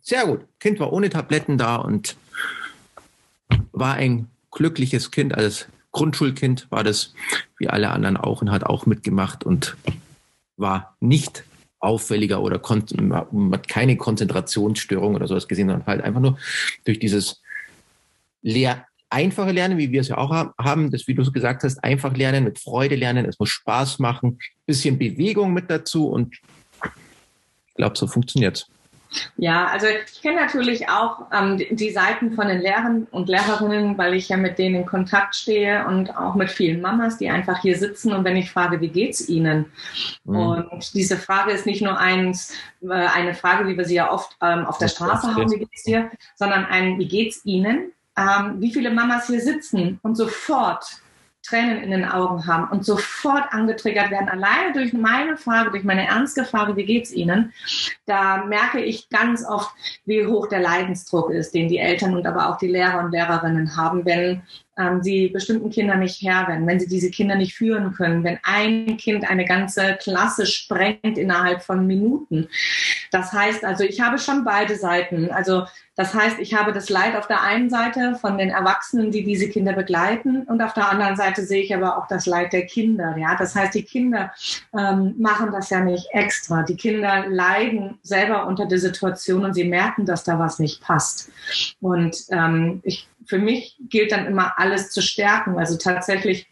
sehr 0.00 0.26
gut. 0.26 0.42
Kind 0.60 0.78
war 0.78 0.92
ohne 0.92 1.10
Tabletten 1.10 1.58
da 1.58 1.74
und 1.74 2.16
war 3.72 3.94
ein 3.94 4.28
glückliches 4.52 5.10
Kind, 5.10 5.34
als 5.34 5.66
Grundschulkind 5.92 6.70
war 6.70 6.84
das 6.84 7.14
wie 7.58 7.68
alle 7.68 7.90
anderen 7.90 8.16
auch 8.16 8.42
und 8.42 8.50
hat 8.50 8.64
auch 8.64 8.86
mitgemacht 8.86 9.44
und 9.44 9.76
war 10.56 10.96
nicht 11.00 11.44
auffälliger 11.80 12.42
oder 12.42 12.60
man 13.00 13.52
hat 13.52 13.68
keine 13.68 13.96
Konzentrationsstörung 13.96 15.14
oder 15.14 15.28
sowas 15.28 15.48
gesehen, 15.48 15.68
sondern 15.68 15.86
halt 15.86 16.02
einfach 16.02 16.20
nur 16.20 16.38
durch 16.84 16.98
dieses 16.98 17.40
Lehr 18.42 18.84
einfache 19.10 19.52
Lernen, 19.52 19.78
wie 19.78 19.92
wir 19.92 20.00
es 20.00 20.08
ja 20.08 20.18
auch 20.18 20.30
haben, 20.58 20.90
das, 20.90 21.06
wie 21.06 21.14
du 21.14 21.30
gesagt 21.30 21.62
hast, 21.62 21.82
einfach 21.82 22.16
lernen, 22.16 22.44
mit 22.44 22.58
Freude 22.58 22.96
lernen, 22.96 23.24
es 23.24 23.38
muss 23.38 23.48
Spaß 23.48 24.00
machen, 24.00 24.38
bisschen 24.66 24.98
Bewegung 24.98 25.52
mit 25.52 25.70
dazu 25.70 26.08
und 26.08 26.34
ich 26.34 27.74
glaube, 27.74 27.96
so 27.96 28.06
funktioniert 28.06 28.56
es. 28.56 28.77
Ja, 29.36 29.66
also 29.66 29.86
ich 29.86 30.20
kenne 30.20 30.40
natürlich 30.40 30.88
auch 30.88 31.26
ähm, 31.32 31.56
die 31.70 31.90
Seiten 31.90 32.32
von 32.32 32.48
den 32.48 32.60
Lehrern 32.60 33.06
und 33.10 33.28
Lehrerinnen, 33.28 33.96
weil 33.96 34.14
ich 34.14 34.28
ja 34.28 34.36
mit 34.36 34.58
denen 34.58 34.74
in 34.76 34.86
Kontakt 34.86 35.34
stehe 35.34 35.86
und 35.86 36.16
auch 36.16 36.34
mit 36.34 36.50
vielen 36.50 36.80
Mamas, 36.80 37.18
die 37.18 37.30
einfach 37.30 37.60
hier 37.60 37.78
sitzen 37.78 38.12
und 38.12 38.24
wenn 38.24 38.36
ich 38.36 38.50
frage, 38.50 38.80
wie 38.80 38.88
geht's 38.88 39.28
ihnen? 39.28 39.66
Mhm. 40.24 40.36
Und 40.36 40.94
diese 40.94 41.16
Frage 41.16 41.52
ist 41.52 41.66
nicht 41.66 41.82
nur 41.82 41.98
eins, 41.98 42.52
äh, 42.82 42.92
eine 42.92 43.34
Frage, 43.34 43.66
wie 43.68 43.76
wir 43.76 43.84
sie 43.84 43.96
ja 43.96 44.12
oft 44.12 44.36
ähm, 44.42 44.66
auf 44.66 44.78
der 44.78 44.88
Straße 44.88 45.34
haben, 45.34 45.50
wie 45.50 45.58
geht's 45.58 45.84
dir, 45.84 46.10
sondern 46.34 46.66
ein, 46.66 46.98
wie 46.98 47.08
geht's 47.08 47.44
ihnen? 47.44 47.92
Ähm, 48.16 48.56
wie 48.58 48.72
viele 48.72 48.90
Mamas 48.90 49.28
hier 49.28 49.40
sitzen 49.40 50.00
und 50.02 50.16
sofort 50.16 51.00
Tränen 51.48 51.82
in 51.82 51.90
den 51.90 52.04
Augen 52.04 52.46
haben 52.46 52.68
und 52.70 52.84
sofort 52.84 53.52
angetriggert 53.52 54.10
werden, 54.10 54.28
alleine 54.28 54.72
durch 54.74 54.92
meine 54.92 55.36
Frage, 55.36 55.70
durch 55.70 55.84
meine 55.84 56.06
ernste 56.06 56.44
Frage, 56.44 56.76
wie 56.76 56.84
geht's 56.84 57.12
Ihnen, 57.12 57.52
da 58.06 58.44
merke 58.44 58.80
ich 58.80 59.08
ganz 59.08 59.44
oft, 59.44 59.70
wie 60.04 60.26
hoch 60.26 60.48
der 60.48 60.60
Leidensdruck 60.60 61.30
ist, 61.30 61.54
den 61.54 61.68
die 61.68 61.78
Eltern 61.78 62.14
und 62.16 62.26
aber 62.26 62.48
auch 62.48 62.58
die 62.58 62.68
Lehrer 62.68 63.00
und 63.04 63.12
Lehrerinnen 63.12 63.76
haben, 63.76 64.04
wenn 64.04 64.42
ähm, 64.78 65.02
sie 65.02 65.28
bestimmten 65.28 65.70
Kindern 65.70 66.00
nicht 66.00 66.22
Herr 66.22 66.48
werden, 66.48 66.66
wenn 66.66 66.80
sie 66.80 66.88
diese 66.88 67.10
Kinder 67.10 67.34
nicht 67.34 67.54
führen 67.54 67.92
können, 67.92 68.24
wenn 68.24 68.38
ein 68.42 68.96
Kind 68.96 69.28
eine 69.28 69.44
ganze 69.44 69.96
Klasse 70.00 70.46
sprengt 70.46 71.18
innerhalb 71.18 71.62
von 71.62 71.86
Minuten. 71.86 72.48
Das 73.10 73.32
heißt 73.32 73.64
also, 73.64 73.84
ich 73.84 74.00
habe 74.00 74.18
schon 74.18 74.44
beide 74.44 74.76
Seiten. 74.76 75.30
Also 75.30 75.64
das 75.98 76.14
heißt, 76.14 76.38
ich 76.38 76.54
habe 76.54 76.72
das 76.72 76.90
Leid 76.90 77.16
auf 77.16 77.26
der 77.26 77.42
einen 77.42 77.70
Seite 77.70 78.14
von 78.20 78.38
den 78.38 78.50
Erwachsenen, 78.50 79.10
die 79.10 79.24
diese 79.24 79.48
Kinder 79.48 79.72
begleiten, 79.72 80.44
und 80.44 80.62
auf 80.62 80.72
der 80.72 80.88
anderen 80.88 81.16
Seite 81.16 81.42
sehe 81.42 81.64
ich 81.64 81.74
aber 81.74 81.98
auch 81.98 82.06
das 82.06 82.24
Leid 82.26 82.52
der 82.52 82.66
Kinder. 82.66 83.16
Ja, 83.18 83.34
das 83.36 83.56
heißt, 83.56 83.74
die 83.74 83.82
Kinder 83.82 84.32
ähm, 84.78 85.16
machen 85.18 85.50
das 85.50 85.70
ja 85.70 85.80
nicht 85.80 86.06
extra. 86.12 86.62
Die 86.62 86.76
Kinder 86.76 87.26
leiden 87.26 87.98
selber 88.02 88.46
unter 88.46 88.66
der 88.66 88.78
Situation 88.78 89.44
und 89.44 89.54
sie 89.54 89.64
merken, 89.64 90.06
dass 90.06 90.22
da 90.22 90.38
was 90.38 90.60
nicht 90.60 90.80
passt. 90.82 91.32
Und 91.80 92.16
ähm, 92.30 92.80
ich 92.84 93.08
für 93.28 93.38
mich 93.38 93.76
gilt 93.88 94.10
dann 94.10 94.26
immer 94.26 94.58
alles 94.58 94.90
zu 94.90 95.02
stärken. 95.02 95.58
Also 95.58 95.76
tatsächlich 95.76 96.48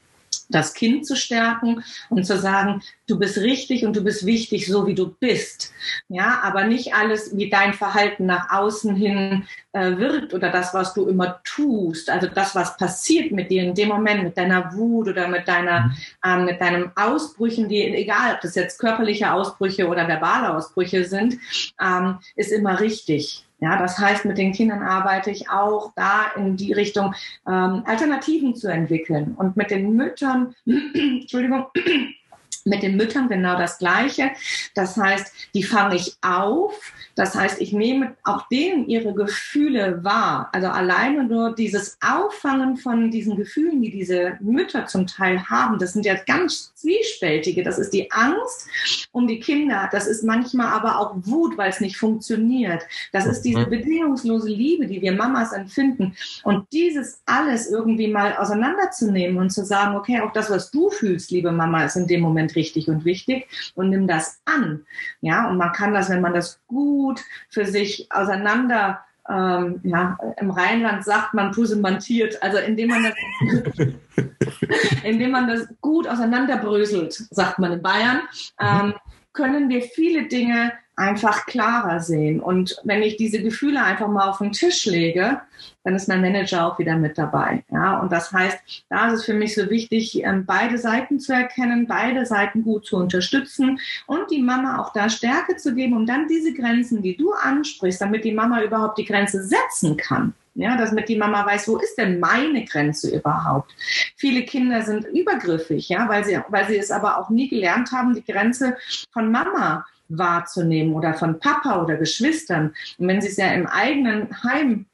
das 0.49 0.74
Kind 0.74 1.07
zu 1.07 1.16
stärken 1.16 1.83
und 2.09 2.24
zu 2.24 2.39
sagen, 2.39 2.83
du 3.09 3.18
bist 3.18 3.39
richtig 3.39 3.85
und 3.85 3.97
du 3.97 4.03
bist 4.03 4.27
wichtig, 4.27 4.66
so 4.66 4.87
wie 4.87 4.95
du 4.95 5.09
bist. 5.09 5.72
Ja, 6.09 6.41
aber 6.43 6.64
nicht 6.64 6.95
alles, 6.95 7.37
wie 7.37 7.51
dein 7.51 7.74
Verhalten 7.74 8.27
nach 8.27 8.51
außen 8.51 8.95
hin 8.95 9.47
äh, 9.72 9.97
wirkt 9.97 10.35
oder 10.35 10.51
das, 10.51 10.72
was 10.74 10.95
du 10.95 11.09
immer 11.09 11.41
tust. 11.43 12.11
Also 12.11 12.29
das, 12.29 12.55
was 12.55 12.77
passiert 12.77 13.33
mit 13.33 13.51
dir 13.51 13.62
in 13.64 13.74
dem 13.74 13.89
Moment, 13.89 14.22
mit 14.22 14.37
deiner 14.37 14.72
Wut 14.74 15.09
oder 15.09 15.29
mit 15.29 15.49
deiner, 15.49 15.97
äh, 16.24 16.37
mit 16.37 16.61
deinem 16.61 16.93
Ausbrüchen, 16.95 17.68
die, 17.68 17.83
egal, 17.83 18.35
ob 18.35 18.41
das 18.41 18.55
jetzt 18.55 18.79
körperliche 18.79 19.33
Ausbrüche 19.33 19.89
oder 19.89 20.07
verbale 20.07 20.55
Ausbrüche 20.55 21.05
sind, 21.05 21.39
ähm, 21.81 22.18
ist 22.37 22.53
immer 22.53 22.79
richtig. 22.81 23.45
Ja, 23.59 23.79
das 23.79 23.99
heißt, 23.99 24.27
mit 24.27 24.37
den 24.37 24.53
Kindern 24.53 24.83
arbeite 24.83 25.31
ich 25.31 25.49
auch 25.49 25.93
da 25.97 26.27
in 26.37 26.57
die 26.57 26.75
Richtung, 26.75 27.15
ähm, 27.47 27.83
Alternativen 27.87 28.55
zu 28.55 28.69
entwickeln. 28.69 29.35
Und 29.37 29.57
mit 29.57 29.71
den 29.71 29.95
Müttern, 29.95 30.55
Entschuldigung, 30.67 31.67
mit 32.67 32.83
den 32.83 32.97
Müttern 32.97 33.29
genau 33.29 33.57
das 33.57 33.79
Gleiche. 33.79 34.33
Das 34.75 34.97
heißt, 34.97 35.33
die 35.55 35.63
fange 35.63 35.97
ich 35.97 36.17
auf, 36.21 36.93
Das 37.17 37.35
heißt, 37.35 37.62
ich 37.62 37.73
nehme 37.73 38.14
auch 38.25 38.47
denen 38.49 38.87
ihre 38.89 39.14
Gefühle 39.14 40.05
wahr. 40.05 40.51
Also 40.53 40.69
alleine 40.69 41.25
nur 41.25 41.55
dieses 41.55 41.97
Auffangen 42.07 42.77
von 42.77 43.11
diesen 43.11 43.37
Gefühlen, 43.37 43.81
die 43.81 43.91
diese 43.91 44.37
Mütter 44.41 44.85
zum 44.87 45.07
Teil 45.07 45.43
haben, 45.49 45.79
das 45.79 45.95
sind 45.95 46.05
ja 46.05 46.14
ganz 46.27 46.75
zwiespältige. 46.75 47.62
Das 47.62 47.79
ist 47.79 47.95
die 47.95 48.12
Angst 48.12 48.69
um 49.12 49.27
die 49.27 49.41
Kinder. 49.41 49.89
Das 49.91 50.07
ist 50.07 50.25
manchmal 50.25 50.69
aber 50.69 50.99
auch 51.01 51.14
Wut, 51.17 51.57
weil 51.57 51.71
es 51.71 51.81
nicht 51.81 51.97
funktioniert. 51.97 52.83
Das 53.12 53.25
ist 53.25 53.43
diese 53.43 53.61
mhm. 53.61 53.71
bedingungslose 53.71 54.51
Liebe, 54.51 54.87
die 54.87 55.01
wir 55.01 55.12
Mamas 55.12 55.53
empfinden. 55.53 56.14
Und 56.45 56.71
dieses 56.71 57.23
alles 57.25 57.71
irgendwie 57.71 58.09
mal 58.09 58.37
auseinanderzunehmen 58.37 59.39
und 59.39 59.51
zu 59.51 59.64
sagen, 59.64 59.97
okay, 59.97 60.21
auch 60.21 60.33
das, 60.35 60.51
was 60.51 60.71
du 60.71 60.91
fühlst, 60.91 61.31
liebe 61.31 61.51
Mama, 61.51 61.85
ist 61.85 61.97
in 61.97 62.07
dem 62.07 62.21
Moment 62.21 62.55
richtig 62.57 62.89
und 62.89 63.07
wichtig 63.07 63.47
und 63.75 63.89
nimm 63.89 64.07
das 64.07 64.43
an. 64.45 64.85
Ja, 65.23 65.49
und 65.49 65.57
man 65.57 65.73
kann 65.73 65.95
das, 65.95 66.11
wenn 66.11 66.21
man 66.21 66.35
das 66.35 66.61
gut 66.67 67.06
für 67.49 67.67
sich 67.67 68.07
auseinander 68.11 69.05
ähm, 69.29 69.81
ja, 69.83 70.19
im 70.39 70.51
Rheinland 70.51 71.05
sagt 71.05 71.35
man 71.35 71.51
pusemantiert, 71.51 72.41
also 72.43 72.59
indem 72.59 72.91
man 72.91 73.05
das, 73.05 73.87
indem 75.05 75.33
man 75.33 75.49
das 75.49 75.69
gut 75.81 76.07
auseinanderbröselt, 76.07 77.13
sagt 77.13 77.59
man 77.59 77.73
in 77.73 77.83
Bayern, 77.83 78.21
ähm, 78.61 78.95
können 79.33 79.69
wir 79.69 79.83
viele 79.83 80.29
Dinge 80.29 80.73
einfach 80.97 81.44
klarer 81.44 82.01
sehen. 82.01 82.40
Und 82.40 82.80
wenn 82.84 83.03
ich 83.03 83.16
diese 83.16 83.42
Gefühle 83.42 83.84
einfach 83.84 84.09
mal 84.09 84.28
auf 84.28 84.38
den 84.38 84.53
Tisch 84.53 84.86
lege, 84.86 85.42
dann 85.84 85.94
ist 85.94 86.09
mein 86.09 86.22
Manager 86.22 86.66
auch 86.66 86.78
wieder 86.78 86.97
mit 86.97 87.18
dabei. 87.18 87.64
Ja, 87.70 88.01
und 88.01 88.11
das 88.11 88.32
heißt, 88.32 88.59
da 88.88 89.09
ist 89.09 89.20
es 89.20 89.24
für 89.24 89.34
mich 89.34 89.55
so 89.55 89.68
wichtig, 89.70 90.24
ähm, 90.24 90.44
beide 90.47 90.78
Seiten 90.78 91.20
zu 91.20 91.32
erkennen, 91.32 91.86
beide 91.86 92.24
Seiten 92.24 92.64
gut 92.64 92.86
zu 92.86 92.97
unterstützen 92.97 93.78
und 94.07 94.30
die 94.30 94.42
Mama 94.42 94.80
auch 94.80 94.92
da 94.92 95.09
Stärke 95.09 95.57
zu 95.57 95.74
geben, 95.74 95.94
um 95.94 96.07
dann 96.07 96.26
diese 96.28 96.55
Grenzen, 96.55 97.03
die 97.03 97.16
du 97.16 97.32
ansprichst, 97.32 98.01
damit 98.01 98.24
die 98.24 98.34
Mama 98.34 98.62
überhaupt 98.62 98.99
die 98.99 99.05
Grenze 99.05 99.44
setzen 99.44 99.97
kann. 99.97 100.34
Ja, 100.55 100.74
damit 100.78 101.11
die 101.11 101.18
Mama 101.18 101.44
weiß, 101.44 101.68
wo 101.68 101.76
ist 101.76 101.97
denn 101.97 102.18
meine 102.18 102.64
Grenze 102.64 103.14
überhaupt? 103.14 103.74
Viele 104.16 104.42
Kinder 104.42 104.80
sind 104.80 105.05
übergriffig, 105.05 105.90
ja, 105.90 106.09
weil 106.09 106.24
sie, 106.24 106.40
weil 106.49 106.66
sie 106.66 106.78
es 106.78 106.90
aber 106.90 107.18
auch 107.18 107.28
nie 107.28 107.51
gelernt 107.51 107.92
haben, 107.92 108.14
die 108.14 108.24
Grenze 108.24 108.74
von 109.12 109.30
Mama 109.30 109.84
wahrzunehmen 110.09 110.95
oder 110.95 111.15
von 111.15 111.39
Papa 111.41 111.83
oder 111.83 111.97
Geschwistern. 111.97 112.75
Und 112.99 113.09
wenn 113.09 113.21
sie 113.21 113.29
es 113.29 113.37
ja 113.37 113.53
im 113.53 113.67
eigenen 113.67 114.43
Heim 114.43 114.87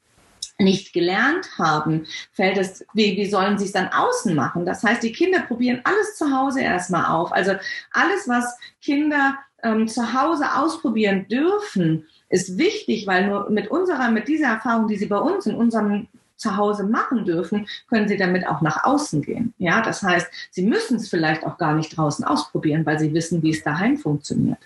nicht 0.59 0.93
gelernt 0.93 1.49
haben, 1.57 2.05
fällt 2.31 2.57
es, 2.57 2.85
wie, 2.93 3.17
wie 3.17 3.29
sollen 3.29 3.57
sie 3.57 3.65
es 3.65 3.71
dann 3.71 3.89
außen 3.89 4.35
machen? 4.35 4.65
Das 4.65 4.83
heißt, 4.83 5.03
die 5.03 5.11
Kinder 5.11 5.41
probieren 5.41 5.81
alles 5.83 6.15
zu 6.15 6.31
Hause 6.31 6.61
erstmal 6.61 7.05
auf. 7.05 7.31
Also 7.31 7.53
alles, 7.91 8.27
was 8.27 8.57
Kinder 8.81 9.37
ähm, 9.63 9.87
zu 9.87 10.13
Hause 10.13 10.45
ausprobieren 10.55 11.27
dürfen, 11.27 12.05
ist 12.29 12.57
wichtig, 12.57 13.07
weil 13.07 13.27
nur 13.27 13.49
mit 13.49 13.69
unserer, 13.69 14.09
mit 14.09 14.27
dieser 14.27 14.47
Erfahrung, 14.47 14.87
die 14.87 14.97
sie 14.97 15.05
bei 15.05 15.17
uns 15.17 15.45
in 15.45 15.55
unserem 15.55 16.07
zu 16.35 16.57
Hause 16.57 16.83
machen 16.83 17.25
dürfen, 17.25 17.67
können 17.87 18.07
sie 18.07 18.17
damit 18.17 18.45
auch 18.47 18.61
nach 18.61 18.83
außen 18.83 19.21
gehen. 19.21 19.53
Ja, 19.59 19.81
das 19.81 20.03
heißt, 20.03 20.27
sie 20.51 20.63
müssen 20.63 20.97
es 20.97 21.09
vielleicht 21.09 21.45
auch 21.45 21.57
gar 21.57 21.73
nicht 21.73 21.95
draußen 21.95 22.25
ausprobieren, 22.25 22.85
weil 22.85 22.99
sie 22.99 23.13
wissen, 23.13 23.41
wie 23.43 23.51
es 23.51 23.63
daheim 23.63 23.97
funktioniert. 23.97 24.59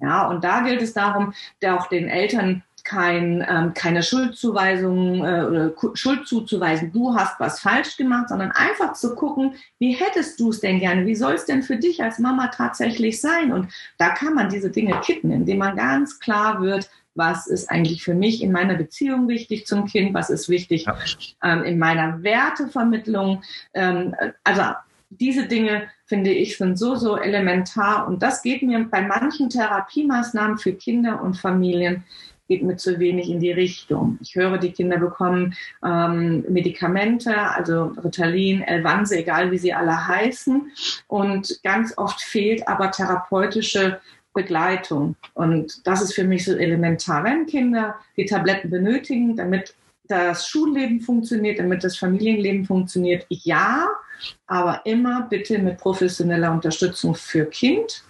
Ja, 0.00 0.28
und 0.28 0.44
da 0.44 0.60
gilt 0.60 0.82
es 0.82 0.92
darum, 0.92 1.34
der 1.62 1.78
auch 1.78 1.88
den 1.88 2.08
Eltern 2.08 2.62
kein, 2.84 3.44
ähm, 3.48 3.72
keine 3.72 4.02
Schuldzuweisung 4.02 5.24
äh, 5.24 5.44
oder 5.44 5.72
Schuld 5.94 6.28
zuzuweisen, 6.28 6.92
du 6.92 7.14
hast 7.14 7.40
was 7.40 7.60
falsch 7.60 7.96
gemacht, 7.96 8.28
sondern 8.28 8.52
einfach 8.52 8.92
zu 8.92 9.14
gucken, 9.14 9.54
wie 9.78 9.94
hättest 9.94 10.38
du 10.38 10.50
es 10.50 10.60
denn 10.60 10.80
gerne, 10.80 11.06
wie 11.06 11.14
soll 11.14 11.32
es 11.32 11.46
denn 11.46 11.62
für 11.62 11.76
dich 11.76 12.02
als 12.02 12.18
Mama 12.18 12.48
tatsächlich 12.48 13.20
sein? 13.20 13.52
Und 13.52 13.72
da 13.96 14.10
kann 14.10 14.34
man 14.34 14.50
diese 14.50 14.70
Dinge 14.70 15.00
kitten, 15.00 15.30
indem 15.30 15.58
man 15.58 15.76
ganz 15.76 16.20
klar 16.20 16.60
wird, 16.60 16.90
was 17.14 17.46
ist 17.46 17.70
eigentlich 17.70 18.02
für 18.02 18.14
mich 18.14 18.42
in 18.42 18.52
meiner 18.52 18.74
Beziehung 18.74 19.28
wichtig 19.28 19.66
zum 19.66 19.86
Kind, 19.86 20.12
was 20.14 20.30
ist 20.30 20.48
wichtig 20.48 20.86
ähm, 21.42 21.62
in 21.62 21.78
meiner 21.78 22.22
Wertevermittlung. 22.22 23.42
Ähm, 23.72 24.14
also 24.42 24.62
diese 25.10 25.46
Dinge, 25.46 25.88
finde 26.06 26.30
ich, 26.30 26.56
sind 26.56 26.78
so, 26.78 26.96
so 26.96 27.16
elementar. 27.16 28.06
Und 28.06 28.22
das 28.22 28.42
geht 28.42 28.62
mir 28.62 28.84
bei 28.90 29.02
manchen 29.02 29.50
Therapiemaßnahmen 29.50 30.58
für 30.58 30.72
Kinder 30.72 31.22
und 31.22 31.38
Familien 31.38 32.04
geht 32.48 32.62
mir 32.62 32.76
zu 32.76 32.98
wenig 32.98 33.30
in 33.30 33.40
die 33.40 33.52
Richtung. 33.52 34.18
Ich 34.20 34.34
höre, 34.34 34.58
die 34.58 34.72
Kinder 34.72 34.98
bekommen 34.98 35.54
ähm, 35.84 36.44
Medikamente, 36.48 37.34
also 37.36 37.92
Ritalin, 38.04 38.62
Elvanse, 38.62 39.16
egal 39.16 39.50
wie 39.50 39.58
sie 39.58 39.72
alle 39.72 40.06
heißen. 40.06 40.70
Und 41.08 41.60
ganz 41.62 41.96
oft 41.96 42.20
fehlt 42.20 42.68
aber 42.68 42.90
therapeutische 42.90 44.00
Begleitung. 44.34 45.16
Und 45.32 45.86
das 45.86 46.02
ist 46.02 46.14
für 46.14 46.24
mich 46.24 46.44
so 46.44 46.52
elementar. 46.52 47.24
Wenn 47.24 47.46
Kinder 47.46 47.96
die 48.16 48.26
Tabletten 48.26 48.68
benötigen, 48.68 49.36
damit 49.36 49.74
das 50.06 50.46
Schulleben 50.46 51.00
funktioniert, 51.00 51.58
damit 51.58 51.82
das 51.82 51.96
Familienleben 51.96 52.66
funktioniert, 52.66 53.24
ja, 53.30 53.88
aber 54.46 54.82
immer 54.84 55.26
bitte 55.28 55.58
mit 55.58 55.78
professioneller 55.78 56.52
Unterstützung 56.52 57.14
für 57.14 57.46
Kind 57.46 58.04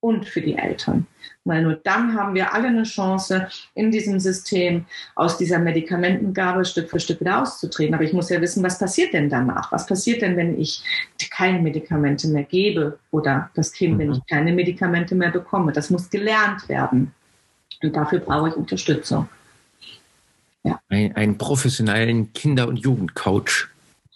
und 0.00 0.26
für 0.26 0.40
die 0.40 0.54
Eltern. 0.54 1.06
Weil 1.44 1.62
nur 1.62 1.74
dann 1.74 2.14
haben 2.14 2.34
wir 2.34 2.52
alle 2.52 2.68
eine 2.68 2.82
Chance, 2.82 3.48
in 3.74 3.90
diesem 3.90 4.20
System 4.20 4.84
aus 5.14 5.38
dieser 5.38 5.58
Medikamentengabe 5.58 6.64
Stück 6.64 6.90
für 6.90 7.00
Stück 7.00 7.20
wieder 7.20 7.40
auszutreten. 7.40 7.94
Aber 7.94 8.04
ich 8.04 8.12
muss 8.12 8.28
ja 8.28 8.40
wissen, 8.40 8.62
was 8.62 8.78
passiert 8.78 9.14
denn 9.14 9.30
danach? 9.30 9.72
Was 9.72 9.86
passiert 9.86 10.22
denn, 10.22 10.36
wenn 10.36 10.60
ich 10.60 10.82
keine 11.30 11.60
Medikamente 11.60 12.28
mehr 12.28 12.44
gebe 12.44 12.98
oder 13.10 13.50
das 13.54 13.72
Kind, 13.72 13.94
mhm. 13.94 13.98
wenn 13.98 14.12
ich 14.12 14.26
keine 14.26 14.52
Medikamente 14.52 15.14
mehr 15.14 15.30
bekomme? 15.30 15.72
Das 15.72 15.90
muss 15.90 16.10
gelernt 16.10 16.68
werden. 16.68 17.12
Und 17.82 17.96
dafür 17.96 18.18
brauche 18.20 18.50
ich 18.50 18.54
Unterstützung. 18.54 19.28
Ja. 20.64 20.80
Ein, 20.88 21.16
einen 21.16 21.38
professionellen 21.38 22.32
Kinder- 22.34 22.68
und 22.68 22.76
Jugendcoach. 22.76 23.68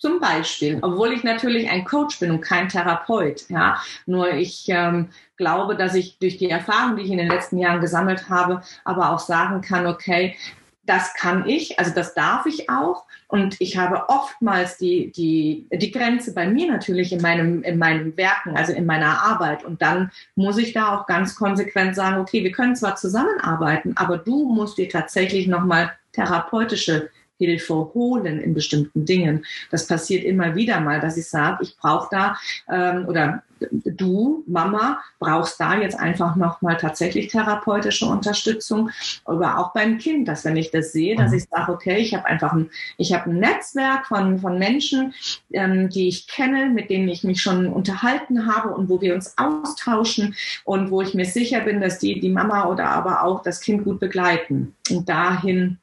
Zum 0.02 0.18
Beispiel, 0.18 0.80
obwohl 0.82 1.12
ich 1.12 1.22
natürlich 1.22 1.70
ein 1.70 1.84
Coach 1.84 2.18
bin 2.18 2.32
und 2.32 2.40
kein 2.40 2.68
Therapeut. 2.68 3.48
Ja, 3.48 3.80
nur 4.04 4.32
ich 4.32 4.64
ähm, 4.66 5.10
glaube, 5.36 5.76
dass 5.76 5.94
ich 5.94 6.18
durch 6.18 6.38
die 6.38 6.50
Erfahrung, 6.50 6.96
die 6.96 7.04
ich 7.04 7.10
in 7.12 7.18
den 7.18 7.28
letzten 7.28 7.56
Jahren 7.56 7.80
gesammelt 7.80 8.28
habe, 8.28 8.62
aber 8.82 9.12
auch 9.12 9.20
sagen 9.20 9.60
kann, 9.60 9.86
okay, 9.86 10.36
das 10.84 11.14
kann 11.14 11.48
ich, 11.48 11.78
also 11.78 11.94
das 11.94 12.14
darf 12.14 12.46
ich 12.46 12.68
auch. 12.68 13.04
Und 13.28 13.60
ich 13.60 13.76
habe 13.76 14.08
oftmals 14.08 14.76
die, 14.76 15.12
die, 15.12 15.68
die 15.70 15.92
Grenze 15.92 16.34
bei 16.34 16.48
mir 16.48 16.68
natürlich 16.68 17.12
in 17.12 17.22
meinem, 17.22 17.62
in 17.62 17.78
meinem 17.78 18.16
Werken, 18.16 18.56
also 18.56 18.72
in 18.72 18.86
meiner 18.86 19.22
Arbeit. 19.22 19.64
Und 19.64 19.82
dann 19.82 20.10
muss 20.34 20.58
ich 20.58 20.72
da 20.72 20.96
auch 20.96 21.06
ganz 21.06 21.36
konsequent 21.36 21.94
sagen, 21.94 22.20
okay, 22.20 22.42
wir 22.42 22.50
können 22.50 22.74
zwar 22.74 22.96
zusammenarbeiten, 22.96 23.92
aber 23.96 24.18
du 24.18 24.52
musst 24.52 24.78
dir 24.78 24.88
tatsächlich 24.88 25.46
nochmal 25.46 25.92
therapeutische 26.12 27.08
Hilfe 27.46 27.74
holen 27.94 28.40
in 28.40 28.54
bestimmten 28.54 29.04
Dingen. 29.04 29.44
Das 29.70 29.86
passiert 29.86 30.24
immer 30.24 30.54
wieder 30.54 30.80
mal, 30.80 31.00
dass 31.00 31.16
ich 31.16 31.28
sage, 31.28 31.62
ich 31.62 31.76
brauche 31.76 32.08
da 32.10 32.36
ähm, 32.70 33.06
oder 33.08 33.42
du, 33.70 34.44
Mama, 34.46 35.00
brauchst 35.18 35.60
da 35.60 35.78
jetzt 35.78 35.98
einfach 35.98 36.36
nochmal 36.36 36.76
tatsächlich 36.76 37.28
therapeutische 37.28 38.06
Unterstützung, 38.06 38.90
aber 39.24 39.58
auch 39.58 39.72
beim 39.72 39.98
Kind, 39.98 40.28
dass 40.28 40.44
wenn 40.44 40.56
ich 40.56 40.70
das 40.70 40.92
sehe, 40.92 41.16
dass 41.16 41.30
mhm. 41.30 41.38
ich 41.38 41.44
sage, 41.44 41.72
okay, 41.72 41.98
ich 41.98 42.14
habe 42.14 42.26
einfach 42.26 42.52
ein, 42.52 42.70
ich 42.98 43.12
habe 43.12 43.30
ein 43.30 43.38
Netzwerk 43.38 44.06
von, 44.06 44.38
von 44.38 44.58
Menschen, 44.58 45.14
ähm, 45.52 45.88
die 45.88 46.08
ich 46.08 46.26
kenne, 46.26 46.70
mit 46.70 46.90
denen 46.90 47.08
ich 47.08 47.24
mich 47.24 47.40
schon 47.40 47.66
unterhalten 47.66 48.52
habe 48.52 48.70
und 48.70 48.88
wo 48.88 49.00
wir 49.00 49.14
uns 49.14 49.36
austauschen 49.36 50.34
und 50.64 50.90
wo 50.90 51.02
ich 51.02 51.14
mir 51.14 51.26
sicher 51.26 51.60
bin, 51.60 51.80
dass 51.80 51.98
die, 51.98 52.20
die 52.20 52.30
Mama 52.30 52.66
oder 52.66 52.88
aber 52.88 53.22
auch 53.22 53.42
das 53.42 53.60
Kind 53.60 53.84
gut 53.84 54.00
begleiten 54.00 54.74
und 54.90 55.08
dahin 55.08 55.78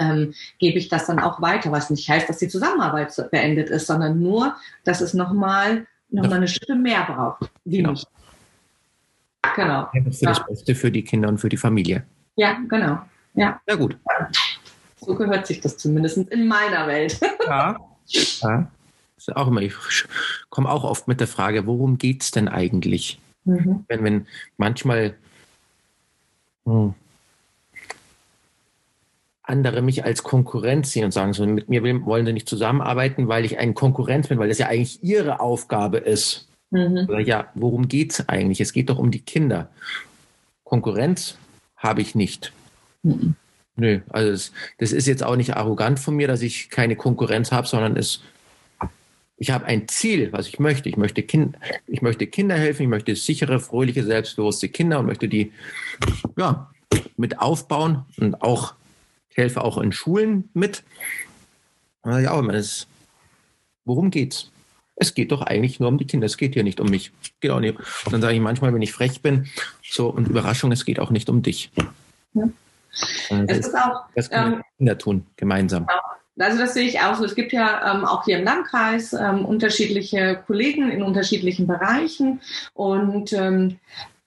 ähm, 0.00 0.34
gebe 0.58 0.78
ich 0.78 0.88
das 0.88 1.06
dann 1.06 1.20
auch 1.20 1.40
weiter, 1.40 1.70
was 1.70 1.90
nicht 1.90 2.08
heißt, 2.08 2.28
dass 2.28 2.38
die 2.38 2.48
Zusammenarbeit 2.48 3.14
beendet 3.30 3.70
ist, 3.70 3.86
sondern 3.86 4.20
nur, 4.20 4.56
dass 4.84 5.00
es 5.00 5.14
nochmal 5.14 5.86
noch 6.10 6.28
mal 6.28 6.36
eine 6.36 6.48
Stunde 6.48 6.80
mehr 6.80 7.04
braucht. 7.04 7.50
Wie 7.64 7.78
genau. 7.78 7.90
nicht. 7.90 8.06
Genau. 9.54 9.88
Das 9.94 10.14
ist 10.16 10.22
ja. 10.22 10.30
das 10.30 10.46
Beste 10.46 10.74
für 10.74 10.90
die 10.90 11.04
Kinder 11.04 11.28
und 11.28 11.38
für 11.38 11.48
die 11.48 11.56
Familie. 11.56 12.04
Ja, 12.36 12.58
genau. 12.68 12.98
Ja. 13.34 13.60
Ja, 13.68 13.74
gut. 13.76 13.96
So 14.98 15.14
gehört 15.14 15.46
sich 15.46 15.60
das 15.60 15.76
zumindest 15.76 16.18
in 16.18 16.48
meiner 16.48 16.86
Welt. 16.86 17.20
Ja. 17.46 17.76
ja. 18.06 18.70
Ist 19.16 19.36
auch 19.36 19.48
immer, 19.48 19.60
ich 19.60 19.74
komme 20.48 20.70
auch 20.70 20.82
oft 20.82 21.06
mit 21.06 21.20
der 21.20 21.26
Frage, 21.26 21.66
worum 21.66 21.98
geht 21.98 22.22
es 22.22 22.30
denn 22.30 22.48
eigentlich? 22.48 23.20
Mhm. 23.44 23.84
Wenn, 23.88 24.04
wenn 24.04 24.26
manchmal 24.56 25.14
hm, 26.64 26.94
andere 29.50 29.82
mich 29.82 30.04
als 30.04 30.22
Konkurrenz 30.22 30.92
sehen 30.92 31.04
und 31.04 31.12
sagen, 31.12 31.32
so 31.32 31.44
mit 31.44 31.68
mir 31.68 31.82
wollen 32.06 32.24
sie 32.24 32.32
nicht 32.32 32.48
zusammenarbeiten, 32.48 33.28
weil 33.28 33.44
ich 33.44 33.58
ein 33.58 33.74
Konkurrenz 33.74 34.28
bin, 34.28 34.38
weil 34.38 34.48
das 34.48 34.58
ja 34.58 34.68
eigentlich 34.68 35.02
ihre 35.02 35.40
Aufgabe 35.40 35.98
ist. 35.98 36.48
Mhm. 36.70 37.08
Ja, 37.24 37.48
worum 37.54 37.88
geht 37.88 38.12
es 38.12 38.28
eigentlich? 38.28 38.60
Es 38.60 38.72
geht 38.72 38.88
doch 38.88 38.98
um 38.98 39.10
die 39.10 39.20
Kinder. 39.20 39.68
Konkurrenz 40.64 41.36
habe 41.76 42.00
ich 42.00 42.14
nicht. 42.14 42.52
Mhm. 43.02 43.34
Nö, 43.76 44.00
also 44.10 44.30
das, 44.30 44.52
das, 44.78 44.92
ist 44.92 45.06
jetzt 45.06 45.22
auch 45.22 45.36
nicht 45.36 45.56
arrogant 45.56 45.98
von 45.98 46.14
mir, 46.14 46.28
dass 46.28 46.42
ich 46.42 46.70
keine 46.70 46.96
Konkurrenz 46.96 47.50
habe, 47.50 47.66
sondern 47.66 47.96
es, 47.96 48.20
ich 49.36 49.50
habe 49.50 49.64
ein 49.64 49.88
Ziel, 49.88 50.32
was 50.32 50.48
ich 50.48 50.58
möchte. 50.58 50.88
Ich 50.88 50.96
möchte, 50.96 51.22
kind, 51.22 51.56
ich 51.86 52.02
möchte 52.02 52.26
Kinder 52.26 52.56
helfen, 52.56 52.82
ich 52.82 52.88
möchte 52.88 53.16
sichere, 53.16 53.58
fröhliche, 53.58 54.04
selbstbewusste 54.04 54.68
Kinder 54.68 55.00
und 55.00 55.06
möchte 55.06 55.28
die 55.28 55.52
ja, 56.36 56.70
mit 57.16 57.38
aufbauen 57.38 58.04
und 58.18 58.42
auch 58.42 58.74
ich 59.30 59.36
helfe 59.36 59.62
auch 59.62 59.78
in 59.78 59.92
Schulen 59.92 60.50
mit. 60.54 60.82
Ja, 62.04 62.32
aber 62.32 62.54
es, 62.54 62.86
worum 63.84 64.10
geht's? 64.10 64.50
Es 64.96 65.14
geht 65.14 65.32
doch 65.32 65.42
eigentlich 65.42 65.80
nur 65.80 65.88
um 65.88 65.98
die 65.98 66.06
Kinder. 66.06 66.26
Es 66.26 66.36
geht 66.36 66.54
hier 66.54 66.62
nicht 66.62 66.80
um 66.80 66.90
mich. 66.90 67.12
Geht 67.40 67.50
auch 67.50 67.60
nicht. 67.60 67.78
Und 68.04 68.12
dann 68.12 68.20
sage 68.20 68.34
ich 68.34 68.40
manchmal, 68.40 68.74
wenn 68.74 68.82
ich 68.82 68.92
frech 68.92 69.22
bin, 69.22 69.48
so 69.82 70.08
und 70.08 70.28
Überraschung, 70.28 70.72
es 70.72 70.84
geht 70.84 71.00
auch 71.00 71.10
nicht 71.10 71.30
um 71.30 71.42
dich. 71.42 71.70
Ja. 72.34 72.48
Das, 73.30 73.40
es 73.46 73.66
ist 73.68 73.74
auch, 73.74 74.02
das 74.14 74.30
können 74.30 74.54
ähm, 74.54 74.62
Kinder 74.76 74.98
tun, 74.98 75.26
gemeinsam. 75.36 75.86
Also 76.38 76.58
das 76.58 76.74
sehe 76.74 76.86
ich 76.86 77.00
auch 77.00 77.14
so. 77.14 77.24
Es 77.24 77.34
gibt 77.34 77.52
ja 77.52 77.94
ähm, 77.94 78.04
auch 78.04 78.24
hier 78.24 78.38
im 78.38 78.44
Landkreis 78.44 79.12
ähm, 79.12 79.44
unterschiedliche 79.44 80.42
Kollegen 80.46 80.90
in 80.90 81.02
unterschiedlichen 81.02 81.66
Bereichen 81.66 82.40
und 82.74 83.32
ähm, 83.32 83.78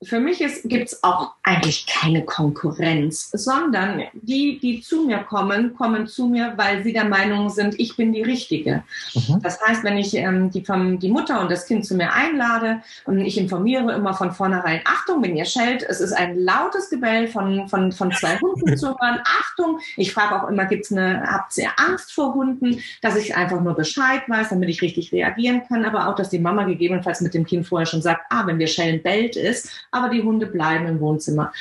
für 0.05 0.19
mich 0.19 0.39
gibt 0.65 0.87
es 0.87 1.03
auch 1.03 1.33
eigentlich 1.43 1.85
keine 1.87 2.23
Konkurrenz, 2.23 3.29
sondern 3.31 4.03
die, 4.13 4.59
die 4.59 4.81
zu 4.81 5.05
mir 5.05 5.19
kommen, 5.19 5.75
kommen 5.75 6.07
zu 6.07 6.27
mir, 6.27 6.53
weil 6.57 6.83
sie 6.83 6.93
der 6.93 7.05
Meinung 7.05 7.49
sind, 7.49 7.79
ich 7.79 7.95
bin 7.95 8.13
die 8.13 8.21
Richtige. 8.21 8.83
Mhm. 9.13 9.41
Das 9.41 9.61
heißt, 9.61 9.83
wenn 9.83 9.97
ich 9.97 10.15
ähm, 10.15 10.51
die, 10.51 10.63
die 10.63 11.09
Mutter 11.09 11.41
und 11.41 11.51
das 11.51 11.65
Kind 11.65 11.85
zu 11.85 11.95
mir 11.95 12.13
einlade 12.13 12.81
und 13.05 13.19
ich 13.19 13.37
informiere 13.37 13.93
immer 13.93 14.13
von 14.13 14.31
vornherein, 14.31 14.81
Achtung, 14.85 15.23
wenn 15.23 15.35
ihr 15.35 15.45
schellt, 15.45 15.83
es 15.83 15.99
ist 15.99 16.13
ein 16.13 16.37
lautes 16.37 16.89
Gebell 16.89 17.27
von, 17.27 17.67
von, 17.67 17.91
von 17.91 18.11
zwei 18.11 18.37
Hunden 18.39 18.77
zu 18.77 18.87
hören, 18.87 19.19
Achtung, 19.41 19.79
ich 19.97 20.13
frage 20.13 20.41
auch 20.41 20.49
immer, 20.49 20.65
gibt's 20.65 20.91
eine, 20.91 21.23
habt 21.27 21.57
ihr 21.57 21.69
Angst 21.77 22.13
vor 22.13 22.33
Hunden, 22.33 22.79
dass 23.01 23.15
ich 23.15 23.35
einfach 23.35 23.61
nur 23.61 23.75
Bescheid 23.75 24.23
weiß, 24.27 24.49
damit 24.49 24.69
ich 24.69 24.81
richtig 24.81 25.11
reagieren 25.11 25.63
kann, 25.67 25.85
aber 25.85 26.07
auch, 26.07 26.15
dass 26.15 26.29
die 26.29 26.39
Mama 26.39 26.63
gegebenenfalls 26.63 27.21
mit 27.21 27.33
dem 27.33 27.45
Kind 27.45 27.67
vorher 27.67 27.85
schon 27.85 28.01
sagt, 28.01 28.25
ah, 28.29 28.45
wenn 28.45 28.59
wir 28.59 28.67
schellen, 28.67 29.01
bellt 29.01 29.35
es, 29.35 29.69
aber 29.93 30.09
die 30.09 30.23
Hunde 30.23 30.47
bleiben 30.47 30.87
im 30.87 30.99
Wohnzimmer. 30.99 31.53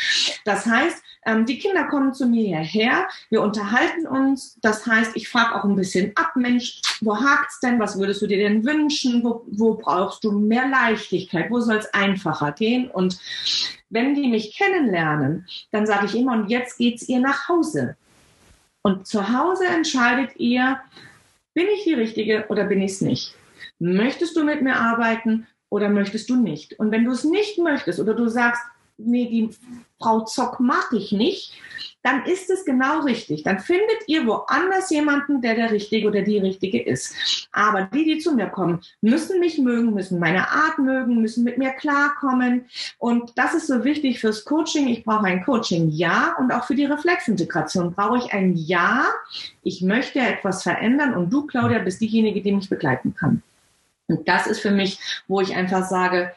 Das 0.44 0.66
heißt, 0.66 1.02
ähm, 1.24 1.46
die 1.46 1.58
Kinder 1.58 1.84
kommen 1.84 2.14
zu 2.14 2.26
mir 2.26 2.60
hierher, 2.60 3.06
wir 3.30 3.42
unterhalten 3.42 4.06
uns. 4.06 4.58
Das 4.60 4.86
heißt, 4.86 5.14
ich 5.14 5.28
frage 5.28 5.54
auch 5.54 5.64
ein 5.64 5.76
bisschen 5.76 6.12
ab, 6.16 6.32
Mensch, 6.34 6.80
wo 7.00 7.16
hakt's 7.16 7.60
denn? 7.60 7.78
Was 7.78 7.98
würdest 7.98 8.22
du 8.22 8.26
dir 8.26 8.38
denn 8.38 8.64
wünschen? 8.64 9.22
Wo, 9.22 9.44
wo 9.46 9.74
brauchst 9.74 10.24
du 10.24 10.32
mehr 10.32 10.68
Leichtigkeit? 10.68 11.50
Wo 11.50 11.60
soll 11.60 11.76
es 11.76 11.94
einfacher 11.94 12.52
gehen? 12.52 12.90
Und 12.90 13.18
wenn 13.90 14.14
die 14.14 14.28
mich 14.28 14.56
kennenlernen, 14.56 15.46
dann 15.70 15.86
sage 15.86 16.06
ich 16.06 16.16
immer, 16.16 16.32
und 16.32 16.48
jetzt 16.48 16.78
geht's 16.78 17.08
ihr 17.08 17.20
nach 17.20 17.48
Hause. 17.48 17.96
Und 18.82 19.06
zu 19.06 19.32
Hause 19.32 19.66
entscheidet 19.66 20.36
ihr, 20.36 20.80
bin 21.54 21.66
ich 21.74 21.84
die 21.84 21.94
Richtige 21.94 22.46
oder 22.48 22.64
bin 22.64 22.80
ich 22.80 22.92
es 22.92 23.00
nicht? 23.00 23.36
Möchtest 23.78 24.36
du 24.36 24.44
mit 24.44 24.62
mir 24.62 24.76
arbeiten 24.76 25.46
oder 25.72 25.88
möchtest 25.88 26.28
du 26.28 26.36
nicht? 26.36 26.78
Und 26.78 26.90
wenn 26.90 27.06
du 27.06 27.12
es 27.12 27.24
nicht 27.24 27.58
möchtest 27.58 27.98
oder 27.98 28.12
du 28.12 28.28
sagst, 28.28 28.60
nee, 28.98 29.26
die 29.26 29.48
Frau 29.98 30.20
Zock 30.20 30.60
mag 30.60 30.88
ich 30.92 31.12
nicht, 31.12 31.54
dann 32.02 32.26
ist 32.26 32.50
es 32.50 32.66
genau 32.66 33.00
richtig. 33.00 33.42
Dann 33.42 33.58
findet 33.58 34.06
ihr 34.06 34.26
woanders 34.26 34.90
jemanden, 34.90 35.40
der 35.40 35.54
der 35.54 35.70
Richtige 35.70 36.08
oder 36.08 36.20
die 36.20 36.36
Richtige 36.36 36.82
ist. 36.82 37.14
Aber 37.52 37.88
die, 37.94 38.04
die 38.04 38.18
zu 38.18 38.34
mir 38.34 38.48
kommen, 38.48 38.80
müssen 39.00 39.40
mich 39.40 39.56
mögen, 39.58 39.94
müssen 39.94 40.18
meine 40.18 40.50
Art 40.50 40.78
mögen, 40.78 41.22
müssen 41.22 41.42
mit 41.42 41.56
mir 41.56 41.70
klarkommen. 41.70 42.66
Und 42.98 43.32
das 43.36 43.54
ist 43.54 43.68
so 43.68 43.82
wichtig 43.82 44.20
fürs 44.20 44.44
Coaching. 44.44 44.88
Ich 44.88 45.04
brauche 45.04 45.24
ein 45.24 45.42
Coaching 45.42 45.88
Ja 45.88 46.36
und 46.38 46.52
auch 46.52 46.64
für 46.64 46.74
die 46.74 46.84
Reflexintegration 46.84 47.94
brauche 47.94 48.18
ich 48.18 48.32
ein 48.34 48.56
Ja. 48.56 49.06
Ich 49.62 49.80
möchte 49.80 50.18
etwas 50.18 50.64
verändern 50.64 51.14
und 51.14 51.32
du, 51.32 51.46
Claudia, 51.46 51.78
bist 51.78 52.02
diejenige, 52.02 52.42
die 52.42 52.52
mich 52.52 52.68
begleiten 52.68 53.14
kann. 53.14 53.42
Und 54.12 54.28
das 54.28 54.46
ist 54.46 54.60
für 54.60 54.70
mich, 54.70 54.98
wo 55.28 55.40
ich 55.40 55.54
einfach 55.54 55.84
sage, 55.84 56.32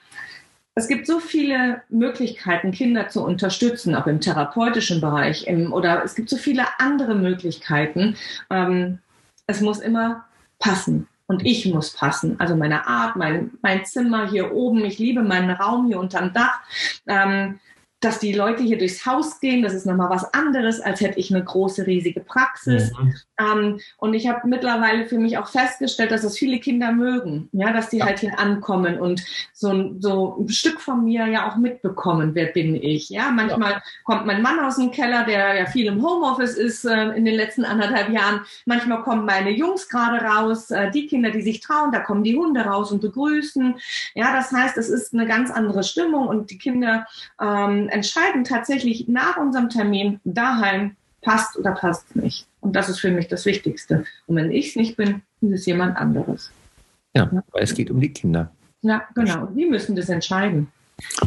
es 0.77 0.87
gibt 0.87 1.07
so 1.07 1.19
viele 1.19 1.81
Möglichkeiten, 1.89 2.71
Kinder 2.71 3.07
zu 3.07 3.23
unterstützen, 3.23 3.95
auch 3.95 4.07
im 4.07 4.19
therapeutischen 4.19 4.99
Bereich, 4.99 5.47
im, 5.47 5.71
oder 5.71 6.03
es 6.03 6.15
gibt 6.15 6.29
so 6.29 6.35
viele 6.35 6.65
andere 6.79 7.15
Möglichkeiten. 7.15 8.17
Ähm, 8.49 8.99
es 9.47 9.61
muss 9.61 9.79
immer 9.79 10.25
passen. 10.59 11.07
Und 11.27 11.43
ich 11.43 11.65
muss 11.65 11.91
passen. 11.91 12.39
Also 12.39 12.55
meine 12.55 12.87
Art, 12.87 13.15
mein, 13.15 13.51
mein 13.61 13.83
Zimmer 13.85 14.29
hier 14.29 14.53
oben. 14.53 14.85
Ich 14.85 14.99
liebe 14.99 15.23
meinen 15.23 15.49
Raum 15.49 15.87
hier 15.87 15.99
unterm 15.99 16.33
Dach. 16.33 16.59
Ähm, 17.07 17.59
dass 18.05 18.19
die 18.19 18.33
Leute 18.33 18.61
hier 18.61 18.77
durchs 18.77 19.05
Haus 19.05 19.39
gehen, 19.39 19.63
das 19.63 19.73
ist 19.73 19.85
nochmal 19.85 20.11
was 20.11 20.31
anderes, 20.33 20.79
als 20.79 21.01
hätte 21.01 21.19
ich 21.19 21.33
eine 21.33 21.43
große, 21.43 21.87
riesige 21.87 22.19
Praxis. 22.19 22.91
Mhm. 22.91 23.15
Ähm, 23.39 23.79
und 23.97 24.13
ich 24.13 24.27
habe 24.27 24.47
mittlerweile 24.47 25.05
für 25.05 25.17
mich 25.17 25.37
auch 25.37 25.47
festgestellt, 25.47 26.11
dass 26.11 26.21
das 26.21 26.37
viele 26.37 26.59
Kinder 26.59 26.91
mögen, 26.91 27.49
ja, 27.51 27.73
dass 27.73 27.89
die 27.89 27.97
ja. 27.97 28.05
halt 28.05 28.19
hier 28.19 28.39
ankommen 28.39 28.99
und 28.99 29.23
so, 29.53 29.95
so 29.99 30.37
ein 30.39 30.49
Stück 30.49 30.79
von 30.81 31.03
mir 31.03 31.27
ja 31.27 31.49
auch 31.49 31.57
mitbekommen, 31.57 32.33
wer 32.33 32.47
bin 32.47 32.75
ich. 32.75 33.09
Ja, 33.09 33.31
manchmal 33.31 33.71
ja. 33.71 33.83
kommt 34.03 34.25
mein 34.25 34.41
Mann 34.41 34.59
aus 34.59 34.77
dem 34.77 34.91
Keller, 34.91 35.25
der 35.25 35.55
ja 35.55 35.65
viel 35.65 35.87
im 35.87 36.01
Homeoffice 36.01 36.55
ist 36.55 36.85
äh, 36.85 37.09
in 37.15 37.25
den 37.25 37.35
letzten 37.35 37.65
anderthalb 37.65 38.09
Jahren. 38.09 38.41
Manchmal 38.65 39.03
kommen 39.03 39.25
meine 39.25 39.51
Jungs 39.51 39.89
gerade 39.89 40.23
raus, 40.23 40.71
äh, 40.71 40.91
die 40.91 41.07
Kinder, 41.07 41.31
die 41.31 41.41
sich 41.41 41.59
trauen, 41.59 41.91
da 41.91 41.99
kommen 41.99 42.23
die 42.23 42.37
Hunde 42.37 42.61
raus 42.61 42.91
und 42.91 43.01
begrüßen. 43.01 43.75
Ja, 44.13 44.33
das 44.33 44.51
heißt, 44.51 44.77
es 44.77 44.89
ist 44.89 45.13
eine 45.13 45.27
ganz 45.27 45.51
andere 45.51 45.83
Stimmung 45.83 46.27
und 46.27 46.51
die 46.51 46.57
Kinder 46.57 47.05
ähm, 47.41 47.89
entscheiden 47.89 48.43
tatsächlich 48.43 49.07
nach 49.07 49.37
unserem 49.37 49.69
Termin 49.69 50.19
daheim, 50.23 50.95
passt 51.21 51.57
oder 51.57 51.71
passt 51.71 52.15
nicht. 52.15 52.47
Und 52.65 52.75
das 52.75 52.89
ist 52.89 52.99
für 52.99 53.11
mich 53.11 53.27
das 53.27 53.45
Wichtigste. 53.45 54.05
Und 54.25 54.37
wenn 54.37 54.49
ich 54.49 54.69
es 54.69 54.75
nicht 54.75 54.97
bin, 54.97 55.21
ist 55.41 55.51
es 55.51 55.65
jemand 55.67 55.97
anderes. 55.97 56.49
Ja, 57.15 57.29
weil 57.51 57.61
es 57.61 57.75
geht 57.75 57.91
um 57.91 58.01
die 58.01 58.11
Kinder. 58.11 58.51
Ja, 58.81 59.03
genau. 59.13 59.45
Die 59.45 59.67
müssen 59.67 59.95
das 59.95 60.09
entscheiden. 60.09 60.71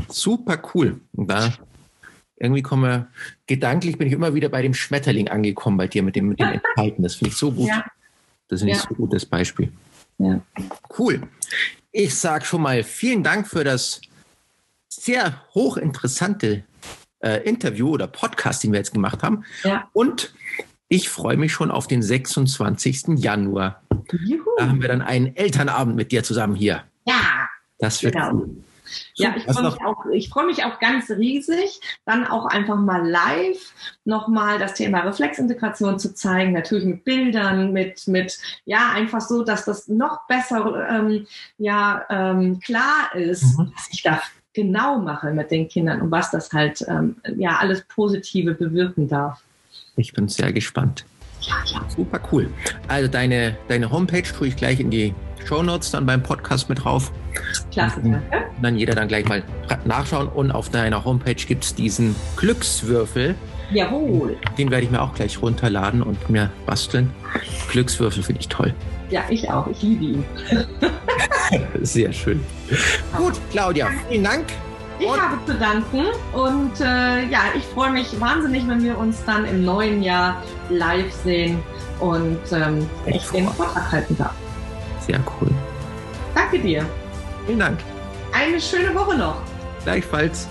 Super 0.08 0.60
cool. 0.74 1.00
Und 1.12 1.30
da 1.30 1.52
irgendwie 2.38 2.62
kommen 2.62 2.82
wir, 2.82 3.06
gedanklich 3.46 3.98
bin 3.98 4.08
ich 4.08 4.14
immer 4.14 4.34
wieder 4.34 4.48
bei 4.48 4.62
dem 4.62 4.74
Schmetterling 4.74 5.28
angekommen 5.28 5.76
bei 5.76 5.86
dir 5.86 6.02
mit 6.02 6.16
dem, 6.16 6.28
mit 6.28 6.40
dem 6.40 6.48
Enthalten. 6.76 7.04
Das 7.04 7.14
finde 7.14 7.30
ich 7.30 7.36
so 7.36 7.52
gut. 7.52 7.68
Ja. 7.68 7.84
Das 8.48 8.58
finde 8.58 8.72
ich 8.72 8.80
ja. 8.80 8.86
so 8.88 8.96
gutes 8.96 9.24
Beispiel. 9.24 9.72
Ja. 10.18 10.40
Cool. 10.98 11.22
Ich 11.92 12.16
sage 12.16 12.44
schon 12.44 12.62
mal 12.62 12.82
vielen 12.82 13.22
Dank 13.22 13.46
für 13.46 13.62
das 13.62 14.00
sehr 14.88 15.40
hochinteressante 15.54 16.64
äh, 17.20 17.48
Interview 17.48 17.90
oder 17.90 18.08
Podcast, 18.08 18.64
den 18.64 18.72
wir 18.72 18.78
jetzt 18.78 18.92
gemacht 18.92 19.22
haben. 19.22 19.44
Ja. 19.62 19.88
Und 19.92 20.32
ich 20.88 21.08
freue 21.08 21.36
mich 21.36 21.52
schon 21.52 21.70
auf 21.70 21.86
den 21.86 22.02
26. 22.02 23.18
Januar. 23.18 23.82
Juhu. 24.10 24.44
Da 24.56 24.68
haben 24.68 24.80
wir 24.80 24.88
dann 24.88 25.02
einen 25.02 25.36
Elternabend 25.36 25.96
mit 25.96 26.12
dir 26.12 26.22
zusammen 26.24 26.54
hier. 26.54 26.84
Ja. 27.06 27.48
Das 27.78 28.02
wird 28.02 28.14
genau. 28.14 28.32
cool. 28.32 28.56
Ja, 29.16 29.34
ich 29.36 29.44
freue 29.44 29.64
mich, 29.64 29.84
auch, 29.84 30.06
ich 30.12 30.28
freu 30.30 30.46
mich 30.46 30.64
auch 30.64 30.78
ganz 30.78 31.10
riesig, 31.10 31.80
dann 32.06 32.26
auch 32.26 32.46
einfach 32.46 32.76
mal 32.76 33.06
live 33.06 33.74
nochmal 34.06 34.58
das 34.58 34.72
Thema 34.74 35.00
Reflexintegration 35.00 35.98
zu 35.98 36.14
zeigen, 36.14 36.52
natürlich 36.52 36.86
mit 36.86 37.04
Bildern, 37.04 37.74
mit, 37.74 38.08
mit 38.08 38.38
ja, 38.64 38.92
einfach 38.92 39.20
so, 39.20 39.44
dass 39.44 39.66
das 39.66 39.88
noch 39.88 40.26
besser 40.26 40.88
ähm, 40.88 41.26
ja, 41.58 42.02
ähm, 42.08 42.60
klar 42.60 43.14
ist, 43.14 43.58
mhm. 43.58 43.72
was 43.74 43.88
ich 43.90 44.02
da 44.02 44.22
genau 44.54 44.98
mache 44.98 45.32
mit 45.32 45.50
den 45.50 45.68
Kindern 45.68 46.00
und 46.00 46.10
was 46.10 46.30
das 46.30 46.50
halt 46.52 46.82
ähm, 46.88 47.16
ja 47.36 47.58
alles 47.58 47.84
Positive 47.88 48.54
bewirken 48.54 49.06
darf. 49.06 49.42
Ich 49.98 50.12
bin 50.12 50.28
sehr 50.28 50.52
gespannt. 50.52 51.04
Ja, 51.40 51.56
ja. 51.66 51.84
Super 51.88 52.20
cool. 52.30 52.50
Also 52.86 53.08
deine, 53.08 53.56
deine 53.66 53.90
Homepage 53.90 54.22
tue 54.22 54.48
ich 54.48 54.56
gleich 54.56 54.78
in 54.78 54.90
die 54.90 55.12
Show 55.44 55.62
Notes 55.62 55.90
dann 55.90 56.06
beim 56.06 56.22
Podcast 56.22 56.68
mit 56.68 56.84
drauf. 56.84 57.10
Klasse, 57.72 58.00
danke. 58.00 58.20
Und 58.56 58.62
dann 58.62 58.76
jeder 58.76 58.94
dann 58.94 59.08
gleich 59.08 59.26
mal 59.28 59.42
nachschauen. 59.84 60.28
Und 60.28 60.52
auf 60.52 60.68
deiner 60.70 61.04
Homepage 61.04 61.34
gibt 61.34 61.64
es 61.64 61.74
diesen 61.74 62.14
Glückswürfel. 62.36 63.34
Jawohl. 63.72 64.36
Den 64.56 64.70
werde 64.70 64.84
ich 64.84 64.90
mir 64.90 65.02
auch 65.02 65.14
gleich 65.14 65.42
runterladen 65.42 66.02
und 66.02 66.30
mir 66.30 66.50
basteln. 66.64 67.10
Glückswürfel 67.70 68.22
finde 68.22 68.40
ich 68.40 68.48
toll. 68.48 68.72
Ja, 69.10 69.24
ich 69.28 69.50
auch. 69.50 69.66
Ich 69.66 69.82
liebe 69.82 70.04
ihn. 70.04 70.24
Sehr 71.82 72.12
schön. 72.12 72.40
Gut, 73.16 73.34
Claudia, 73.50 73.90
vielen 74.08 74.24
Dank. 74.24 74.44
Ich 74.98 75.06
und 75.06 75.20
habe 75.20 75.36
zu 75.46 75.54
danken 75.54 76.06
und 76.32 76.80
äh, 76.80 77.24
ja, 77.26 77.40
ich 77.56 77.64
freue 77.64 77.92
mich 77.92 78.20
wahnsinnig, 78.20 78.66
wenn 78.66 78.82
wir 78.82 78.98
uns 78.98 79.24
dann 79.24 79.44
im 79.44 79.64
neuen 79.64 80.02
Jahr 80.02 80.42
live 80.70 81.12
sehen 81.12 81.62
und 82.00 82.40
ähm, 82.52 82.88
ich 83.06 83.24
den 83.28 83.48
Vortrag 83.48 83.92
halten 83.92 84.16
darf. 84.16 84.34
Sehr 85.00 85.20
cool. 85.40 85.50
Danke 86.34 86.58
dir. 86.58 86.84
Vielen 87.46 87.60
Dank. 87.60 87.78
Eine 88.32 88.60
schöne 88.60 88.94
Woche 88.94 89.16
noch. 89.16 89.36
Gleichfalls. 89.84 90.48